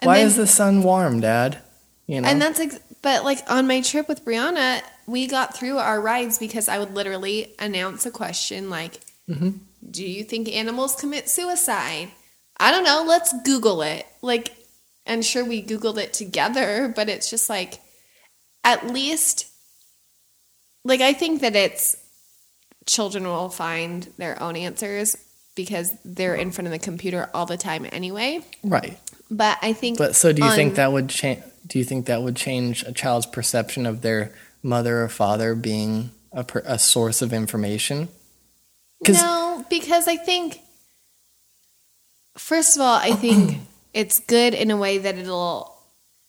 And 0.04 0.08
why 0.08 0.18
then- 0.20 0.28
is 0.28 0.36
the 0.36 0.48
sun 0.48 0.84
warm, 0.84 1.20
Dad? 1.22 1.60
You 2.08 2.20
know, 2.22 2.28
And 2.28 2.42
that's 2.42 2.60
ex- 2.60 2.80
but 3.02 3.24
like 3.24 3.40
on 3.50 3.66
my 3.68 3.82
trip 3.82 4.08
with 4.10 4.26
Brianna, 4.26 4.82
we 5.08 5.28
got 5.28 5.56
through 5.56 5.78
our 5.78 6.00
rides 6.02 6.38
because 6.38 6.68
I 6.68 6.78
would 6.80 6.94
literally 6.94 7.54
announce 7.60 8.06
a 8.06 8.12
question 8.12 8.70
like, 8.70 9.00
Mm-hmm. 9.30 9.52
"Do 9.90 10.06
you 10.06 10.26
think 10.26 10.50
animals 10.50 10.96
commit 10.96 11.30
suicide?" 11.30 12.10
I 12.58 12.72
don't 12.72 12.84
know. 12.84 13.04
Let's 13.08 13.34
Google 13.44 13.82
it. 13.82 14.06
Like, 14.22 14.54
and 15.06 15.24
sure 15.26 15.44
we 15.46 15.64
Googled 15.64 15.98
it 15.98 16.14
together, 16.14 16.92
but 16.94 17.08
it's 17.10 17.30
just 17.30 17.50
like, 17.50 17.80
at 18.66 18.88
least, 18.88 19.48
like 20.84 21.00
I 21.02 21.14
think 21.14 21.42
that 21.42 21.56
it's 21.56 21.96
children 22.86 23.24
will 23.24 23.50
find 23.50 24.10
their 24.18 24.42
own 24.44 24.56
answers 24.58 25.16
because 25.56 25.92
they're 26.04 26.36
in 26.36 26.52
front 26.52 26.68
of 26.68 26.72
the 26.74 26.80
computer 26.80 27.30
all 27.34 27.46
the 27.46 27.58
time 27.58 27.88
anyway. 27.92 28.42
right. 28.64 29.00
But 29.34 29.58
I 29.62 29.74
think 29.74 29.98
But 29.98 30.16
so, 30.16 30.32
do 30.32 30.46
you 30.46 30.52
think 30.52 30.76
that 30.76 30.92
would 30.92 31.10
change? 31.10 31.42
Do 31.66 31.80
you 31.80 31.86
think 31.86 32.06
that 32.06 32.22
would 32.22 32.36
change 32.36 32.84
a 32.84 32.92
child's 32.92 33.26
perception 33.26 33.86
of 33.86 34.02
their 34.02 34.32
mother 34.62 35.04
or 35.04 35.10
father 35.10 35.56
being 35.56 36.12
a, 36.32 36.44
per- 36.44 36.62
a 36.66 36.78
source 36.78 37.22
of 37.22 37.34
information? 37.34 38.10
No, 39.08 39.66
because 39.70 40.08
I 40.08 40.18
think, 40.18 40.60
first 42.38 42.78
of 42.78 42.82
all, 42.82 42.96
I 42.96 43.14
think 43.14 43.58
it's 43.94 44.20
good 44.20 44.54
in 44.54 44.72
a 44.72 44.78
way 44.78 45.00
that 45.00 45.18
it'll. 45.18 45.74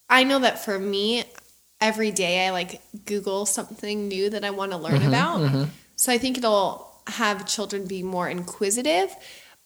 I 0.08 0.24
know 0.24 0.38
that 0.38 0.64
for 0.64 0.78
me, 0.78 1.24
every 1.80 2.10
day 2.10 2.46
I 2.46 2.50
like 2.50 2.80
Google 3.04 3.44
something 3.44 4.08
new 4.08 4.30
that 4.30 4.44
I 4.44 4.50
want 4.50 4.72
to 4.72 4.78
learn 4.78 5.00
mm-hmm, 5.00 5.08
about. 5.08 5.40
Mm-hmm. 5.40 5.64
So 5.96 6.12
I 6.12 6.18
think 6.18 6.38
it'll 6.38 6.90
have 7.06 7.46
children 7.46 7.86
be 7.86 8.02
more 8.02 8.28
inquisitive. 8.28 9.14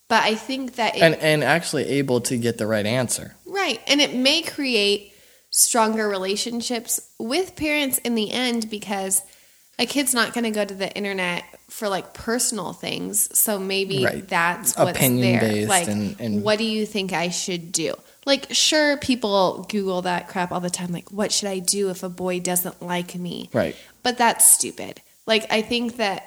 But 0.09 0.23
I 0.25 0.35
think 0.35 0.77
that 0.77 0.97
it, 0.97 1.03
and 1.03 1.15
and 1.17 1.45
actually 1.45 1.85
able 1.85 2.21
to 2.23 2.37
get 2.37 2.57
the 2.59 2.67
right 2.67 2.87
answer. 2.87 3.35
Right. 3.47 3.81
And 3.87 4.01
it 4.01 4.15
may 4.15 4.43
create 4.43 5.13
stronger 5.51 6.09
relationships 6.09 7.01
with 7.19 7.57
parents 7.57 7.99
in 7.99 8.15
the 8.15 8.31
end 8.31 8.71
because 8.71 9.23
a 9.79 9.87
kid's 9.87 10.13
not 10.15 10.33
going 10.35 10.45
to 10.45 10.51
go 10.51 10.65
to 10.65 10.75
the 10.75 10.91
internet 10.97 11.45
for 11.69 11.89
like 11.89 12.13
personal 12.15 12.73
things. 12.73 13.29
So 13.39 13.59
maybe 13.59 14.05
Right. 14.05 14.27
that's 14.27 14.77
what's 14.77 14.97
Opinion 14.99 15.39
there. 15.39 15.41
based 15.41 15.69
Like, 15.69 15.89
and- 15.89 16.17
and- 16.21 16.43
what 16.43 16.59
do 16.59 16.65
you 16.65 16.85
think 16.87 17.13
I 17.13 17.29
should 17.29 17.71
do? 17.73 17.95
Like, 18.27 18.53
sure, 18.53 18.97
people 18.99 19.67
Google 19.71 20.03
that 20.03 20.29
crap 20.29 20.53
all 20.53 20.61
the 20.61 20.69
time. 20.71 20.93
Like, 20.93 21.11
what 21.11 21.33
should 21.33 21.49
I 21.49 21.61
do 21.61 21.89
if 21.91 22.03
a 22.03 22.09
boy 22.09 22.41
doesn't 22.41 22.83
like 22.83 23.15
me? 23.15 23.49
Right. 23.53 23.77
But 24.03 24.19
that's 24.19 24.51
stupid. 24.53 25.01
Like, 25.27 25.47
I 25.51 25.63
think 25.63 25.97
that 25.99 26.25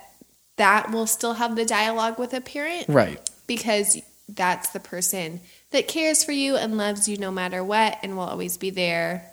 that 0.58 0.92
will 0.92 1.08
still 1.08 1.34
have 1.34 1.56
the 1.56 1.66
dialogue 1.66 2.18
with 2.20 2.34
a 2.34 2.42
parent 2.42 2.86
Right. 2.88 3.20
Because 3.58 3.98
that's 4.30 4.70
the 4.70 4.80
person 4.80 5.42
that 5.72 5.88
cares 5.88 6.24
for 6.24 6.32
you 6.32 6.56
and 6.56 6.78
loves 6.78 7.08
you 7.08 7.18
no 7.18 7.32
matter 7.32 7.64
what 7.64 7.98
and 8.04 8.16
will 8.16 8.24
always 8.24 8.58
be 8.58 8.70
there 8.70 9.32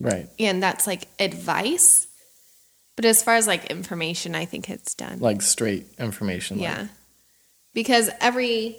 Right. 0.00 0.28
and 0.38 0.62
that's 0.62 0.86
like 0.86 1.06
advice. 1.18 2.06
But 2.96 3.04
as 3.04 3.22
far 3.22 3.36
as 3.36 3.46
like 3.46 3.66
information, 3.66 4.34
I 4.34 4.44
think 4.44 4.68
it's 4.68 4.94
done. 4.94 5.20
Like 5.20 5.40
straight 5.42 5.86
information. 5.98 6.58
like- 6.58 6.64
Yeah. 6.64 6.86
Because 7.74 8.10
every 8.20 8.76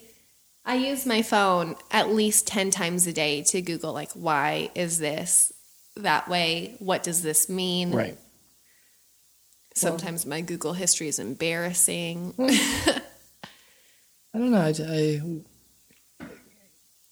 I 0.65 0.75
use 0.75 1.05
my 1.07 1.21
phone 1.23 1.75
at 1.89 2.09
least 2.09 2.45
10 2.47 2.69
times 2.71 3.07
a 3.07 3.13
day 3.13 3.41
to 3.43 3.61
Google 3.61 3.93
like 3.93 4.11
why 4.11 4.69
is 4.75 4.99
this 4.99 5.51
that 5.95 6.27
way? 6.29 6.75
What 6.79 7.03
does 7.03 7.21
this 7.21 7.49
mean? 7.49 7.91
Right. 7.91 8.17
Sometimes 9.73 10.25
my 10.25 10.41
Google 10.41 10.73
history 10.73 11.07
is 11.07 11.17
embarrassing. 11.19 12.33
Hmm. 12.37 12.97
I 14.33 14.37
don't 14.39 14.51
know. 14.51 14.61
I, 14.61 14.73
I- 16.23 16.25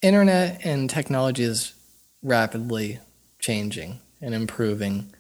internet 0.02 0.62
and 0.66 0.90
technology 0.90 1.44
is 1.44 1.74
rapidly 2.22 3.00
changing 3.40 4.00
and 4.22 4.34
improving, 4.34 5.14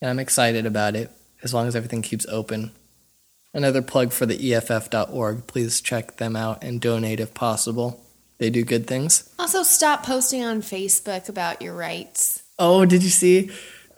and 0.00 0.10
I'm 0.10 0.18
excited 0.18 0.66
about 0.66 0.96
it 0.96 1.10
as 1.42 1.54
long 1.54 1.66
as 1.66 1.76
everything 1.76 2.02
keeps 2.02 2.26
open. 2.26 2.72
Another 3.54 3.82
plug 3.82 4.12
for 4.12 4.26
the 4.26 4.52
EFF.org. 4.54 5.46
Please 5.46 5.80
check 5.80 6.16
them 6.18 6.36
out 6.36 6.62
and 6.62 6.80
donate 6.80 7.18
if 7.20 7.32
possible. 7.34 8.04
They 8.38 8.50
do 8.50 8.62
good 8.62 8.86
things. 8.86 9.32
also 9.38 9.62
stop 9.62 10.04
posting 10.04 10.44
on 10.44 10.62
Facebook 10.62 11.28
about 11.28 11.60
your 11.62 11.74
rights. 11.74 12.42
Oh, 12.58 12.84
did 12.84 13.02
you 13.02 13.08
see? 13.08 13.50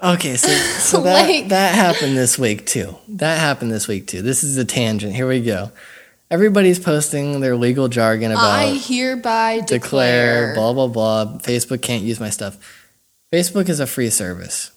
Okay, 0.03 0.36
so 0.36 0.49
so 0.49 1.01
that 1.03 1.28
Like- 1.28 1.49
that 1.49 1.74
happened 1.74 2.16
this 2.16 2.38
week 2.38 2.64
too. 2.64 2.97
That 3.09 3.38
happened 3.38 3.70
this 3.72 3.88
week 3.88 4.07
too. 4.07 4.22
This 4.22 4.43
is 4.45 4.57
a 4.57 4.64
tangent. 4.64 5.14
Here 5.14 5.28
we 5.28 5.41
go. 5.43 5.72
Everybody's 6.31 6.78
posting 6.78 7.41
their 7.41 7.57
legal 7.57 7.89
jargon 7.89 8.31
about 8.31 8.45
I 8.45 8.74
hereby 8.74 9.61
declare, 9.61 10.53
declare, 10.53 10.55
blah 10.55 10.72
blah 10.72 10.87
blah. 10.87 11.39
Facebook 11.39 11.83
can't 11.83 12.05
use 12.05 12.20
my 12.20 12.31
stuff. 12.31 12.57
Facebook 13.33 13.68
is 13.68 13.81
a 13.81 13.87
free 13.87 14.11
service. 14.11 14.70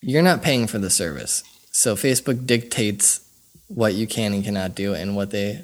You're 0.00 0.22
not 0.22 0.42
paying 0.42 0.66
for 0.66 0.78
the 0.78 0.90
service. 0.90 1.42
So 1.70 1.94
Facebook 1.94 2.46
dictates 2.46 3.20
what 3.68 3.94
you 3.94 4.06
can 4.06 4.32
and 4.32 4.44
cannot 4.44 4.74
do 4.74 4.94
and 4.94 5.14
what 5.14 5.30
they 5.30 5.62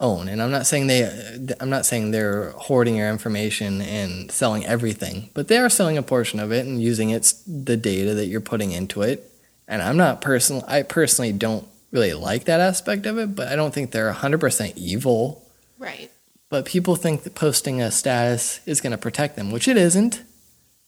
own. 0.00 0.28
And 0.28 0.42
I'm 0.42 0.50
not 0.50 0.66
saying 0.66 0.86
they 0.86 1.56
I'm 1.60 1.70
not 1.70 1.86
saying 1.86 2.10
they're 2.10 2.50
hoarding 2.52 2.96
your 2.96 3.10
information 3.10 3.80
and 3.82 4.30
selling 4.30 4.66
everything, 4.66 5.30
but 5.34 5.48
they 5.48 5.58
are 5.58 5.68
selling 5.68 5.98
a 5.98 6.02
portion 6.02 6.40
of 6.40 6.52
it 6.52 6.66
and 6.66 6.82
using 6.82 7.10
it's 7.10 7.42
the 7.46 7.76
data 7.76 8.14
that 8.14 8.26
you're 8.26 8.40
putting 8.40 8.72
into 8.72 9.02
it. 9.02 9.30
And 9.68 9.82
I'm 9.82 9.96
not 9.96 10.20
personal 10.20 10.64
I 10.66 10.82
personally 10.82 11.32
don't 11.32 11.66
really 11.90 12.14
like 12.14 12.44
that 12.44 12.60
aspect 12.60 13.06
of 13.06 13.18
it, 13.18 13.34
but 13.34 13.48
I 13.48 13.56
don't 13.56 13.74
think 13.74 13.90
they're 13.90 14.12
100% 14.12 14.76
evil 14.76 15.46
right. 15.78 16.10
but 16.48 16.64
people 16.64 16.96
think 16.96 17.24
that 17.24 17.34
posting 17.34 17.80
a 17.80 17.90
status 17.90 18.60
is 18.66 18.80
going 18.80 18.92
to 18.92 18.98
protect 18.98 19.36
them, 19.36 19.50
which 19.50 19.68
it 19.68 19.76
isn't. 19.76 20.22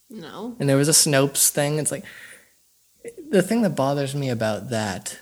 No. 0.09 0.55
And 0.59 0.69
there 0.69 0.77
was 0.77 0.89
a 0.89 0.91
Snopes 0.91 1.49
thing. 1.49 1.79
It's 1.79 1.91
like 1.91 2.05
the 3.29 3.41
thing 3.41 3.63
that 3.63 3.71
bothers 3.71 4.15
me 4.15 4.29
about 4.29 4.69
that 4.69 5.19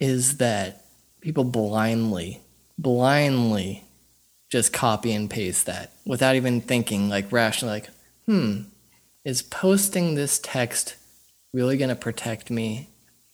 is 0.00 0.38
that 0.38 0.84
people 1.20 1.44
blindly, 1.44 2.40
blindly 2.78 3.84
just 4.50 4.72
copy 4.72 5.12
and 5.12 5.28
paste 5.28 5.66
that 5.66 5.92
without 6.06 6.36
even 6.36 6.60
thinking, 6.60 7.08
like 7.08 7.30
rationally, 7.30 7.80
like, 7.80 7.90
hmm, 8.26 8.62
is 9.24 9.42
posting 9.42 10.14
this 10.14 10.38
text 10.38 10.96
really 11.52 11.76
going 11.76 11.90
to 11.90 11.96
protect 11.96 12.50
me? 12.50 12.88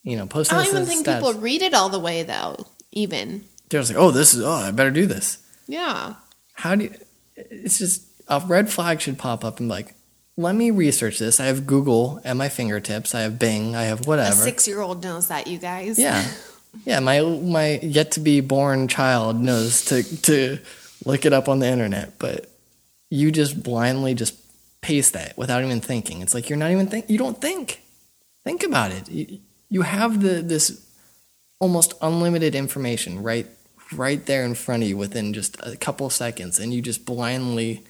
You 0.05 0.17
know, 0.17 0.27
post. 0.27 0.53
I 0.53 0.63
don't 0.63 0.75
even 0.75 0.87
think 0.87 1.07
people 1.07 1.33
read 1.35 1.63
it 1.63 1.75
all 1.75 1.89
the 1.89 1.99
way 1.99 2.23
though, 2.23 2.65
even. 2.93 3.45
They're 3.69 3.81
just 3.81 3.91
like, 3.93 3.99
oh, 4.01 4.11
this 4.13 4.35
is, 4.35 4.43
oh, 4.43 4.51
I 4.53 4.71
better 4.71 4.91
do 4.93 5.07
this. 5.07 5.39
Yeah. 5.67 6.15
how 6.53 6.75
do 6.77 6.85
you, 6.85 6.95
it's 7.37 7.79
just 7.79 8.03
a 8.29 8.41
red 8.47 8.71
flag 8.71 9.01
should 9.01 9.19
pop 9.19 9.45
up 9.45 9.59
and 9.61 9.69
be 9.69 9.73
like 9.75 9.95
let 10.37 10.55
me 10.55 10.71
research 10.71 11.19
this 11.19 11.41
i 11.41 11.47
have 11.47 11.67
google 11.67 12.21
at 12.25 12.37
my 12.37 12.49
fingertips 12.51 13.15
i 13.15 13.21
have 13.23 13.39
bing 13.39 13.75
i 13.75 13.85
have 13.85 14.03
A 14.03 14.09
whatever 14.09 14.35
six 14.37 14.69
year 14.69 14.81
old 14.81 15.03
knows 15.03 15.29
that, 15.29 15.47
you 15.47 15.59
guys. 15.59 15.99
yeah 15.99 16.23
yeah 16.85 17.01
my 17.01 17.21
my 17.23 17.79
yet 17.83 18.13
to 18.13 18.21
be 18.21 18.41
born 18.41 18.89
child 18.89 19.41
knows 19.41 19.85
to 19.87 20.03
to 20.23 20.59
look 21.07 21.25
it 21.25 21.33
up 21.33 21.49
on 21.49 21.61
the 21.61 21.67
internet 21.67 22.19
but 22.19 22.51
you 23.11 23.33
just 23.33 23.63
blindly 23.63 24.15
just 24.15 24.37
paste 24.83 25.15
that 25.15 25.37
without 25.39 25.63
even 25.65 25.81
thinking 25.81 26.21
it's 26.21 26.35
like 26.35 26.49
you're 26.51 26.59
not 26.59 26.71
even 26.71 26.87
think 26.89 27.09
you 27.09 27.17
don't 27.19 27.41
think 27.41 27.81
think 28.45 28.63
about 28.63 28.91
it 28.93 29.09
you, 29.11 29.41
you 29.69 29.83
have 29.83 30.21
the 30.21 30.43
this 30.43 30.87
almost 31.59 31.95
unlimited 32.01 32.55
information 32.55 33.23
right 33.23 33.47
right 33.93 34.27
there 34.27 34.45
in 34.45 34.55
front 34.55 34.83
of 34.83 34.89
you 34.89 34.97
within 34.97 35.33
just 35.33 35.57
a 35.61 35.77
couple 35.77 36.09
seconds 36.11 36.59
and 36.59 36.73
you 36.75 36.83
just 36.83 37.05
blindly 37.05 37.83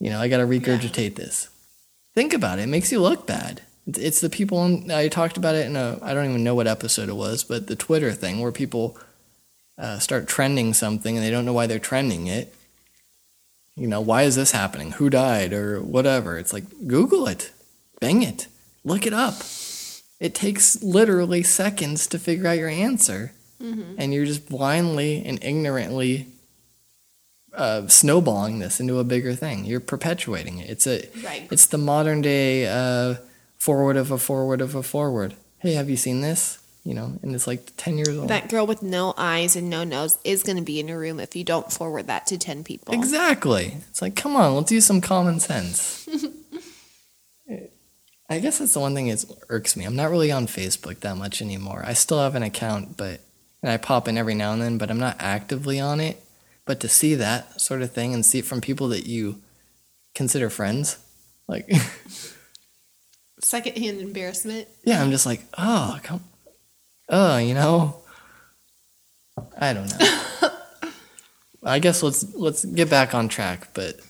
you 0.00 0.10
know 0.10 0.20
i 0.20 0.28
got 0.28 0.38
to 0.38 0.46
regurgitate 0.46 1.14
this. 1.14 1.48
Think 2.14 2.32
about 2.32 2.60
it. 2.60 2.62
It 2.62 2.68
makes 2.68 2.92
you 2.92 3.00
look 3.00 3.26
bad. 3.26 3.62
It's, 3.88 3.98
it's 3.98 4.20
the 4.20 4.30
people 4.30 4.64
in, 4.64 4.90
i 4.90 5.08
talked 5.08 5.36
about 5.36 5.54
it 5.54 5.66
in 5.66 5.76
a 5.76 5.98
i 6.02 6.14
don't 6.14 6.28
even 6.30 6.44
know 6.44 6.54
what 6.54 6.66
episode 6.66 7.08
it 7.08 7.16
was 7.16 7.44
but 7.44 7.66
the 7.66 7.76
twitter 7.76 8.12
thing 8.12 8.40
where 8.40 8.52
people 8.52 8.96
uh, 9.78 9.98
start 9.98 10.28
trending 10.28 10.72
something 10.72 11.16
and 11.16 11.24
they 11.24 11.30
don't 11.30 11.44
know 11.44 11.52
why 11.52 11.66
they're 11.66 11.78
trending 11.78 12.26
it. 12.26 12.54
You 13.76 13.88
know 13.88 14.00
why 14.00 14.22
is 14.22 14.36
this 14.36 14.52
happening? 14.52 14.92
Who 14.92 15.10
died 15.10 15.52
or 15.52 15.82
whatever? 15.82 16.38
It's 16.38 16.52
like 16.52 16.64
google 16.86 17.26
it. 17.26 17.50
Bang 18.00 18.22
it 18.22 18.46
look 18.84 19.06
it 19.06 19.12
up 19.14 19.34
it 20.20 20.34
takes 20.34 20.82
literally 20.82 21.42
seconds 21.42 22.06
to 22.06 22.18
figure 22.18 22.46
out 22.46 22.58
your 22.58 22.68
answer 22.68 23.32
and 23.98 24.12
you're 24.12 24.26
just 24.26 24.46
blindly 24.48 25.24
and 25.24 25.42
ignorantly 25.42 26.26
uh, 27.54 27.86
snowballing 27.86 28.58
this 28.58 28.80
into 28.80 28.98
a 28.98 29.04
bigger 29.04 29.34
thing 29.34 29.64
you're 29.64 29.80
perpetuating 29.80 30.58
it 30.58 30.68
it's 30.68 30.86
a 30.86 31.08
Right. 31.24 31.48
it's 31.50 31.66
the 31.66 31.78
modern 31.78 32.20
day 32.20 32.66
uh, 32.66 33.14
forward 33.58 33.96
of 33.96 34.10
a 34.10 34.18
forward 34.18 34.60
of 34.60 34.74
a 34.74 34.82
forward 34.82 35.34
hey 35.58 35.74
have 35.74 35.88
you 35.88 35.96
seen 35.96 36.20
this 36.20 36.58
you 36.84 36.92
know 36.92 37.18
and 37.22 37.34
it's 37.34 37.46
like 37.46 37.70
10 37.78 37.96
years 37.96 38.08
old 38.18 38.28
That 38.28 38.48
girl 38.50 38.66
with 38.66 38.82
no 38.82 39.14
eyes 39.16 39.56
and 39.56 39.70
no 39.70 39.84
nose 39.84 40.18
is 40.24 40.42
going 40.42 40.56
to 40.58 40.62
be 40.62 40.78
in 40.80 40.90
a 40.90 40.98
room 40.98 41.18
if 41.20 41.34
you 41.34 41.44
don't 41.44 41.72
forward 41.72 42.06
that 42.08 42.26
to 42.26 42.36
10 42.36 42.64
people. 42.64 42.92
Exactly. 42.92 43.76
It's 43.88 44.02
like, 44.02 44.14
come 44.16 44.36
on, 44.36 44.54
let's 44.56 44.70
use 44.70 44.84
some 44.84 45.00
common 45.00 45.40
sense. 45.40 46.06
I 48.28 48.38
guess 48.38 48.58
that's 48.58 48.72
the 48.72 48.80
one 48.80 48.94
thing 48.94 49.08
that 49.08 49.24
irks 49.48 49.76
me. 49.76 49.84
I'm 49.84 49.96
not 49.96 50.10
really 50.10 50.32
on 50.32 50.46
Facebook 50.46 51.00
that 51.00 51.16
much 51.16 51.42
anymore. 51.42 51.82
I 51.84 51.92
still 51.92 52.20
have 52.20 52.34
an 52.34 52.42
account, 52.42 52.96
but 52.96 53.20
and 53.62 53.70
I 53.70 53.76
pop 53.76 54.08
in 54.08 54.18
every 54.18 54.34
now 54.34 54.52
and 54.52 54.60
then, 54.60 54.78
but 54.78 54.90
I'm 54.90 54.98
not 54.98 55.16
actively 55.20 55.80
on 55.80 56.00
it. 56.00 56.22
But 56.66 56.80
to 56.80 56.88
see 56.88 57.14
that 57.14 57.60
sort 57.60 57.82
of 57.82 57.92
thing 57.92 58.14
and 58.14 58.24
see 58.24 58.38
it 58.38 58.44
from 58.44 58.60
people 58.60 58.88
that 58.88 59.06
you 59.06 59.40
consider 60.14 60.48
friends, 60.50 60.98
like, 61.48 61.70
Secondhand 63.42 64.00
embarrassment. 64.00 64.68
yeah, 64.84 65.02
I'm 65.02 65.10
just 65.10 65.26
like, 65.26 65.42
oh, 65.58 65.98
come, 66.02 66.24
oh, 67.10 67.36
you 67.36 67.52
know, 67.52 68.02
I 69.58 69.72
don't 69.72 69.90
know. 69.98 70.50
I 71.64 71.78
guess 71.78 72.02
let's 72.02 72.34
let's 72.34 72.64
get 72.64 72.90
back 72.90 73.14
on 73.14 73.28
track. 73.28 73.68
But 73.74 74.00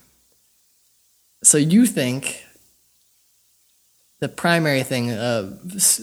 so 1.43 1.57
you 1.57 1.85
think 1.85 2.43
the 4.19 4.29
primary 4.29 4.83
thing 4.83 5.09
s- 5.11 6.01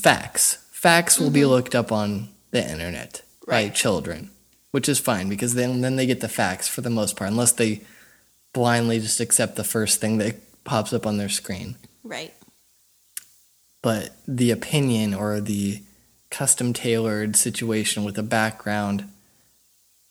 facts 0.00 0.58
facts 0.72 1.18
will 1.20 1.30
be 1.30 1.44
looked 1.44 1.74
up 1.74 1.92
on 1.92 2.28
the 2.50 2.62
internet 2.70 3.22
by 3.46 3.52
Right. 3.64 3.74
children, 3.74 4.30
which 4.70 4.88
is 4.88 4.98
fine 4.98 5.28
because 5.28 5.54
then 5.54 5.80
then 5.82 5.96
they 5.96 6.06
get 6.06 6.20
the 6.20 6.28
facts 6.28 6.68
for 6.68 6.80
the 6.80 6.90
most 6.90 7.16
part, 7.16 7.30
unless 7.30 7.52
they 7.52 7.82
blindly 8.52 8.98
just 8.98 9.20
accept 9.20 9.56
the 9.56 9.64
first 9.64 10.00
thing 10.00 10.18
that 10.18 10.64
pops 10.64 10.92
up 10.92 11.06
on 11.06 11.16
their 11.18 11.28
screen 11.28 11.76
Right. 12.02 12.34
but 13.82 14.16
the 14.26 14.50
opinion 14.50 15.14
or 15.14 15.40
the 15.40 15.82
custom 16.30 16.72
tailored 16.72 17.36
situation 17.36 18.04
with 18.04 18.18
a 18.18 18.22
background 18.22 19.04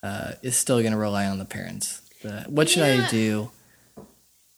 uh, 0.03 0.34
is 0.41 0.57
still 0.57 0.80
going 0.80 0.91
to 0.93 0.97
rely 0.97 1.25
on 1.27 1.39
the 1.39 1.45
parents. 1.45 2.01
The, 2.23 2.43
what 2.47 2.69
should 2.69 2.84
I 2.84 3.07
do? 3.09 3.51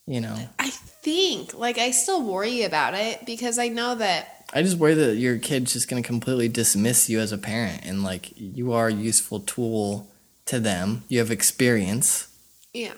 You 0.07 0.21
know, 0.21 0.49
I 0.59 0.71
think, 1.01 1.53
like, 1.53 1.77
I 1.77 1.91
still 1.91 2.23
worry 2.23 2.63
about 2.63 2.93
it 2.93 3.25
because 3.25 3.57
I 3.57 3.67
know 3.67 3.95
that, 3.95 4.45
I 4.53 4.61
just 4.61 4.77
worry 4.77 4.93
that 4.95 5.15
your 5.15 5.37
kid's 5.37 5.73
just 5.73 5.87
going 5.87 6.03
to 6.03 6.07
completely 6.07 6.49
dismiss 6.49 7.09
you 7.09 7.19
as 7.19 7.31
a 7.31 7.37
parent 7.37 7.85
and 7.85 8.03
like 8.03 8.33
you 8.35 8.73
are 8.73 8.89
a 8.89 8.93
useful 8.93 9.39
tool 9.39 10.09
to 10.47 10.59
them. 10.59 11.03
You 11.07 11.19
have 11.19 11.31
experience. 11.31 12.27
yeah. 12.73 12.93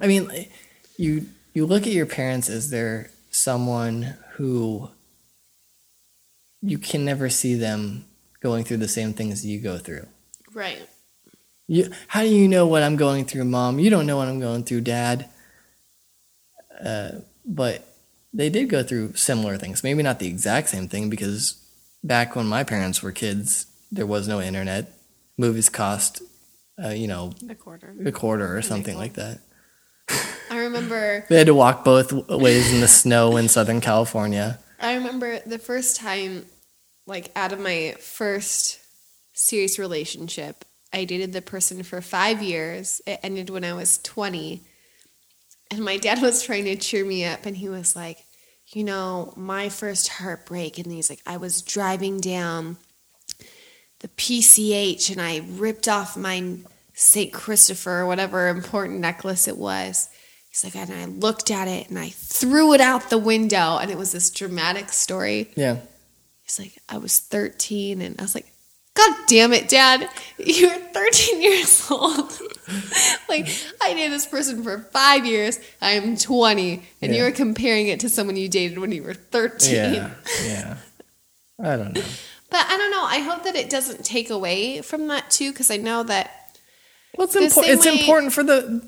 I 0.00 0.08
mean, 0.08 0.28
you 0.98 1.26
you 1.52 1.66
look 1.66 1.86
at 1.86 1.92
your 1.92 2.06
parents 2.06 2.48
as 2.50 2.70
they're 2.70 3.10
someone 3.30 4.16
who 4.32 4.90
you 6.60 6.78
can 6.78 7.04
never 7.04 7.28
see 7.28 7.54
them 7.54 8.04
going 8.40 8.64
through 8.64 8.78
the 8.78 8.88
same 8.88 9.12
things 9.12 9.46
you 9.46 9.60
go 9.60 9.78
through. 9.78 10.06
Right. 10.52 10.88
You, 11.68 11.90
how 12.08 12.22
do 12.22 12.28
you 12.28 12.48
know 12.48 12.66
what 12.66 12.82
I'm 12.82 12.96
going 12.96 13.24
through, 13.24 13.44
mom? 13.44 13.78
You 13.78 13.88
don't 13.88 14.06
know 14.06 14.16
what 14.16 14.28
I'm 14.28 14.40
going 14.40 14.64
through, 14.64 14.80
dad. 14.82 15.28
Uh, 16.84 17.20
but 17.44 17.86
they 18.32 18.50
did 18.50 18.68
go 18.68 18.82
through 18.82 19.14
similar 19.14 19.56
things. 19.56 19.82
Maybe 19.82 20.02
not 20.02 20.18
the 20.18 20.26
exact 20.28 20.68
same 20.68 20.88
thing 20.88 21.08
because 21.08 21.56
back 22.02 22.36
when 22.36 22.46
my 22.46 22.64
parents 22.64 23.02
were 23.02 23.12
kids, 23.12 23.66
there 23.90 24.06
was 24.06 24.28
no 24.28 24.40
internet. 24.40 24.92
Movies 25.38 25.68
cost, 25.68 26.22
uh, 26.82 26.90
you 26.90 27.06
know, 27.08 27.32
The 27.42 27.54
quarter. 27.54 27.94
a 28.04 28.12
quarter 28.12 28.56
or 28.56 28.62
something 28.62 28.96
like 28.96 29.14
that. 29.14 29.38
I 30.50 30.58
remember 30.58 31.24
They 31.28 31.38
had 31.38 31.46
to 31.46 31.54
walk 31.54 31.84
both 31.84 32.12
ways 32.28 32.72
in 32.72 32.80
the 32.80 32.88
snow 32.88 33.36
in 33.36 33.48
Southern 33.48 33.80
California. 33.80 34.58
I 34.80 34.94
remember 34.94 35.38
the 35.40 35.58
first 35.58 35.96
time, 35.96 36.44
like 37.06 37.30
out 37.34 37.52
of 37.52 37.60
my 37.60 37.94
first 38.00 38.78
serious 39.32 39.78
relationship, 39.78 40.64
I 40.92 41.04
dated 41.04 41.32
the 41.32 41.42
person 41.42 41.82
for 41.82 42.00
five 42.00 42.42
years. 42.42 43.00
It 43.06 43.18
ended 43.22 43.50
when 43.50 43.64
I 43.64 43.72
was 43.72 43.98
20. 43.98 44.62
And 45.70 45.84
my 45.84 45.96
dad 45.96 46.20
was 46.22 46.42
trying 46.42 46.64
to 46.64 46.76
cheer 46.76 47.04
me 47.04 47.24
up, 47.24 47.46
and 47.46 47.56
he 47.56 47.68
was 47.68 47.96
like, 47.96 48.24
You 48.68 48.84
know, 48.84 49.32
my 49.36 49.68
first 49.68 50.08
heartbreak. 50.08 50.78
And 50.78 50.90
he's 50.92 51.10
like, 51.10 51.22
I 51.26 51.36
was 51.36 51.62
driving 51.62 52.20
down 52.20 52.76
the 54.04 54.08
PCH 54.08 55.10
and 55.10 55.18
I 55.18 55.40
ripped 55.56 55.88
off 55.88 56.14
my 56.14 56.58
St. 56.92 57.32
Christopher 57.32 58.00
or 58.00 58.06
whatever 58.06 58.48
important 58.48 59.00
necklace 59.00 59.48
it 59.48 59.56
was. 59.56 60.10
He's 60.50 60.62
like, 60.62 60.76
and 60.76 60.92
I 60.92 61.06
looked 61.06 61.50
at 61.50 61.68
it 61.68 61.88
and 61.88 61.98
I 61.98 62.10
threw 62.10 62.74
it 62.74 62.82
out 62.82 63.08
the 63.10 63.18
window. 63.18 63.78
And 63.78 63.90
it 63.90 63.96
was 63.96 64.12
this 64.12 64.30
dramatic 64.30 64.90
story. 64.90 65.50
Yeah. 65.56 65.78
He's 66.42 66.58
like, 66.58 66.78
I 66.88 66.98
was 66.98 67.18
13. 67.18 68.02
And 68.02 68.14
I 68.20 68.22
was 68.22 68.34
like, 68.34 68.46
God 68.94 69.16
damn 69.26 69.52
it, 69.52 69.68
Dad. 69.68 70.08
You're 70.38 70.70
13 70.78 71.42
years 71.42 71.90
old. 71.90 72.32
like, 73.28 73.48
I 73.82 73.92
dated 73.94 74.12
this 74.12 74.26
person 74.26 74.62
for 74.62 74.78
five 74.78 75.26
years. 75.26 75.58
I'm 75.82 76.16
20. 76.16 76.74
And 77.02 77.12
Yeah. 77.12 77.18
you 77.18 77.24
were 77.24 77.30
comparing 77.32 77.88
it 77.88 78.00
to 78.00 78.08
someone 78.08 78.36
you 78.36 78.48
dated 78.48 78.78
when 78.78 78.92
you 78.92 79.02
were 79.02 79.14
13. 79.14 79.74
Yeah. 79.74 80.10
Yeah. 80.44 80.76
I 81.62 81.76
don't 81.76 81.94
know. 81.94 82.02
But 82.50 82.66
I 82.68 82.76
don't 82.76 82.92
know. 82.92 83.02
I 83.04 83.18
hope 83.18 83.42
that 83.44 83.56
it 83.56 83.68
doesn't 83.68 84.04
take 84.04 84.30
away 84.30 84.80
from 84.80 85.08
that 85.08 85.28
too, 85.28 85.50
because 85.50 85.72
I 85.72 85.76
know 85.76 86.04
that 86.04 86.56
Well, 87.18 87.24
it's, 87.24 87.34
The 87.34 87.40
impor- 87.40 87.66
it's 87.66 87.84
way- 87.84 87.98
important 87.98 88.32
for 88.32 88.44
the 88.44 88.80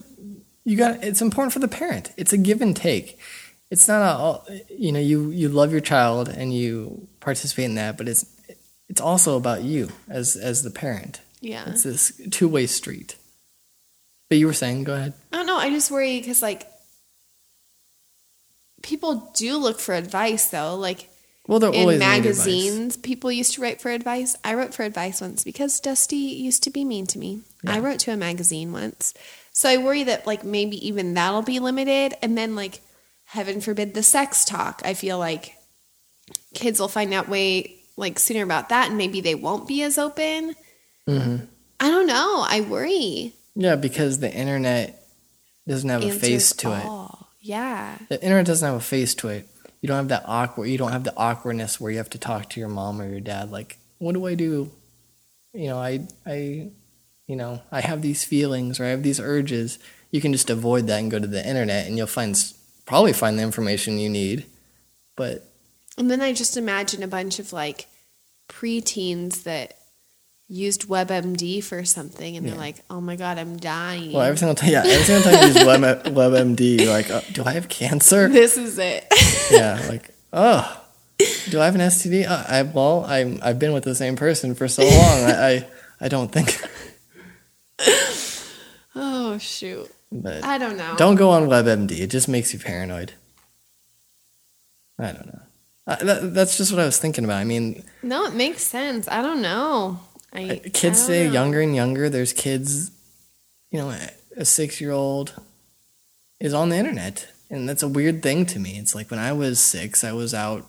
you 0.65 0.77
got. 0.77 1.03
It's 1.03 1.21
important 1.21 1.53
for 1.53 1.59
the 1.59 1.67
parent. 1.67 2.13
It's 2.17 2.33
a 2.33 2.37
give 2.37 2.61
and 2.63 2.77
take. 2.77 3.19
It's 3.73 3.89
not 3.89 4.03
all- 4.03 4.47
you 4.71 4.93
know 4.93 5.01
you 5.01 5.31
you 5.31 5.49
love 5.49 5.73
your 5.73 5.81
child 5.81 6.29
and 6.29 6.55
you 6.55 7.09
participate 7.19 7.65
in 7.65 7.75
that, 7.75 7.97
but 7.99 8.07
it's 8.09 8.25
it's 8.89 9.01
also 9.01 9.37
about 9.37 9.63
you 9.63 9.89
as 10.09 10.37
as 10.37 10.63
the 10.63 10.71
parent. 10.71 11.21
yeah. 11.41 11.69
It's 11.71 11.83
this 11.83 12.21
two 12.31 12.49
way 12.49 12.67
street. 12.67 13.17
But 14.29 14.39
you 14.39 14.47
were 14.47 14.53
saying, 14.53 14.85
go 14.85 14.95
ahead. 14.95 15.13
Oh, 15.33 15.37
I 15.37 15.37
don't 15.39 15.47
know. 15.47 15.57
I 15.57 15.71
just 15.71 15.91
worry 15.91 16.19
because 16.19 16.43
like 16.43 16.67
people 18.83 19.33
do 19.37 19.57
look 19.57 19.79
for 19.81 19.95
advice 19.95 20.49
though. 20.49 20.77
Like 20.77 21.09
Well, 21.47 21.59
they're 21.59 21.73
in 21.73 21.99
magazines, 21.99 22.97
people 22.97 23.31
used 23.31 23.55
to 23.55 23.63
write 23.63 23.81
for 23.81 23.91
advice. 23.91 24.37
I 24.45 24.55
wrote 24.55 24.75
for 24.75 24.83
advice 24.83 25.21
once 25.21 25.45
because 25.45 25.81
Dusty 25.81 26.17
used 26.17 26.63
to 26.65 26.71
be 26.71 26.85
mean 26.85 27.07
to 27.09 27.19
me. 27.19 27.41
I 27.67 27.81
wrote 27.81 27.99
to 28.01 28.13
a 28.13 28.17
magazine 28.17 28.73
once. 28.73 29.13
So 29.53 29.69
I 29.69 29.79
worry 29.79 30.05
that 30.05 30.27
like 30.27 30.45
maybe 30.45 30.87
even 30.87 31.15
that'll 31.15 31.43
be 31.43 31.59
limited 31.59 32.15
and 32.23 32.37
then 32.39 32.55
like 32.55 32.81
heaven 33.25 33.61
forbid 33.61 33.95
the 33.95 34.03
sex 34.03 34.45
talk. 34.45 34.83
I 34.85 34.95
feel 34.95 35.19
like 35.19 35.57
kids 36.55 36.79
will 36.79 36.89
find 36.89 37.13
out 37.13 37.29
way 37.29 37.76
like 37.97 38.19
sooner 38.19 38.43
about 38.43 38.69
that 38.69 38.89
and 38.89 38.99
maybe 38.99 39.21
they 39.21 39.35
won't 39.35 39.67
be 39.67 39.83
as 39.83 39.99
open. 39.99 40.55
Mm-hmm. 41.09 41.45
I 41.81 41.89
don't 41.91 42.07
know. 42.07 42.45
I 42.47 42.61
worry. 42.63 43.33
Yeah, 43.55 43.77
because 43.77 44.19
the 44.19 44.33
internet 44.33 45.03
doesn't 45.67 45.89
have 45.89 46.05
a 46.05 46.13
face 46.13 46.53
to 46.53 46.73
it. 46.73 47.27
Yeah. 47.41 47.99
The 48.09 48.23
internet 48.23 48.47
doesn't 48.47 48.67
have 48.67 48.77
a 48.77 48.85
face 48.85 49.15
to 49.17 49.29
it. 49.29 49.49
You 49.81 49.89
don't 49.89 49.97
have 49.97 50.09
that 50.09 50.25
awkward. 50.27 50.69
You 50.69 50.79
don't 50.79 50.93
have 50.93 51.05
the 51.05 51.17
awkwardness 51.17 51.81
where 51.81 51.91
you 51.91 51.99
have 51.99 52.11
to 52.11 52.19
talk 52.19 52.51
to 52.51 52.61
your 52.61 52.69
mom 52.69 53.01
or 53.01 53.09
your 53.09 53.21
dad. 53.21 53.51
Like, 53.51 53.79
what 53.99 54.13
do 54.13 54.27
I 54.27 54.35
do? 54.35 54.71
You 55.53 55.69
know, 55.69 55.79
I, 55.79 56.07
I, 56.27 56.71
you 57.27 57.37
know, 57.37 57.63
I 57.71 57.81
have 57.81 58.03
these 58.03 58.25
feelings 58.25 58.81
or 58.81 58.85
I 58.85 58.89
have 58.89 59.03
these 59.03 59.21
urges. 59.21 59.79
You 60.11 60.21
can 60.21 60.33
just 60.33 60.51
avoid 60.51 60.87
that 60.87 60.99
and 60.99 61.11
go 61.11 61.19
to 61.19 61.27
the 61.27 61.47
internet, 61.47 61.87
and 61.87 61.97
you'll 61.97 62.07
find 62.07 62.37
probably 62.85 63.13
find 63.13 63.39
the 63.39 63.43
information 63.43 63.99
you 63.99 64.09
need. 64.09 64.47
But 65.17 65.49
And 65.99 66.11
then 66.11 66.21
I 66.21 66.33
just 66.33 66.57
imagine 66.57 67.03
a 67.03 67.09
bunch 67.09 67.39
of 67.39 67.53
like 67.53 67.87
preteens 68.49 69.45
that 69.45 69.77
used 70.49 70.89
WebMD 70.89 71.63
for 71.63 71.85
something 71.85 72.37
and 72.37 72.47
they're 72.47 72.55
like, 72.57 72.77
oh 72.89 73.01
my 73.01 73.17
God, 73.17 73.39
I'm 73.39 73.57
dying. 73.57 74.13
well, 74.13 74.23
every 74.23 74.39
single 74.39 74.55
time, 74.55 74.71
yeah, 74.71 74.85
every 74.87 75.05
single 75.05 75.31
time 75.31 75.43
you 75.43 75.55
use 75.55 75.67
Web, 75.67 75.81
WebMD, 76.05 76.81
you're 76.81 76.93
like, 76.93 77.11
oh, 77.11 77.23
do 77.33 77.43
I 77.45 77.53
have 77.53 77.69
cancer? 77.69 78.29
this 78.33 78.57
is 78.57 78.79
it. 78.79 79.07
yeah, 79.51 79.85
like, 79.89 80.11
oh, 80.33 80.83
do 81.51 81.61
I 81.61 81.65
have 81.65 81.75
an 81.75 81.81
STD? 81.81 82.29
Uh, 82.29 82.45
I 82.47 82.63
well, 82.63 83.05
I'm 83.07 83.41
I've 83.43 83.59
been 83.59 83.73
with 83.73 83.85
the 83.85 83.95
same 83.95 84.17
person 84.17 84.55
for 84.55 84.69
so 84.69 84.83
long. 84.83 84.93
I 84.93 85.49
I, 85.49 85.67
I 86.03 86.09
don't 86.09 86.31
think, 86.31 86.61
oh, 88.95 89.39
shoot. 89.39 89.91
but 90.13 90.45
I 90.45 90.59
don't 90.59 90.77
know. 90.77 90.95
don't 90.97 91.17
go 91.17 91.31
on 91.31 91.49
WebMD. 91.49 91.99
It 91.99 92.09
just 92.09 92.29
makes 92.29 92.53
you 92.53 92.61
paranoid. 92.61 93.15
I 94.99 95.13
don't 95.13 95.27
know. 95.27 95.41
Uh, 95.87 95.97
that, 96.05 96.35
that's 96.35 96.57
just 96.57 96.73
what 96.73 96.81
I 96.81 96.85
was 96.87 96.99
thinking 96.99 97.25
about. 97.25 97.37
I 97.37 97.45
mean, 97.45 97.85
No, 98.03 98.27
it 98.27 98.35
makes 98.35 98.63
sense. 98.63 99.07
I 99.09 99.23
don't 99.23 99.41
know. 99.41 100.01
I, 100.33 100.61
kids 100.73 101.01
I 101.03 101.05
stay 101.05 101.27
know. 101.27 101.33
younger 101.33 101.61
and 101.61 101.75
younger. 101.75 102.09
There's 102.11 102.33
kids, 102.33 102.91
you 103.71 103.79
know, 103.79 103.97
a 104.37 104.45
six 104.45 104.81
year 104.81 104.91
old 104.91 105.33
is 106.41 106.53
on 106.53 106.69
the 106.69 106.77
internet, 106.77 107.29
and 107.51 107.69
that's 107.69 107.83
a 107.83 107.89
weird 107.89 108.23
thing 108.23 108.45
to 108.47 108.59
me. 108.59 108.79
It's 108.79 108.95
like 108.95 109.11
when 109.11 109.21
I 109.21 109.33
was 109.33 109.61
six, 109.61 110.03
I 110.05 110.13
was 110.13 110.35
out. 110.35 110.67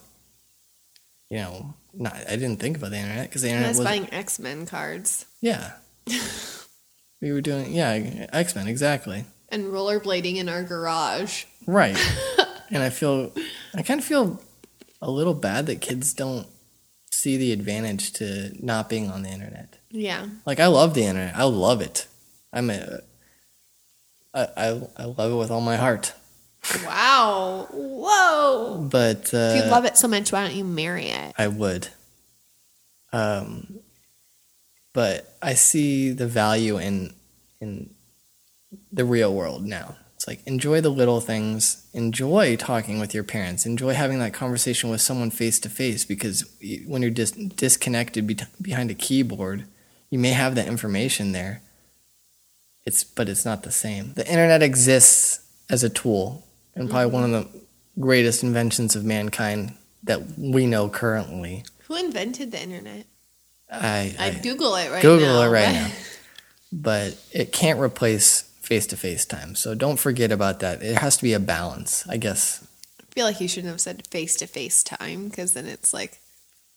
You 1.28 1.38
know, 1.38 1.74
not 1.92 2.14
I 2.14 2.36
didn't 2.36 2.56
think 2.58 2.76
about 2.78 2.90
the 2.90 2.96
internet 2.98 3.28
because 3.28 3.42
the 3.42 3.48
internet 3.48 3.70
was 3.70 3.78
was 3.78 3.86
buying 3.86 4.08
X 4.12 4.38
Men 4.38 4.64
cards 4.64 5.26
Yeah. 5.42 5.72
we 7.20 7.32
were 7.32 7.40
doing, 7.42 7.72
yeah, 7.74 8.26
X 8.32 8.54
Men, 8.54 8.68
exactly. 8.68 9.24
and 9.50 9.64
rollerblading 9.66 10.36
in 10.36 10.48
our 10.48 10.62
garage. 10.62 11.44
Right. 11.66 11.98
and 12.70 12.82
I 12.82 12.88
feel, 12.90 13.32
I 13.74 13.82
kind 13.82 14.00
of 14.00 14.06
feel 14.06 14.40
a 15.00 15.10
little 15.10 15.34
bad 15.34 15.66
that 15.66 15.80
kids 15.80 16.12
don't 16.12 16.46
see 17.10 17.36
the 17.36 17.52
advantage 17.52 18.12
to 18.14 18.52
not 18.64 18.88
being 18.88 19.10
on 19.10 19.22
the 19.22 19.30
internet. 19.30 19.78
Yeah. 19.90 20.26
Like, 20.46 20.60
I 20.60 20.66
love 20.66 20.94
the 20.94 21.04
internet. 21.04 21.36
I 21.36 21.44
love 21.44 21.80
it. 21.80 22.06
I'm 22.52 22.70
a, 22.70 23.00
I, 24.34 24.48
I, 24.56 24.80
I 24.96 25.04
love 25.04 25.32
it 25.32 25.36
with 25.36 25.50
all 25.50 25.60
my 25.60 25.76
heart. 25.76 26.12
Wow. 26.84 27.68
Whoa. 27.72 28.88
But, 28.90 29.32
uh, 29.32 29.54
if 29.56 29.64
you 29.64 29.70
love 29.70 29.84
it 29.84 29.96
so 29.96 30.08
much, 30.08 30.32
why 30.32 30.46
don't 30.46 30.56
you 30.56 30.64
marry 30.64 31.06
it? 31.06 31.34
I 31.38 31.48
would. 31.48 31.88
Um, 33.12 33.80
but 34.92 35.36
I 35.40 35.54
see 35.54 36.10
the 36.10 36.26
value 36.26 36.78
in 36.78 37.14
in 37.60 37.94
the 38.92 39.04
real 39.04 39.32
world 39.34 39.64
now. 39.64 39.96
It's 40.18 40.26
like 40.26 40.44
enjoy 40.46 40.80
the 40.80 40.88
little 40.90 41.20
things, 41.20 41.86
enjoy 41.94 42.56
talking 42.56 42.98
with 42.98 43.14
your 43.14 43.22
parents, 43.22 43.64
enjoy 43.64 43.94
having 43.94 44.18
that 44.18 44.34
conversation 44.34 44.90
with 44.90 45.00
someone 45.00 45.30
face 45.30 45.60
to 45.60 45.68
face. 45.68 46.04
Because 46.04 46.44
when 46.88 47.02
you're 47.02 47.12
dis- 47.12 47.30
disconnected 47.30 48.26
be- 48.26 48.36
behind 48.60 48.90
a 48.90 48.94
keyboard, 48.94 49.66
you 50.10 50.18
may 50.18 50.30
have 50.30 50.56
that 50.56 50.66
information 50.66 51.30
there. 51.30 51.62
It's 52.84 53.04
but 53.04 53.28
it's 53.28 53.44
not 53.44 53.62
the 53.62 53.70
same. 53.70 54.14
The 54.14 54.26
internet 54.26 54.60
exists 54.60 55.46
as 55.70 55.84
a 55.84 55.88
tool, 55.88 56.44
and 56.74 56.90
probably 56.90 57.12
one 57.12 57.22
of 57.22 57.30
the 57.30 57.60
greatest 58.00 58.42
inventions 58.42 58.96
of 58.96 59.04
mankind 59.04 59.74
that 60.02 60.36
we 60.36 60.66
know 60.66 60.88
currently. 60.88 61.62
Who 61.86 61.94
invented 61.94 62.50
the 62.50 62.60
internet? 62.60 63.06
I, 63.70 64.16
I 64.18 64.26
I'd 64.26 64.42
Google 64.42 64.74
it 64.74 64.90
right 64.90 65.00
Google 65.00 65.26
now. 65.28 65.32
Google 65.34 65.42
it 65.42 65.48
right 65.52 65.72
now. 65.74 65.90
But 66.72 67.16
it 67.30 67.52
can't 67.52 67.78
replace 67.78 68.47
face 68.68 68.86
to 68.88 68.96
face 68.96 69.24
time. 69.24 69.54
So 69.54 69.74
don't 69.74 69.96
forget 69.98 70.30
about 70.30 70.60
that. 70.60 70.82
It 70.82 70.98
has 70.98 71.16
to 71.16 71.22
be 71.22 71.32
a 71.32 71.40
balance, 71.40 72.06
I 72.06 72.18
guess. 72.18 72.62
I 73.00 73.04
feel 73.14 73.24
like 73.26 73.40
you 73.40 73.48
shouldn't 73.48 73.70
have 73.72 73.80
said 73.80 74.06
face 74.08 74.36
to 74.36 74.46
face 74.46 74.82
time 74.82 75.28
because 75.28 75.54
then 75.54 75.66
it's 75.66 75.94
like 75.94 76.20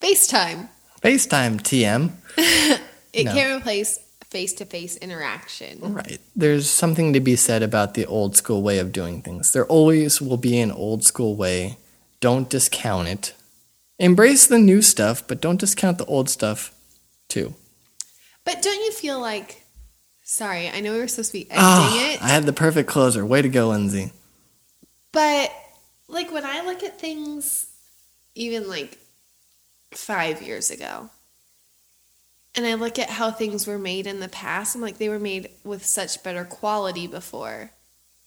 FaceTime. 0.01 0.69
FaceTime 1.03 1.61
TM. 1.61 2.11
It 3.13 3.25
No. 3.25 3.33
can't 3.33 3.59
replace 3.61 3.99
face 4.29 4.53
to 4.53 4.65
face 4.65 4.95
interaction. 4.95 5.79
Right. 5.93 6.21
There's 6.33 6.69
something 6.69 7.11
to 7.11 7.19
be 7.19 7.35
said 7.35 7.61
about 7.61 7.93
the 7.93 8.05
old 8.05 8.37
school 8.37 8.61
way 8.61 8.79
of 8.79 8.93
doing 8.93 9.21
things. 9.21 9.51
There 9.51 9.65
always 9.65 10.21
will 10.21 10.37
be 10.37 10.57
an 10.61 10.71
old 10.71 11.03
school 11.03 11.35
way. 11.35 11.75
Don't 12.21 12.49
discount 12.49 13.09
it. 13.09 13.33
Embrace 13.99 14.47
the 14.47 14.57
new 14.57 14.81
stuff, 14.81 15.27
but 15.27 15.41
don't 15.41 15.59
discount 15.59 15.97
the 15.97 16.05
old 16.05 16.29
stuff 16.29 16.73
too. 17.27 17.53
But 18.45 18.61
don't 18.61 18.79
you 18.85 18.93
feel 18.93 19.19
like, 19.19 19.65
sorry, 20.31 20.69
I 20.69 20.79
know 20.79 20.93
we 20.93 20.99
were 20.99 21.07
supposed 21.09 21.31
to 21.31 21.39
be 21.39 21.51
ending 21.51 21.59
Ah, 21.59 22.11
it, 22.13 22.23
I 22.23 22.29
had 22.29 22.45
the 22.45 22.53
perfect 22.53 22.89
closer. 22.89 23.25
Way 23.25 23.41
to 23.41 23.49
go, 23.49 23.69
Lindsay. 23.69 24.11
but 25.11 25.51
like 26.07 26.31
when 26.31 26.45
I 26.45 26.61
look 26.61 26.83
at 26.83 26.99
things, 26.99 27.67
even 28.33 28.69
like 28.69 28.97
five 29.93 30.41
years 30.41 30.71
ago, 30.71 31.09
and 32.55 32.65
I 32.65 32.75
look 32.75 32.97
at 32.97 33.09
how 33.09 33.31
things 33.31 33.67
were 33.67 33.77
made 33.77 34.07
in 34.07 34.19
the 34.19 34.27
past, 34.29 34.75
I'm 34.75 34.81
like, 34.81 34.97
they 34.97 35.09
were 35.09 35.19
made 35.19 35.49
with 35.63 35.85
such 35.85 36.23
better 36.23 36.45
quality 36.45 37.07
before. 37.07 37.71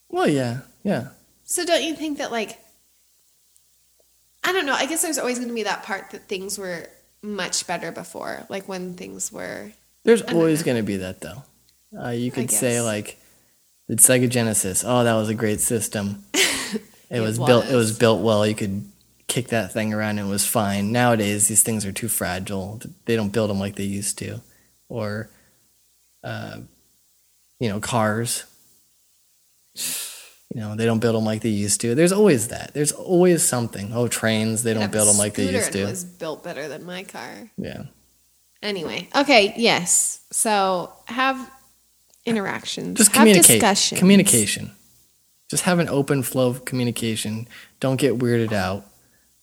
Well, 0.09 0.29
yeah, 0.29 0.61
yeah. 0.83 1.09
So 1.45 1.65
don't 1.65 1.83
you 1.83 1.95
think 1.95 2.19
that 2.19 2.31
like 2.31 2.59
I 4.43 4.53
don't 4.53 4.67
know, 4.67 4.75
I 4.75 4.85
guess 4.85 5.01
there's 5.01 5.19
always 5.19 5.39
going 5.39 5.49
to 5.49 5.55
be 5.55 5.63
that 5.63 5.85
part 5.85 6.11
that 6.11 6.29
things 6.29 6.59
were 6.59 6.87
much 7.23 7.67
better 7.67 7.91
before, 7.91 8.45
like 8.51 8.69
when 8.69 8.95
things 8.95 9.33
were 9.33 9.73
There's 10.03 10.21
always 10.21 10.63
going 10.63 10.77
to 10.77 10.83
be 10.83 10.99
that 10.99 11.23
though. 11.23 11.45
Uh, 11.99 12.11
you 12.11 12.31
could 12.31 12.51
say 12.51 12.81
like 12.81 13.19
The 13.89 13.97
Sega 13.97 14.29
Genesis. 14.29 14.85
Oh, 14.87 15.05
that 15.05 15.15
was 15.15 15.29
a 15.29 15.35
great 15.35 15.61
system. 15.61 16.25
It, 17.11 17.19
It 17.19 17.21
was, 17.21 17.39
built. 17.39 17.67
It 17.67 17.77
was. 17.77 17.91
was 17.91 17.99
built 17.99 18.23
well. 18.23 18.45
You 18.47 18.55
could 18.55 18.91
kick 19.29 19.49
that 19.49 19.73
thing 19.73 19.93
around 19.93 20.19
and 20.19 20.27
it 20.27 20.31
was 20.31 20.45
fine. 20.47 20.91
Nowadays, 20.91 21.47
these 21.47 21.63
things 21.63 21.85
are 21.85 21.93
too 21.93 22.09
fragile. 22.09 22.81
They 23.05 23.15
don't 23.15 23.33
build 23.33 23.51
them 23.51 23.61
like 23.61 23.77
they 23.77 23.85
used 23.85 24.19
to, 24.19 24.41
or, 24.89 25.29
uh, 26.25 26.61
you 27.61 27.69
know, 27.69 27.79
cars. 27.79 28.45
You 29.77 30.61
know, 30.61 30.75
they 30.77 30.87
don't 30.87 30.99
build 31.01 31.15
them 31.15 31.25
like 31.25 31.43
they 31.43 31.51
used 31.51 31.81
to. 31.83 31.95
There's 31.95 32.11
always 32.13 32.49
that. 32.49 32.73
There's 32.75 32.93
always 32.93 33.45
something. 33.45 33.93
Oh, 33.93 34.09
trains. 34.09 34.63
They 34.63 34.73
don't 34.75 34.91
build 34.91 35.07
them 35.09 35.19
like 35.19 35.35
they 35.35 35.53
used 35.53 35.73
to. 35.73 35.85
Was 35.85 36.05
built 36.05 36.43
better 36.43 36.69
than 36.69 36.85
my 36.85 37.05
car. 37.05 37.51
yeah. 37.59 37.85
Anyway, 38.63 39.09
okay, 39.15 39.53
yes. 39.57 40.21
So 40.33 40.91
have 41.05 41.51
interactions. 42.27 42.97
just 42.99 43.15
have 43.15 43.27
discussions. 43.29 43.99
communication 43.99 44.71
just 45.51 45.65
have 45.65 45.79
an 45.79 45.89
open 45.89 46.23
flow 46.23 46.49
of 46.49 46.65
communication 46.65 47.47
don't 47.81 47.97
get 48.01 48.19
weirded 48.19 48.53
out 48.53 48.85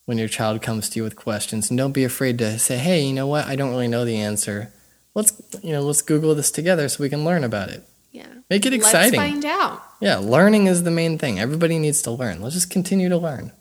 when 0.06 0.18
your 0.18 0.28
child 0.28 0.62
comes 0.62 0.90
to 0.90 0.98
you 1.00 1.04
with 1.04 1.16
questions 1.16 1.70
and 1.70 1.78
don't 1.78 1.92
be 1.94 2.04
afraid 2.04 2.38
to 2.40 2.58
say 2.60 2.78
hey 2.78 3.04
you 3.06 3.14
know 3.14 3.28
what 3.28 3.46
i 3.46 3.56
don't 3.56 3.70
really 3.72 3.88
know 3.88 4.04
the 4.04 4.18
answer 4.18 4.74
let's 5.14 5.32
you 5.62 5.72
know 5.72 5.82
let's 5.82 6.02
google 6.02 6.34
this 6.36 6.52
together 6.52 6.90
so 6.90 7.04
we 7.04 7.10
can 7.10 7.24
learn 7.24 7.44
about 7.44 7.70
it 7.70 7.84
Yeah. 8.12 8.26
make 8.50 8.66
it 8.66 8.74
exciting 8.74 9.20
Let's 9.20 9.32
find 9.32 9.46
out. 9.46 9.82
yeah 10.02 10.18
learning 10.18 10.66
is 10.68 10.84
the 10.84 10.92
main 10.92 11.18
thing 11.20 11.40
everybody 11.40 11.78
needs 11.78 12.02
to 12.04 12.12
learn 12.12 12.42
let's 12.42 12.56
just 12.56 12.70
continue 12.72 13.10
to 13.10 13.18
learn 13.18 13.52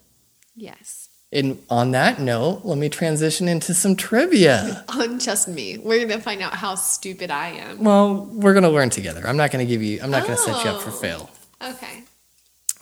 Yes. 0.53 1.00
And 1.33 1.57
on 1.69 1.91
that 1.91 2.19
note 2.19 2.61
let 2.65 2.77
me 2.77 2.89
transition 2.89 3.47
into 3.47 3.73
some 3.73 3.95
trivia 3.95 4.83
On 4.89 5.17
just 5.19 5.47
me. 5.47 5.77
We're 5.77 6.05
gonna 6.05 6.19
find 6.21 6.41
out 6.41 6.53
how 6.53 6.75
stupid 6.75 7.31
I 7.31 7.47
am. 7.49 7.83
well 7.83 8.25
we're 8.25 8.53
going 8.53 8.63
to 8.63 8.69
learn 8.69 8.89
together 8.89 9.25
i'm 9.27 9.37
not 9.37 9.51
going 9.51 9.65
to 9.65 9.69
give 9.69 9.81
you 9.81 9.99
i'm 10.03 10.11
not 10.11 10.23
going 10.25 10.35
to 10.37 10.41
set 10.43 10.63
you 10.63 10.69
up 10.71 10.81
for 10.81 10.89
Oh. 10.89 10.93
fail 10.93 11.29
Okay. 11.61 12.03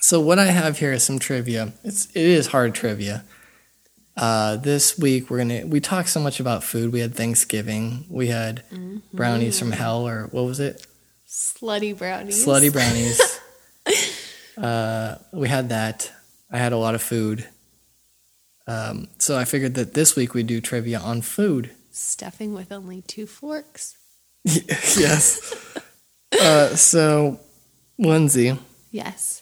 So 0.02 0.22
what 0.22 0.40
I 0.40 0.46
have 0.46 0.80
here 0.80 0.94
is 0.94 1.04
some 1.04 1.20
trivia. 1.20 1.74
It's 1.84 2.06
it 2.16 2.24
is 2.24 2.48
hard 2.48 2.74
trivia. 2.74 3.26
Uh, 4.16 4.56
this 4.56 4.98
week 4.98 5.30
we're 5.30 5.40
gonna 5.40 5.66
we 5.68 5.82
talked 5.82 6.08
so 6.08 6.22
much 6.22 6.40
about 6.40 6.64
food. 6.64 6.94
We 6.94 7.02
had 7.02 7.14
Thanksgiving. 7.14 8.06
We 8.10 8.28
had 8.28 8.64
brownies 9.14 9.60
from 9.60 9.72
hell, 9.72 10.08
or 10.08 10.28
what 10.32 10.46
was 10.46 10.62
it? 10.62 10.88
Slutty 11.28 11.98
brownies. 11.98 12.46
Slutty 12.46 12.72
brownies. 12.72 13.20
uh, 14.58 15.18
we 15.34 15.48
had 15.50 15.70
that. 15.70 16.10
I 16.50 16.58
had 16.58 16.72
a 16.72 16.78
lot 16.78 16.96
of 16.96 17.02
food. 17.02 17.46
Um, 18.70 19.08
so 19.18 19.38
I 19.38 19.46
figured 19.46 19.74
that 19.76 19.94
this 19.96 20.16
week 20.16 20.34
we'd 20.34 20.48
do 20.48 20.62
trivia 20.62 21.00
on 21.00 21.22
food. 21.22 21.72
Stuffing 21.92 22.54
with 22.54 22.72
only 22.72 23.02
two 23.02 23.26
forks. 23.26 23.98
yes. 24.46 25.54
Uh, 26.40 26.76
so, 26.76 27.40
Lindsay, 27.98 28.58
Yes. 28.92 29.42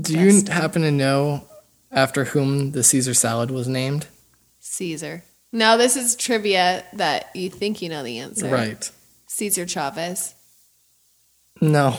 do 0.00 0.18
you 0.18 0.30
Best. 0.42 0.48
happen 0.48 0.82
to 0.82 0.90
know 0.90 1.46
after 1.90 2.24
whom 2.26 2.70
the 2.72 2.82
Caesar 2.84 3.14
salad 3.14 3.50
was 3.50 3.66
named? 3.68 4.06
Caesar. 4.60 5.22
Now 5.52 5.76
this 5.76 5.96
is 5.96 6.16
trivia 6.16 6.84
that 6.94 7.30
you 7.34 7.50
think 7.50 7.82
you 7.82 7.88
know 7.88 8.02
the 8.02 8.18
answer. 8.18 8.48
Right. 8.48 8.90
Cesar 9.28 9.66
Chavez. 9.66 10.34
No. 11.60 11.96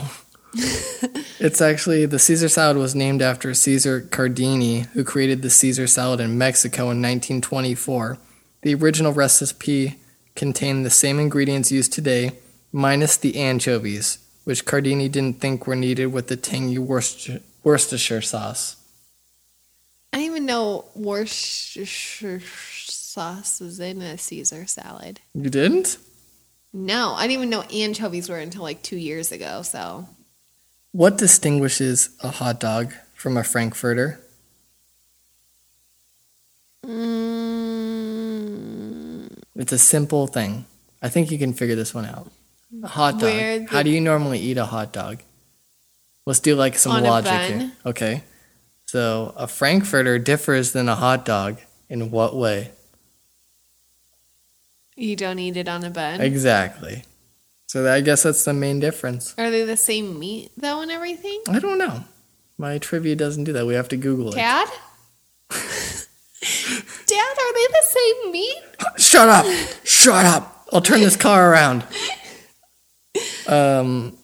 It's 0.56 1.62
actually 1.62 2.06
the 2.06 2.20
Caesar 2.20 2.50
salad 2.50 2.78
was 2.78 2.96
named 2.96 3.22
after 3.22 3.54
Caesar 3.54 4.02
Cardini, 4.02 4.88
who 4.94 5.04
created 5.04 5.42
the 5.42 5.50
Caesar 5.50 5.88
salad 5.88 6.20
in 6.20 6.38
Mexico 6.38 6.84
in 6.84 7.02
1924. 7.02 8.18
The 8.62 8.76
original 8.76 9.14
recipe 9.14 9.96
contained 10.36 10.86
the 10.86 10.90
same 10.90 11.20
ingredients 11.20 11.72
used 11.72 11.94
today, 11.94 12.34
minus 12.72 13.18
the 13.18 13.38
anchovies, 13.38 14.20
which 14.44 14.66
Cardini 14.66 15.10
didn't 15.10 15.40
think 15.40 15.68
were 15.68 15.76
needed 15.76 16.08
with 16.08 16.28
the 16.28 16.38
tangy 16.38 16.78
Worcestershire, 16.78 17.42
Worcestershire 17.64 18.22
sauce. 18.22 18.78
I 20.14 20.20
didn't 20.20 20.32
even 20.32 20.46
know 20.46 20.86
Worcestershire 20.96 22.42
sauce 22.42 23.60
was 23.60 23.80
in 23.80 24.02
a 24.02 24.18
Caesar 24.18 24.66
salad. 24.66 25.20
You 25.34 25.50
didn't? 25.50 25.98
No, 26.72 27.14
I 27.14 27.28
didn't 27.28 27.38
even 27.40 27.50
know 27.50 27.62
anchovies 27.62 28.30
were 28.30 28.38
until 28.38 28.62
like 28.62 28.82
two 28.82 28.98
years 28.98 29.32
ago. 29.32 29.62
So 29.62 30.08
What 30.96 31.18
distinguishes 31.18 32.12
a 32.24 32.30
hot 32.30 32.62
dog 32.62 32.94
from 33.14 33.36
a 33.36 33.44
Frankfurter? 33.44 34.22
mm, 36.88 38.08
It's 39.58 39.74
a 39.74 39.78
simple 39.78 40.28
thing. 40.28 40.64
I 41.02 41.10
think 41.10 41.32
you 41.32 41.38
can 41.38 41.52
figure 41.52 41.76
this 41.76 41.94
one 41.94 42.06
out. 42.06 42.32
A 42.82 42.88
hot 42.88 43.20
dog. 43.20 43.24
Where 43.24 43.66
How 43.68 43.84
do 43.84 43.90
you 43.90 44.00
normally 44.00 44.40
eat 44.40 44.56
a 44.58 44.68
hot 44.68 44.94
dog? 44.94 45.20
Let's 46.26 46.40
do 46.40 46.56
like 46.56 46.78
some 46.78 47.04
logic 47.04 47.42
here. 47.42 47.74
Okay. 47.86 48.24
So 48.86 49.34
a 49.36 49.48
Frankfurter 49.48 50.18
differs 50.18 50.72
than 50.72 50.88
a 50.88 50.96
hot 50.96 51.26
dog 51.26 51.58
in 51.90 52.10
what 52.10 52.38
way? 52.38 52.72
you 54.96 55.18
don't 55.18 55.40
eat 55.40 55.58
it 55.58 55.68
on 55.68 55.84
a 55.84 55.90
bun. 55.90 56.22
Exactly. 56.22 57.04
So 57.76 57.92
I 57.92 58.00
guess 58.00 58.24
that's 58.24 58.46
the 58.46 58.54
main 58.54 58.80
difference. 58.80 59.36
Are 59.38 59.52
they 59.52 59.66
the 59.66 59.76
same 59.76 60.18
meat 60.18 60.50
though 60.56 60.82
and 60.82 60.90
everything? 60.90 61.42
I 61.50 61.60
don't 61.60 61.78
know. 61.78 62.06
My 62.58 62.78
trivia 62.78 63.18
doesn't 63.18 63.44
do 63.44 63.52
that. 63.52 63.66
We 63.66 63.74
have 63.74 63.90
to 63.90 63.98
Google 63.98 64.30
it. 64.30 64.36
Dad? 64.36 64.70
Dad, 65.50 65.60
are 65.60 67.54
they 67.54 67.68
the 67.68 67.84
same 67.84 68.32
meat? 68.32 68.64
Shut 68.98 69.28
up! 69.28 69.46
Shut 69.84 70.26
up! 70.26 70.70
I'll 70.72 70.80
turn 70.80 71.02
this 71.02 71.18
car 71.18 71.52
around. 71.52 71.84
Um, 73.46 74.18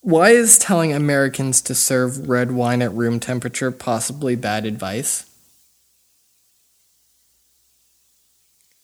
why 0.00 0.30
is 0.30 0.58
telling 0.58 0.94
Americans 0.94 1.60
to 1.60 1.74
serve 1.74 2.26
red 2.30 2.52
wine 2.52 2.80
at 2.80 2.94
room 2.94 3.20
temperature 3.20 3.70
possibly 3.70 4.34
bad 4.34 4.64
advice? 4.64 5.27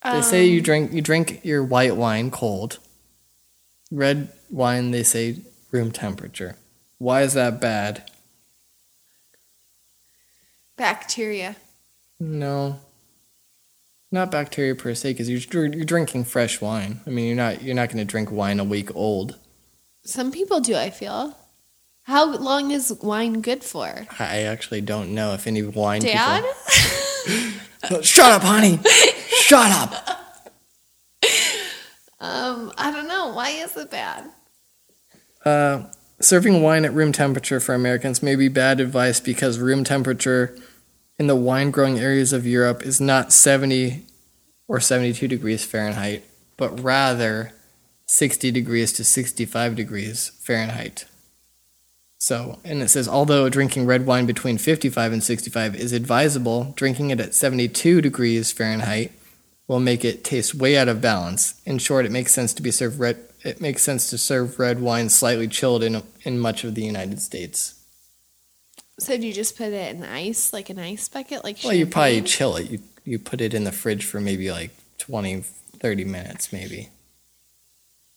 They 0.04 0.20
say 0.20 0.44
you 0.44 0.58
um, 0.58 0.64
drink 0.64 0.92
you 0.92 1.00
drink 1.00 1.40
your 1.44 1.64
white 1.64 1.96
wine 1.96 2.30
cold. 2.30 2.78
Red 3.90 4.30
wine, 4.50 4.90
they 4.90 5.02
say 5.02 5.38
room 5.70 5.90
temperature. 5.90 6.56
Why 6.98 7.22
is 7.22 7.32
that 7.34 7.60
bad? 7.60 8.10
Bacteria. 10.76 11.56
No, 12.20 12.80
not 14.10 14.30
bacteria 14.30 14.74
per 14.74 14.94
se, 14.94 15.12
because 15.12 15.30
you're 15.30 15.66
you're 15.66 15.84
drinking 15.84 16.24
fresh 16.24 16.60
wine. 16.60 17.00
I 17.06 17.10
mean, 17.10 17.26
you're 17.26 17.36
not 17.36 17.62
you're 17.62 17.74
not 17.74 17.88
going 17.88 17.98
to 17.98 18.04
drink 18.04 18.30
wine 18.30 18.60
a 18.60 18.64
week 18.64 18.94
old. 18.94 19.38
Some 20.04 20.30
people 20.30 20.60
do, 20.60 20.76
I 20.76 20.90
feel. 20.90 21.36
How 22.02 22.36
long 22.36 22.70
is 22.70 22.92
wine 23.02 23.40
good 23.40 23.64
for? 23.64 24.06
I 24.18 24.42
actually 24.42 24.82
don't 24.82 25.14
know 25.14 25.32
if 25.32 25.46
any 25.46 25.62
wine 25.62 26.02
Dad? 26.02 26.44
people. 27.80 28.02
Shut 28.02 28.30
up, 28.32 28.42
honey. 28.42 28.78
Shut 29.36 29.70
up. 29.70 29.92
um, 32.20 32.72
I 32.76 32.90
don't 32.92 33.08
know. 33.08 33.32
Why 33.34 33.50
is 33.50 33.76
it 33.76 33.90
bad? 33.90 34.30
Uh, 35.44 35.84
serving 36.20 36.62
wine 36.62 36.84
at 36.84 36.94
room 36.94 37.12
temperature 37.12 37.60
for 37.60 37.74
Americans 37.74 38.22
may 38.22 38.36
be 38.36 38.48
bad 38.48 38.80
advice 38.80 39.20
because 39.20 39.58
room 39.58 39.84
temperature 39.84 40.56
in 41.18 41.26
the 41.26 41.36
wine 41.36 41.70
growing 41.70 41.98
areas 41.98 42.32
of 42.32 42.46
Europe 42.46 42.82
is 42.82 43.00
not 43.00 43.32
70 43.32 44.04
or 44.66 44.80
72 44.80 45.28
degrees 45.28 45.64
Fahrenheit, 45.64 46.24
but 46.56 46.80
rather 46.80 47.52
60 48.06 48.50
degrees 48.50 48.92
to 48.94 49.04
65 49.04 49.76
degrees 49.76 50.30
Fahrenheit. 50.40 51.04
So, 52.18 52.58
and 52.64 52.82
it 52.82 52.88
says, 52.88 53.06
although 53.06 53.50
drinking 53.50 53.84
red 53.86 54.06
wine 54.06 54.24
between 54.24 54.56
55 54.56 55.12
and 55.12 55.22
65 55.22 55.76
is 55.76 55.92
advisable, 55.92 56.72
drinking 56.74 57.10
it 57.10 57.20
at 57.20 57.34
72 57.34 58.00
degrees 58.00 58.50
Fahrenheit 58.50 59.12
will 59.66 59.80
make 59.80 60.04
it 60.04 60.24
taste 60.24 60.54
way 60.54 60.76
out 60.76 60.88
of 60.88 61.00
balance. 61.00 61.60
In 61.64 61.78
short, 61.78 62.06
it 62.06 62.12
makes 62.12 62.34
sense 62.34 62.52
to 62.54 62.62
be 62.62 62.70
served 62.70 62.98
red. 62.98 63.18
It 63.42 63.60
makes 63.60 63.82
sense 63.82 64.08
to 64.10 64.18
serve 64.18 64.58
red 64.58 64.80
wine 64.80 65.08
slightly 65.10 65.48
chilled 65.48 65.82
in 65.82 66.02
in 66.22 66.38
much 66.38 66.64
of 66.64 66.74
the 66.74 66.82
United 66.84 67.20
States. 67.20 67.74
So 68.98 69.16
do 69.16 69.26
you 69.26 69.32
just 69.32 69.56
put 69.56 69.72
it 69.72 69.94
in 69.94 70.04
ice, 70.04 70.52
like 70.52 70.70
an 70.70 70.78
ice 70.78 71.08
bucket, 71.08 71.42
like 71.42 71.58
Well, 71.64 71.72
you 71.74 71.86
probably 71.86 72.22
chill 72.22 72.56
it. 72.56 72.70
You 72.70 72.80
you 73.04 73.18
put 73.18 73.40
it 73.40 73.52
in 73.52 73.64
the 73.64 73.72
fridge 73.72 74.04
for 74.04 74.20
maybe 74.20 74.50
like 74.50 74.70
20, 74.98 75.42
30 75.42 76.04
minutes, 76.04 76.52
maybe. 76.52 76.88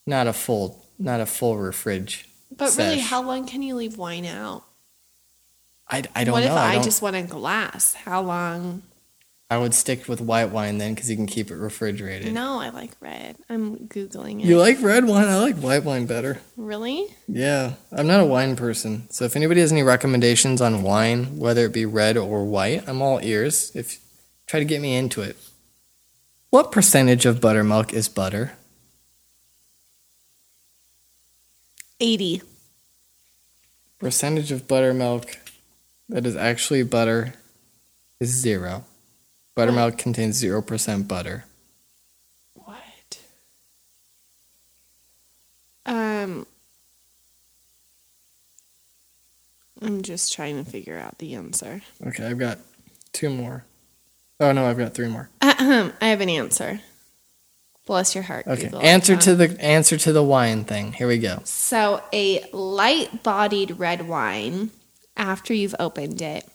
Not 0.05 0.27
a 0.27 0.33
full, 0.33 0.85
not 0.97 1.19
a 1.19 1.25
full 1.25 1.55
refridge. 1.55 2.23
But 2.55 2.77
really, 2.77 2.99
how 2.99 3.21
long 3.21 3.45
can 3.45 3.61
you 3.61 3.75
leave 3.75 3.97
wine 3.97 4.25
out? 4.25 4.63
I, 5.89 6.03
I 6.15 6.23
don't 6.23 6.33
what 6.33 6.45
know. 6.45 6.53
What 6.53 6.63
if 6.63 6.69
I, 6.69 6.75
don't- 6.75 6.83
just 6.83 7.01
want 7.01 7.15
a 7.17 7.23
glass? 7.23 7.93
How 7.93 8.21
long? 8.21 8.83
I 9.49 9.57
would 9.57 9.73
stick 9.73 10.09
with 10.09 10.19
white 10.19 10.51
wine 10.51 10.77
then 10.77 10.93
because 10.93 11.09
you 11.09 11.15
can 11.15 11.25
keep 11.25 11.51
it 11.51 11.55
refrigerated. 11.55 12.33
No, 12.33 12.59
I 12.59 12.69
like 12.69 12.91
red. 12.99 13.37
I'm 13.49 13.77
googling 13.87 14.41
it. 14.41 14.45
You 14.45 14.59
like 14.59 14.81
red 14.81 15.05
wine? 15.05 15.27
I 15.27 15.37
like 15.37 15.55
white 15.55 15.85
wine 15.85 16.05
better. 16.05 16.39
really? 16.57 17.07
Yeah, 17.29 17.73
I'm 17.91 18.07
not 18.07 18.19
a 18.19 18.25
wine 18.25 18.57
person. 18.57 19.07
So 19.09 19.23
if 19.23 19.37
anybody 19.37 19.61
has 19.61 19.71
any 19.71 19.83
recommendations 19.83 20.59
on 20.59 20.83
wine, 20.83 21.39
whether 21.39 21.65
it 21.65 21.71
be 21.71 21.85
red 21.85 22.17
or 22.17 22.43
white, 22.43 22.83
I'm 22.87 23.01
all 23.01 23.21
ears. 23.23 23.71
If 23.73 23.99
try 24.47 24.59
to 24.59 24.65
get 24.65 24.81
me 24.81 24.95
into 24.95 25.21
it. 25.21 25.37
What 26.49 26.71
percentage 26.71 27.25
of 27.25 27.39
buttermilk 27.39 27.93
is 27.93 28.09
butter? 28.09 28.53
80. 31.99 32.41
Percentage 33.99 34.51
of 34.51 34.67
buttermilk 34.67 35.37
that 36.09 36.25
is 36.25 36.35
actually 36.35 36.83
butter 36.83 37.33
is 38.19 38.29
zero. 38.29 38.85
Buttermilk 39.58 39.97
contains 39.97 40.39
0% 40.41 41.08
butter. 41.08 41.45
What? 42.53 43.20
Um, 45.88 46.45
I'm 49.82 50.03
just 50.03 50.32
trying 50.32 50.64
to 50.64 50.70
figure 50.70 50.97
out 50.99 51.18
the 51.18 51.34
answer. 51.34 51.82
Okay, 52.05 52.24
I've 52.28 52.38
got 52.38 52.60
two 53.14 53.32
more. 53.32 53.64
Oh 54.39 54.51
no, 54.51 54.68
I've 54.70 54.78
got 54.78 54.93
three 54.93 55.08
more. 55.08 55.30
Ahem, 55.41 55.91
I 55.99 56.10
have 56.10 56.22
an 56.22 56.30
answer. 56.30 56.82
Bless 57.88 58.14
your 58.14 58.26
heart. 58.26 58.45
Okay. 58.45 58.66
Google. 58.66 58.82
Answer 58.82 59.14
Um, 59.14 59.20
to 59.20 59.36
the 59.36 59.60
answer 59.60 59.97
to 59.97 60.12
the 60.14 60.22
wine 60.24 60.66
thing. 60.66 60.91
Here 60.93 61.08
we 61.08 61.18
go. 61.18 61.39
So, 61.45 62.03
a 62.14 62.47
light 62.51 63.24
bodied 63.24 63.80
red 63.80 64.08
wine, 64.08 64.70
after 65.16 65.51
you've 65.51 65.74
opened 65.80 66.22
it, 66.22 66.45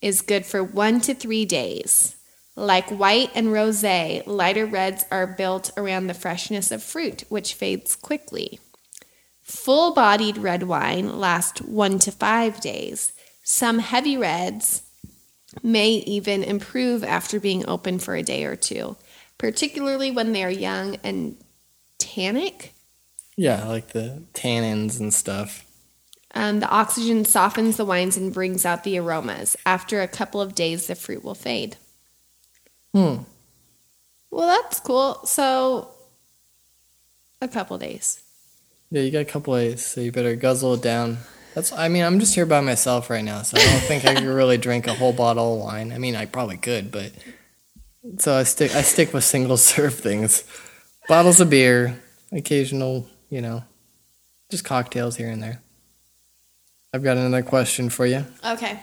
is 0.00 0.22
good 0.22 0.44
for 0.44 0.64
one 0.64 1.00
to 1.02 1.14
three 1.14 1.44
days. 1.44 2.16
Like 2.54 2.90
white 2.90 3.30
and 3.34 3.52
rose, 3.52 3.82
lighter 3.82 4.66
reds 4.66 5.04
are 5.10 5.26
built 5.26 5.70
around 5.76 6.06
the 6.06 6.14
freshness 6.14 6.70
of 6.70 6.82
fruit, 6.82 7.24
which 7.28 7.54
fades 7.54 7.96
quickly. 7.96 8.60
Full 9.42 9.94
bodied 9.94 10.38
red 10.38 10.64
wine 10.64 11.18
lasts 11.18 11.62
one 11.62 11.98
to 12.00 12.12
five 12.12 12.60
days. 12.60 13.12
Some 13.42 13.78
heavy 13.78 14.16
reds 14.16 14.82
may 15.62 15.90
even 15.90 16.42
improve 16.42 17.02
after 17.02 17.40
being 17.40 17.68
open 17.68 17.98
for 17.98 18.14
a 18.14 18.22
day 18.22 18.44
or 18.44 18.56
two, 18.56 18.96
particularly 19.38 20.10
when 20.10 20.32
they 20.32 20.44
are 20.44 20.50
young 20.50 20.96
and 21.02 21.36
tannic. 21.98 22.72
Yeah, 23.36 23.66
like 23.66 23.88
the 23.88 24.22
tannins 24.34 25.00
and 25.00 25.12
stuff. 25.12 25.64
Um, 26.34 26.60
the 26.60 26.68
oxygen 26.68 27.24
softens 27.24 27.76
the 27.76 27.84
wines 27.84 28.16
and 28.16 28.32
brings 28.32 28.64
out 28.64 28.84
the 28.84 28.98
aromas. 28.98 29.56
After 29.66 30.00
a 30.00 30.08
couple 30.08 30.40
of 30.40 30.54
days, 30.54 30.86
the 30.86 30.94
fruit 30.94 31.24
will 31.24 31.34
fade. 31.34 31.76
Hmm. 32.92 33.22
Well, 34.30 34.46
that's 34.46 34.80
cool. 34.80 35.20
So, 35.24 35.90
a 37.40 37.48
couple 37.48 37.78
days. 37.78 38.22
Yeah, 38.90 39.02
you 39.02 39.10
got 39.10 39.20
a 39.20 39.24
couple 39.24 39.54
days, 39.54 39.84
so 39.84 40.00
you 40.00 40.12
better 40.12 40.36
guzzle 40.36 40.74
it 40.74 40.82
down. 40.82 41.18
That's. 41.54 41.72
I 41.72 41.88
mean, 41.88 42.04
I'm 42.04 42.20
just 42.20 42.34
here 42.34 42.46
by 42.46 42.60
myself 42.60 43.10
right 43.10 43.24
now, 43.24 43.42
so 43.42 43.58
I 43.58 43.64
don't 43.64 43.82
think 43.82 44.04
I 44.04 44.14
could 44.14 44.24
really 44.24 44.58
drink 44.58 44.86
a 44.86 44.94
whole 44.94 45.12
bottle 45.12 45.54
of 45.54 45.60
wine. 45.60 45.92
I 45.92 45.98
mean, 45.98 46.16
I 46.16 46.26
probably 46.26 46.56
could, 46.56 46.90
but 46.90 47.12
so 48.18 48.34
I 48.34 48.42
stick. 48.42 48.74
I 48.74 48.82
stick 48.82 49.12
with 49.12 49.24
single 49.24 49.56
serve 49.56 49.94
things, 49.94 50.44
bottles 51.08 51.40
of 51.40 51.50
beer, 51.50 52.02
occasional, 52.32 53.08
you 53.30 53.40
know, 53.40 53.64
just 54.50 54.64
cocktails 54.64 55.16
here 55.16 55.30
and 55.30 55.42
there. 55.42 55.62
I've 56.92 57.02
got 57.02 57.16
another 57.16 57.42
question 57.42 57.88
for 57.88 58.04
you. 58.04 58.26
Okay. 58.44 58.78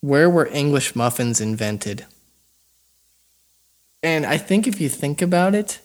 Where 0.00 0.30
were 0.30 0.46
English 0.46 0.94
muffins 0.94 1.40
invented? 1.40 2.06
And 4.04 4.26
I 4.26 4.36
think 4.36 4.66
if 4.66 4.82
you 4.82 4.90
think 4.90 5.22
about 5.22 5.54
it, 5.54 5.80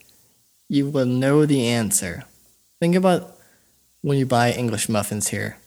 you 0.67 0.89
will 0.89 1.05
know 1.05 1.45
the 1.45 1.65
answer. 1.67 2.25
Think 2.81 2.95
about 2.95 3.37
when 4.01 4.17
you 4.17 4.25
buy 4.25 4.51
English 4.51 4.89
muffins 4.89 5.29
here 5.29 5.57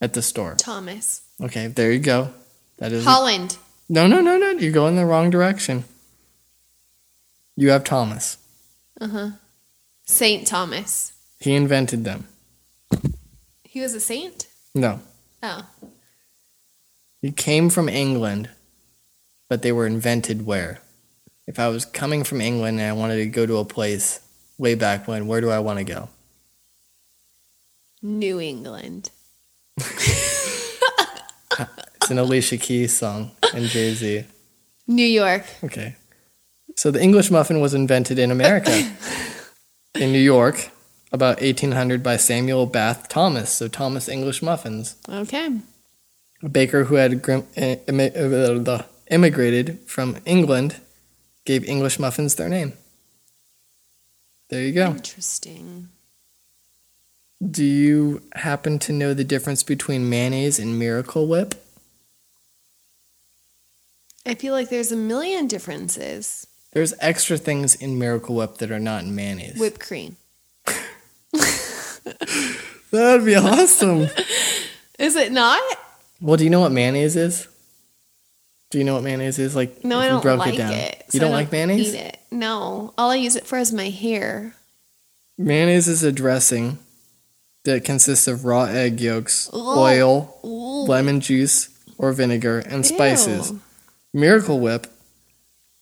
at 0.00 0.12
the 0.12 0.22
store. 0.22 0.54
Thomas. 0.54 1.22
Okay, 1.42 1.66
there 1.66 1.90
you 1.90 1.98
go. 1.98 2.32
That 2.76 2.92
is 2.92 3.04
Holland. 3.04 3.58
No, 3.88 4.06
no, 4.06 4.20
no, 4.20 4.38
no. 4.38 4.50
You're 4.52 4.70
going 4.70 4.94
the 4.94 5.04
wrong 5.04 5.28
direction. 5.28 5.82
You 7.56 7.70
have 7.70 7.82
Thomas. 7.82 8.38
Uh 9.00 9.08
huh. 9.08 9.30
Saint 10.04 10.46
Thomas. 10.46 11.14
He 11.40 11.54
invented 11.54 12.04
them. 12.04 12.28
He 13.64 13.80
was 13.80 13.92
a 13.92 14.00
saint? 14.00 14.46
No. 14.72 15.00
Oh. 15.42 15.66
He 17.20 17.32
came 17.32 17.70
from 17.70 17.88
England, 17.88 18.50
but 19.48 19.62
they 19.62 19.72
were 19.72 19.86
invented 19.86 20.46
where? 20.46 20.80
If 21.48 21.58
I 21.58 21.68
was 21.68 21.86
coming 21.86 22.24
from 22.24 22.42
England 22.42 22.78
and 22.78 22.86
I 22.86 22.92
wanted 22.92 23.16
to 23.16 23.26
go 23.26 23.46
to 23.46 23.56
a 23.56 23.64
place 23.64 24.20
way 24.58 24.74
back 24.74 25.08
when, 25.08 25.26
where 25.26 25.40
do 25.40 25.48
I 25.48 25.60
want 25.60 25.78
to 25.78 25.84
go? 25.84 26.10
New 28.02 28.38
England. 28.38 29.10
It's 32.08 32.12
an 32.12 32.18
Alicia 32.18 32.56
Keys 32.56 32.96
song 32.96 33.32
and 33.52 33.66
Jay 33.66 33.92
Z. 33.92 34.24
New 34.86 35.04
York. 35.04 35.44
Okay. 35.62 35.96
So 36.74 36.90
the 36.90 37.02
English 37.02 37.30
muffin 37.30 37.60
was 37.60 37.74
invented 37.74 38.18
in 38.18 38.30
America, 38.30 38.70
in 39.94 40.12
New 40.12 40.18
York, 40.18 40.70
about 41.12 41.42
1800 41.42 42.02
by 42.02 42.16
Samuel 42.16 42.64
Bath 42.64 43.10
Thomas. 43.10 43.52
So 43.52 43.68
Thomas 43.68 44.08
English 44.08 44.40
muffins. 44.40 44.96
Okay. 45.06 45.58
A 46.42 46.48
baker 46.48 46.84
who 46.84 46.94
had 46.94 47.20
grim, 47.20 47.46
eh, 47.56 47.76
uh, 47.86 48.82
immigrated 49.10 49.80
from 49.84 50.16
England 50.24 50.80
gave 51.48 51.64
English 51.64 51.98
muffins 51.98 52.34
their 52.34 52.50
name. 52.50 52.74
There 54.50 54.60
you 54.60 54.72
go. 54.72 54.88
Interesting. 54.88 55.88
Do 57.40 57.64
you 57.64 58.20
happen 58.34 58.78
to 58.80 58.92
know 58.92 59.14
the 59.14 59.24
difference 59.24 59.62
between 59.62 60.10
mayonnaise 60.10 60.58
and 60.58 60.78
Miracle 60.78 61.26
Whip? 61.26 61.54
I 64.26 64.34
feel 64.34 64.52
like 64.52 64.68
there's 64.68 64.92
a 64.92 64.96
million 64.96 65.46
differences. 65.46 66.46
There's 66.72 66.92
extra 67.00 67.38
things 67.38 67.74
in 67.74 67.98
Miracle 67.98 68.34
Whip 68.34 68.58
that 68.58 68.70
are 68.70 68.78
not 68.78 69.04
in 69.04 69.14
mayonnaise. 69.14 69.58
Whipped 69.58 69.80
cream. 69.80 70.16
That'd 72.90 73.24
be 73.24 73.36
awesome. 73.36 74.08
Is 74.98 75.16
it 75.16 75.32
not? 75.32 75.62
well, 76.20 76.36
do 76.36 76.44
you 76.44 76.50
know 76.50 76.60
what 76.60 76.72
mayonnaise 76.72 77.16
is? 77.16 77.48
Do 78.70 78.78
you 78.78 78.84
know 78.84 78.94
what 78.94 79.02
mayonnaise 79.02 79.38
is? 79.38 79.56
Like, 79.56 79.82
No, 79.84 79.98
I 79.98 80.08
don't 80.08 80.22
broke 80.22 80.38
like 80.40 80.54
it 80.54 80.58
down. 80.58 80.72
it. 80.74 81.02
You 81.12 81.20
so 81.20 81.24
I 81.24 81.28
don't 81.28 81.32
like 81.32 81.50
mayonnaise? 81.52 81.94
Eat 81.94 81.98
it. 81.98 82.18
No. 82.30 82.92
All 82.98 83.10
I 83.10 83.16
use 83.16 83.34
it 83.36 83.46
for 83.46 83.58
is 83.58 83.72
my 83.72 83.88
hair. 83.88 84.54
Mayonnaise 85.38 85.88
is 85.88 86.02
a 86.02 86.12
dressing 86.12 86.78
that 87.64 87.84
consists 87.84 88.28
of 88.28 88.44
raw 88.44 88.64
egg 88.64 89.00
yolks, 89.00 89.48
Ugh. 89.52 89.60
oil, 89.78 90.38
Ooh. 90.44 90.84
lemon 90.90 91.20
juice, 91.20 91.68
or 91.96 92.12
vinegar, 92.12 92.58
and 92.60 92.84
spices. 92.84 93.50
Ew. 93.50 93.60
Miracle 94.12 94.60
Whip, 94.60 94.86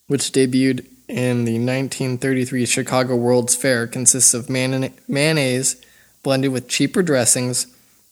which 0.06 0.32
debuted 0.32 0.86
in 1.08 1.44
the 1.44 1.54
1933 1.58 2.66
Chicago 2.66 3.16
World's 3.16 3.54
Fair, 3.54 3.86
consists 3.86 4.32
of 4.34 4.48
mayonnaise- 4.48 4.92
mayonnaise 5.08 5.76
blended 6.22 6.52
with 6.52 6.68
cheaper 6.68 7.02
dressings, 7.02 7.66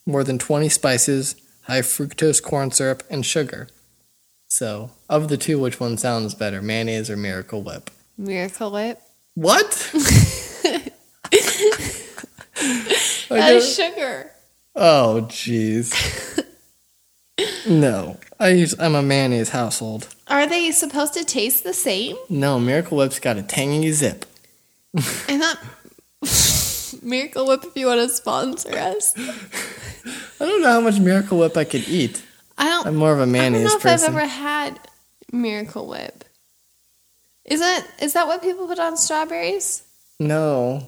more 0.05 0.23
than 0.23 0.37
20 0.37 0.69
spices, 0.69 1.35
high 1.63 1.81
fructose 1.81 2.41
corn 2.41 2.71
syrup, 2.71 3.03
and 3.09 3.25
sugar. 3.25 3.67
So, 4.57 4.91
of 5.09 5.27
the 5.27 5.35
two, 5.35 5.59
which 5.59 5.81
one 5.81 5.97
sounds 5.97 6.33
better, 6.33 6.61
mayonnaise 6.61 7.09
or 7.09 7.17
Miracle 7.17 7.61
Whip? 7.61 7.91
Miracle 8.17 8.71
Whip. 8.71 9.01
What? 9.33 9.69
That's 13.29 13.75
sugar. 13.75 14.31
oh, 14.73 15.27
jeez. 15.27 15.91
no, 17.67 18.17
I 18.39 18.51
use. 18.51 18.73
I'm 18.79 18.95
a 18.95 19.01
mayonnaise 19.01 19.49
household. 19.49 20.07
Are 20.29 20.47
they 20.47 20.71
supposed 20.71 21.15
to 21.15 21.25
taste 21.25 21.65
the 21.65 21.73
same? 21.73 22.15
No, 22.29 22.57
Miracle 22.57 22.97
Whip's 22.97 23.19
got 23.19 23.35
a 23.35 23.43
tangy 23.43 23.91
zip. 23.91 24.25
I 24.95 25.37
thought 25.37 27.03
Miracle 27.03 27.45
Whip 27.45 27.65
if 27.65 27.75
you 27.75 27.87
want 27.87 28.09
to 28.09 28.15
sponsor 28.15 28.73
us. 28.77 29.13
I 29.17 30.45
don't 30.45 30.61
know 30.61 30.71
how 30.71 30.79
much 30.79 30.97
Miracle 31.01 31.39
Whip 31.39 31.57
I 31.57 31.65
could 31.65 31.89
eat. 31.89 32.23
I 32.57 32.65
don't 32.69 32.87
I'm 32.87 32.95
more 32.95 33.11
of 33.13 33.19
a 33.19 33.25
maniac. 33.25 33.45
I 33.47 33.53
don't 33.53 33.63
know 33.63 33.75
if 33.75 33.81
person. 33.81 34.07
I've 34.09 34.15
ever 34.15 34.25
had 34.27 34.79
Miracle 35.31 35.87
Whip. 35.87 36.23
Is 37.45 37.59
that 37.59 37.85
is 38.01 38.13
that 38.13 38.27
what 38.27 38.41
people 38.41 38.67
put 38.67 38.79
on 38.79 38.97
strawberries? 38.97 39.83
No. 40.19 40.87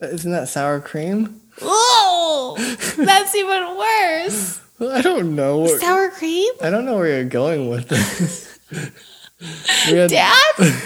Isn't 0.00 0.30
that 0.32 0.48
sour 0.48 0.80
cream? 0.80 1.40
Oh, 1.60 2.54
that's 2.96 3.34
even 3.34 3.76
worse. 3.76 4.60
I 4.80 5.02
don't 5.02 5.34
know. 5.36 5.66
Sour 5.66 6.10
cream, 6.10 6.50
I 6.62 6.70
don't 6.70 6.86
know 6.86 6.96
where 6.96 7.08
you're 7.08 7.24
going 7.24 7.68
with 7.68 7.88
this. 7.88 8.58
Had- 9.84 10.10
Dad. 10.10 10.82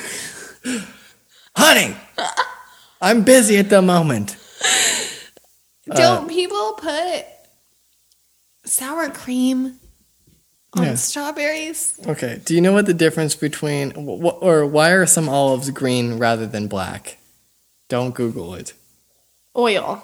Honey, 1.57 1.97
I'm 3.01 3.22
busy 3.22 3.59
at 3.59 3.68
the 3.70 3.80
moment. 3.80 4.37
Uh, 5.89 5.95
Don't 5.95 6.28
people 6.28 6.72
put 6.72 7.24
sour 8.65 9.11
cream 9.11 9.79
on 10.75 10.83
Yeah. 10.83 10.95
strawberries? 10.97 11.95
Okay. 12.07 12.41
Do 12.45 12.55
you 12.55 12.61
know 12.61 12.73
what 12.73 12.87
the 12.87 12.95
difference 12.95 13.35
between, 13.35 13.91
wh- 13.93 14.21
wh- 14.23 14.43
or 14.43 14.67
why 14.67 14.91
are 14.91 15.07
some 15.07 15.29
olives 15.29 15.71
green 15.71 16.19
rather 16.19 16.47
than 16.47 16.67
black? 16.69 17.19
Don't 17.89 18.15
Google 18.15 18.55
it. 18.55 18.73
Oil. 19.57 20.03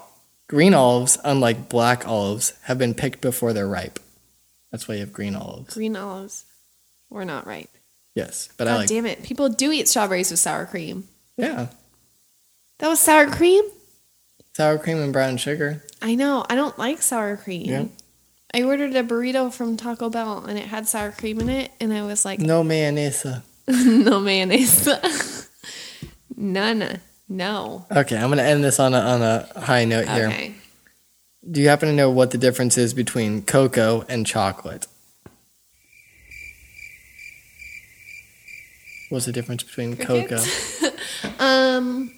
Green 0.48 0.74
olives, 0.74 1.16
unlike 1.24 1.68
black 1.68 2.06
olives, 2.06 2.52
have 2.62 2.78
been 2.78 2.94
picked 2.94 3.20
before 3.20 3.52
they're 3.52 3.66
ripe. 3.68 3.98
That's 4.70 4.86
why 4.86 4.94
you 4.96 5.00
have 5.00 5.12
green 5.12 5.34
olives. 5.34 5.74
Green 5.74 5.96
olives. 5.96 6.44
We're 7.08 7.24
not 7.24 7.46
ripe. 7.46 7.70
Yes, 8.14 8.48
but 8.56 8.68
I 8.68 8.76
like. 8.76 8.88
damn 8.88 9.06
it. 9.06 9.22
People 9.22 9.48
do 9.48 9.70
eat 9.72 9.88
strawberries 9.88 10.30
with 10.30 10.40
sour 10.40 10.66
cream. 10.66 11.08
Yeah. 11.36 11.68
That 12.78 12.88
was 12.88 13.00
sour 13.00 13.26
cream? 13.28 13.64
Sour 14.56 14.78
cream 14.78 14.98
and 14.98 15.12
brown 15.12 15.36
sugar. 15.36 15.84
I 16.02 16.14
know. 16.16 16.44
I 16.48 16.54
don't 16.56 16.78
like 16.78 17.02
sour 17.02 17.36
cream. 17.36 17.66
Yeah. 17.66 17.84
I 18.52 18.62
ordered 18.62 18.94
a 18.96 19.04
burrito 19.04 19.52
from 19.52 19.76
Taco 19.76 20.10
Bell 20.10 20.44
and 20.44 20.58
it 20.58 20.66
had 20.66 20.88
sour 20.88 21.12
cream 21.12 21.40
in 21.40 21.48
it, 21.48 21.70
and 21.80 21.92
I 21.92 22.02
was 22.02 22.24
like, 22.24 22.40
No 22.40 22.64
mayonnaise. 22.64 23.24
no 23.68 24.20
mayonnaise. 24.20 24.88
None. 26.36 27.00
No. 27.28 27.86
Okay, 27.94 28.16
I'm 28.16 28.28
gonna 28.28 28.42
end 28.42 28.64
this 28.64 28.80
on 28.80 28.92
a 28.92 28.98
on 28.98 29.22
a 29.22 29.46
high 29.60 29.84
note 29.84 30.08
here. 30.08 30.26
Okay. 30.28 30.54
Do 31.48 31.60
you 31.60 31.68
happen 31.68 31.88
to 31.88 31.94
know 31.94 32.10
what 32.10 32.32
the 32.32 32.38
difference 32.38 32.76
is 32.76 32.92
between 32.92 33.42
cocoa 33.42 34.04
and 34.08 34.26
chocolate? 34.26 34.86
What's 39.10 39.26
the 39.26 39.32
difference 39.32 39.62
between 39.62 39.96
cocoa? 39.96 40.42
Um, 41.38 42.12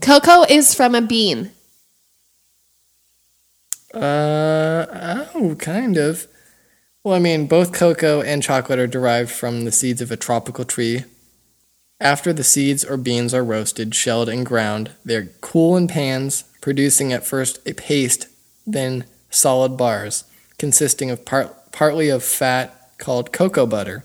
cocoa 0.00 0.44
is 0.44 0.74
from 0.74 0.94
a 0.94 1.00
bean. 1.00 1.52
Uh, 3.94 5.26
kind 5.56 5.96
of. 5.96 6.26
Well, 7.04 7.14
I 7.14 7.18
mean, 7.18 7.46
both 7.46 7.72
cocoa 7.72 8.20
and 8.22 8.42
chocolate 8.42 8.78
are 8.78 8.86
derived 8.86 9.30
from 9.30 9.64
the 9.64 9.72
seeds 9.72 10.00
of 10.00 10.10
a 10.10 10.16
tropical 10.16 10.64
tree. 10.64 11.04
After 12.00 12.32
the 12.32 12.44
seeds 12.44 12.84
or 12.84 12.96
beans 12.96 13.34
are 13.34 13.44
roasted, 13.44 13.94
shelled, 13.94 14.28
and 14.28 14.44
ground, 14.46 14.90
they're 15.04 15.28
cool 15.40 15.76
in 15.76 15.88
pans, 15.88 16.44
producing 16.60 17.12
at 17.12 17.26
first 17.26 17.58
a 17.66 17.72
paste, 17.74 18.26
then 18.66 19.04
solid 19.30 19.76
bars, 19.76 20.24
consisting 20.58 21.10
of 21.10 21.24
part, 21.24 21.72
partly 21.72 22.08
of 22.08 22.22
fat 22.22 22.90
called 22.98 23.32
cocoa 23.32 23.66
butter. 23.66 24.04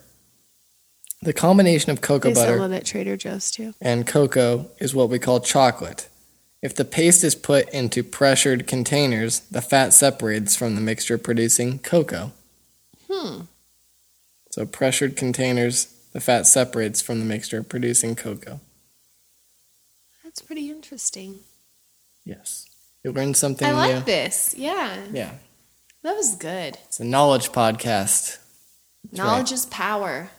The 1.21 1.33
combination 1.33 1.91
of 1.91 2.01
cocoa 2.01 2.29
They 2.29 2.35
butter 2.35 2.57
sell 2.57 2.71
it 2.71 2.75
at 2.75 2.85
Trader 2.85 3.17
Joe's 3.17 3.49
too. 3.49 3.73
and 3.81 4.05
cocoa 4.05 4.69
is 4.79 4.93
what 4.93 5.09
we 5.09 5.17
call 5.19 5.39
chocolate. 5.39 6.07
If 6.61 6.75
the 6.75 6.85
paste 6.85 7.23
is 7.23 7.35
put 7.35 7.69
into 7.69 8.03
pressured 8.03 8.65
containers, 8.67 9.41
the 9.41 9.61
fat 9.61 9.89
separates 9.93 10.55
from 10.55 10.75
the 10.75 10.81
mixture, 10.81 11.17
producing 11.17 11.79
cocoa. 11.79 12.31
Hmm. 13.09 13.41
So, 14.51 14.65
pressured 14.65 15.15
containers, 15.15 15.85
the 16.13 16.19
fat 16.19 16.47
separates 16.47 17.01
from 17.01 17.19
the 17.19 17.25
mixture, 17.25 17.61
producing 17.61 18.15
cocoa. 18.15 18.59
That's 20.23 20.41
pretty 20.41 20.69
interesting. 20.71 21.39
Yes. 22.25 22.65
You 23.03 23.11
learned 23.11 23.37
something 23.37 23.67
I 23.67 23.71
new. 23.71 23.93
like 23.95 24.05
this. 24.05 24.55
Yeah. 24.57 24.97
Yeah. 25.13 25.31
That 26.03 26.15
was 26.15 26.35
good. 26.35 26.77
It's 26.85 26.99
a 26.99 27.05
knowledge 27.05 27.51
podcast. 27.51 28.37
Knowledge 29.11 29.51
is 29.51 29.65
power. 29.67 30.29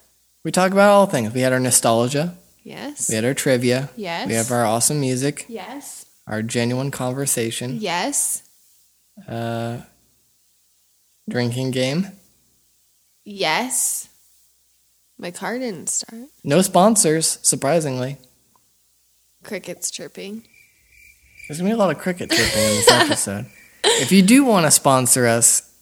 We 0.45 0.51
talk 0.53 0.73
about 0.73 0.91
all 0.91 1.07
things. 1.07 1.33
We 1.33 1.41
had 1.41 1.53
our 1.53 1.61
nostalgia, 1.61 2.37
Yes. 2.65 3.09
we 3.09 3.15
had 3.15 3.25
our 3.25 3.35
trivia, 3.35 3.89
Yes. 3.97 4.27
we 4.29 4.35
have 4.35 4.51
our 4.51 4.65
awesome 4.65 5.01
music, 5.01 5.47
Yes. 5.49 6.05
Our 6.29 6.43
genuine 6.43 6.91
conversation, 6.91 7.79
Yes. 7.81 8.43
uh, 9.27 9.79
drinking 11.29 11.71
game. 11.73 12.09
Yes. 13.25 14.09
My 15.19 15.31
car 15.31 15.59
didn't 15.59 15.89
start. 15.89 16.23
No 16.45 16.63
sponsors, 16.63 17.39
surprisingly. 17.43 18.19
Crickets 19.43 19.91
chirping. 19.91 20.45
There's 21.49 21.59
gonna 21.59 21.71
be 21.71 21.75
a 21.75 21.77
lot 21.77 21.91
of 21.91 21.99
cricket 21.99 22.31
chirping 22.31 22.63
in 22.63 22.75
this 22.77 22.91
episode. 22.91 23.47
if 23.85 24.13
you 24.13 24.23
do 24.23 24.45
want 24.45 24.67
to 24.67 24.71
sponsor 24.71 25.27
us, 25.27 25.75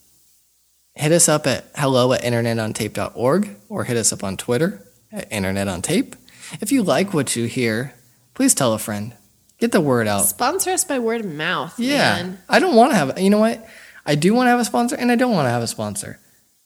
hit 0.95 1.13
us 1.13 1.29
up 1.29 1.47
at 1.47 1.67
hello 1.77 2.13
at 2.13 2.23
internetontape.org 2.23 3.57
or 3.69 3.85
hit 3.85 3.97
us 3.97 4.13
up 4.13 4.23
on 4.25 4.37
Twitter 4.37 4.83
at 5.13 5.31
internetontape. 5.31 6.15
If 6.61 6.71
you 6.73 6.83
like 6.83 7.13
what 7.13 7.35
you 7.37 7.47
hear, 7.47 7.95
please 8.35 8.55
tell 8.55 8.73
a 8.73 8.79
friend. 8.79 9.13
Get 9.59 9.73
the 9.73 9.81
word 9.81 10.07
out. 10.07 10.27
Sponsor 10.27 10.71
us 10.71 10.85
by 10.85 10.99
word 10.99 11.23
of 11.23 11.33
mouth. 11.33 11.79
Yeah. 11.79 12.23
Man. 12.23 12.39
I 12.49 12.59
don't 12.59 12.77
want 12.77 12.93
to 12.93 12.97
have, 12.97 13.19
you 13.19 13.31
know 13.31 13.39
what? 13.39 13.67
I 14.05 14.15
do 14.15 14.35
want 14.35 14.47
to 14.47 14.51
have 14.51 14.61
a 14.61 14.65
sponsor 14.65 14.97
and 14.97 15.11
I 15.11 15.17
don't 15.17 15.33
want 15.33 15.47
to 15.47 15.51
have 15.51 15.63
a 15.63 15.67
sponsor. 15.67 16.19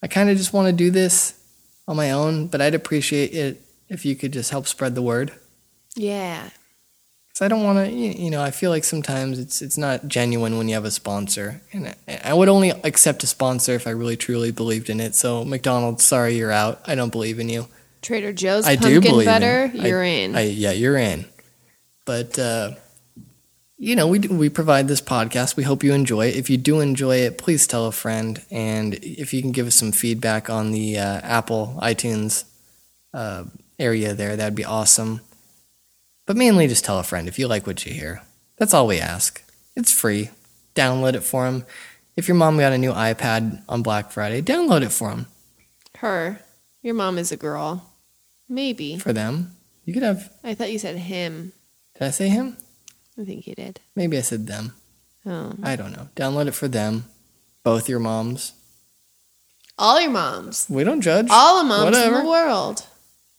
I 0.03 0.09
kind 0.09 0.28
of 0.30 0.36
just 0.36 0.53
want 0.53 0.66
to 0.66 0.72
do 0.72 0.91
this 0.91 1.34
on 1.86 1.97
my 1.97 2.11
own, 2.11 2.49
but 2.49 2.61
I'd 2.61 2.74
appreciate 2.74 3.32
it 3.32 3.62
if 3.88 4.05
you 4.05 4.16
could 4.16 4.32
just 4.32 4.51
help 4.51 4.66
spread 4.66 4.95
the 4.95 5.03
word. 5.03 5.32
Yeah. 5.95 6.51
Because 7.28 7.43
I 7.43 7.49
don't 7.49 7.62
want 7.62 7.86
to, 7.86 7.93
you 7.93 8.30
know, 8.30 8.43
I 8.43 8.51
feel 8.51 8.70
like 8.70 8.84
sometimes 8.84 9.38
it's 9.38 9.62
it's 9.62 9.78
not 9.78 10.09
genuine 10.09 10.59
when 10.59 10.68
you 10.68 10.74
have 10.74 10.84
a 10.84 10.91
sponsor, 10.91 11.61
and 11.72 11.95
I, 12.09 12.20
I 12.24 12.34
would 12.34 12.49
only 12.49 12.70
accept 12.70 13.22
a 13.22 13.26
sponsor 13.26 13.74
if 13.74 13.86
I 13.86 13.91
really 13.91 14.16
truly 14.16 14.51
believed 14.51 14.91
in 14.91 15.01
it. 15.01 15.14
So 15.14 15.45
McDonald's, 15.45 16.05
sorry 16.05 16.36
you're 16.36 16.51
out. 16.51 16.80
I 16.86 16.95
don't 16.97 17.12
believe 17.12 17.38
in 17.38 17.49
you. 17.49 17.68
Trader 18.03 18.32
Joe's 18.32 18.66
I 18.66 18.76
do 18.76 18.95
pumpkin 18.95 19.12
believe 19.12 19.26
butter, 19.26 19.70
in. 19.72 19.84
you're 19.84 20.03
I, 20.03 20.07
in. 20.07 20.36
I, 20.36 20.41
yeah, 20.43 20.72
you're 20.72 20.97
in. 20.97 21.24
But 22.11 22.41
uh, 22.41 22.73
you 23.79 23.95
know, 23.95 24.09
we 24.09 24.19
we 24.19 24.49
provide 24.49 24.89
this 24.89 25.01
podcast. 25.01 25.55
We 25.55 25.63
hope 25.63 25.85
you 25.85 25.93
enjoy 25.93 26.27
it. 26.27 26.35
If 26.35 26.51
you 26.51 26.57
do 26.57 26.81
enjoy 26.81 27.19
it, 27.19 27.39
please 27.39 27.69
tell 27.69 27.87
a 27.87 27.93
friend, 27.93 28.43
and 28.51 28.95
if 28.95 29.33
you 29.33 29.41
can 29.41 29.53
give 29.53 29.69
us 29.69 29.77
some 29.77 29.93
feedback 29.93 30.51
on 30.51 30.73
the 30.73 30.99
uh, 30.99 31.21
Apple 31.23 31.79
iTunes 31.81 32.47
uh, 33.15 33.45
area 33.79 34.13
there, 34.13 34.35
that'd 34.35 34.57
be 34.57 34.65
awesome. 34.65 35.21
But 36.27 36.37
mainly, 36.37 36.67
just 36.67 36.85
tell 36.85 36.99
a 36.99 37.05
friend 37.05 37.29
if 37.29 37.39
you 37.39 37.47
like 37.47 37.65
what 37.65 37.87
you 37.87 37.93
hear. 37.93 38.23
That's 38.57 38.75
all 38.75 38.89
we 38.89 38.99
ask. 38.99 39.45
It's 39.77 39.93
free. 39.93 40.31
Download 40.75 41.15
it 41.15 41.23
for 41.23 41.45
them. 41.45 41.65
If 42.17 42.27
your 42.27 42.35
mom 42.35 42.59
got 42.59 42.73
a 42.73 42.79
new 42.79 42.93
iPad 42.93 43.63
on 43.69 43.85
Black 43.85 44.11
Friday, 44.11 44.43
download 44.43 44.83
it 44.83 44.91
for 44.91 45.11
them. 45.11 45.27
Her. 45.99 46.41
Your 46.83 46.95
mom 46.95 47.19
is 47.19 47.31
a 47.31 47.37
girl. 47.37 47.89
Maybe. 48.49 48.99
For 48.99 49.13
them, 49.13 49.55
you 49.85 49.95
could 49.95 50.03
have. 50.03 50.29
I 50.43 50.55
thought 50.55 50.73
you 50.73 50.81
said 50.81 50.97
him. 50.97 51.53
Did 52.01 52.07
I 52.07 52.11
say 52.12 52.28
him? 52.30 52.57
I 53.18 53.24
think 53.24 53.46
you 53.46 53.55
did. 53.55 53.78
Maybe 53.94 54.16
I 54.16 54.22
said 54.22 54.46
them. 54.46 54.72
Oh. 55.26 55.53
I 55.62 55.76
don't 55.76 55.92
know. 55.92 56.09
Download 56.16 56.46
it 56.46 56.55
for 56.55 56.66
them. 56.66 57.05
Both 57.62 57.90
your 57.90 58.01
moms. 58.01 58.55
All 59.78 60.01
your 60.01 60.11
moms. 60.11 60.66
We 60.70 60.82
don't 60.82 61.03
judge. 61.03 61.28
All 61.30 61.59
the 61.59 61.64
moms 61.68 61.84
Whatever. 61.84 62.18
in 62.20 62.24
the 62.24 62.30
world. 62.30 62.86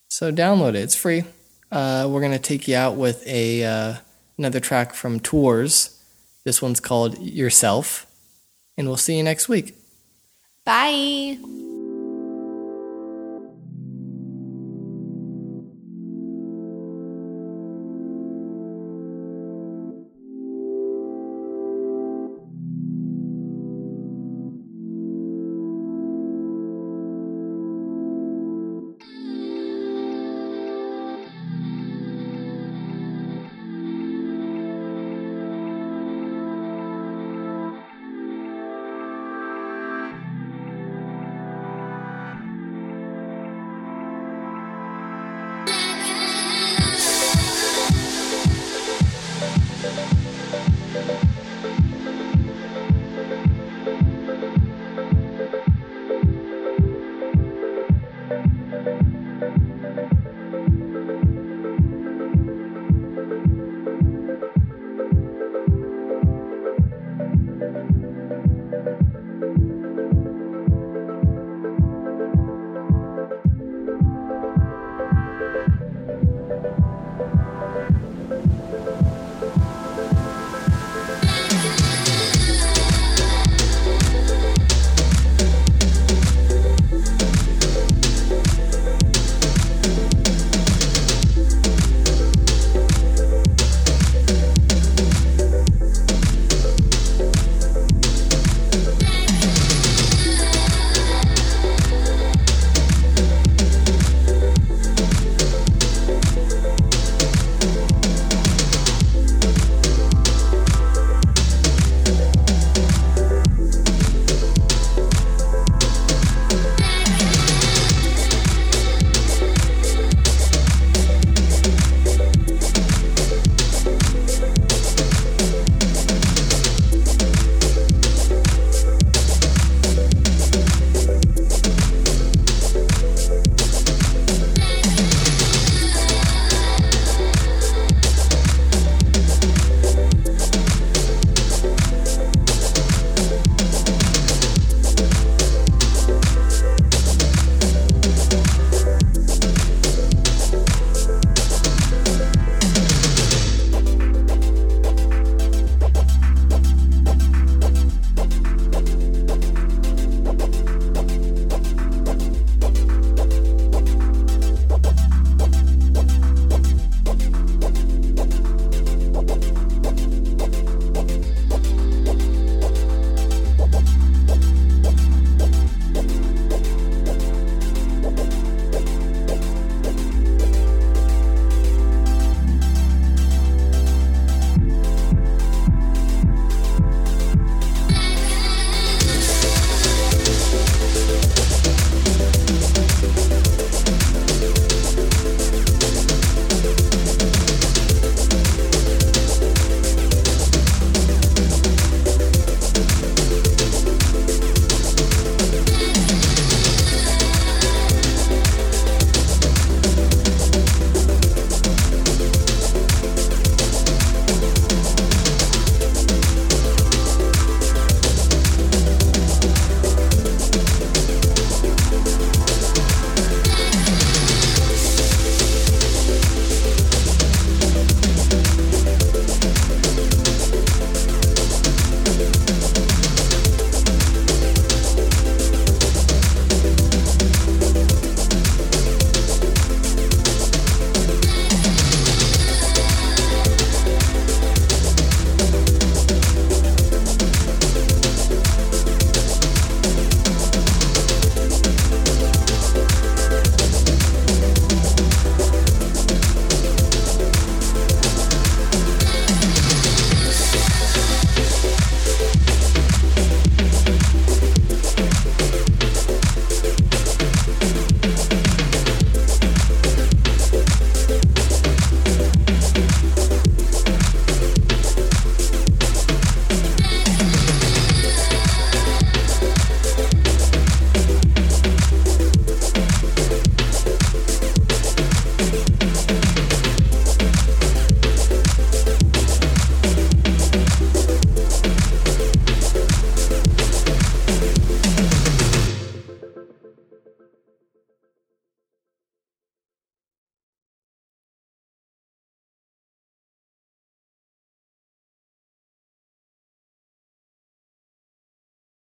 So 0.08 0.30
download 0.30 0.70
it. 0.70 0.76
It's 0.76 0.94
free. 0.94 1.24
Uh, 1.72 2.06
we're 2.08 2.20
gonna 2.20 2.38
take 2.38 2.68
you 2.68 2.76
out 2.76 2.94
with 2.94 3.26
a 3.26 3.64
uh, 3.64 3.94
another 4.38 4.60
track 4.60 4.94
from 4.94 5.18
Tours. 5.18 5.98
This 6.44 6.62
one's 6.62 6.80
called 6.80 7.18
Yourself, 7.18 8.06
and 8.76 8.86
we'll 8.86 8.96
see 8.96 9.16
you 9.16 9.22
next 9.24 9.48
week. 9.48 9.74
Bye. 10.64 11.38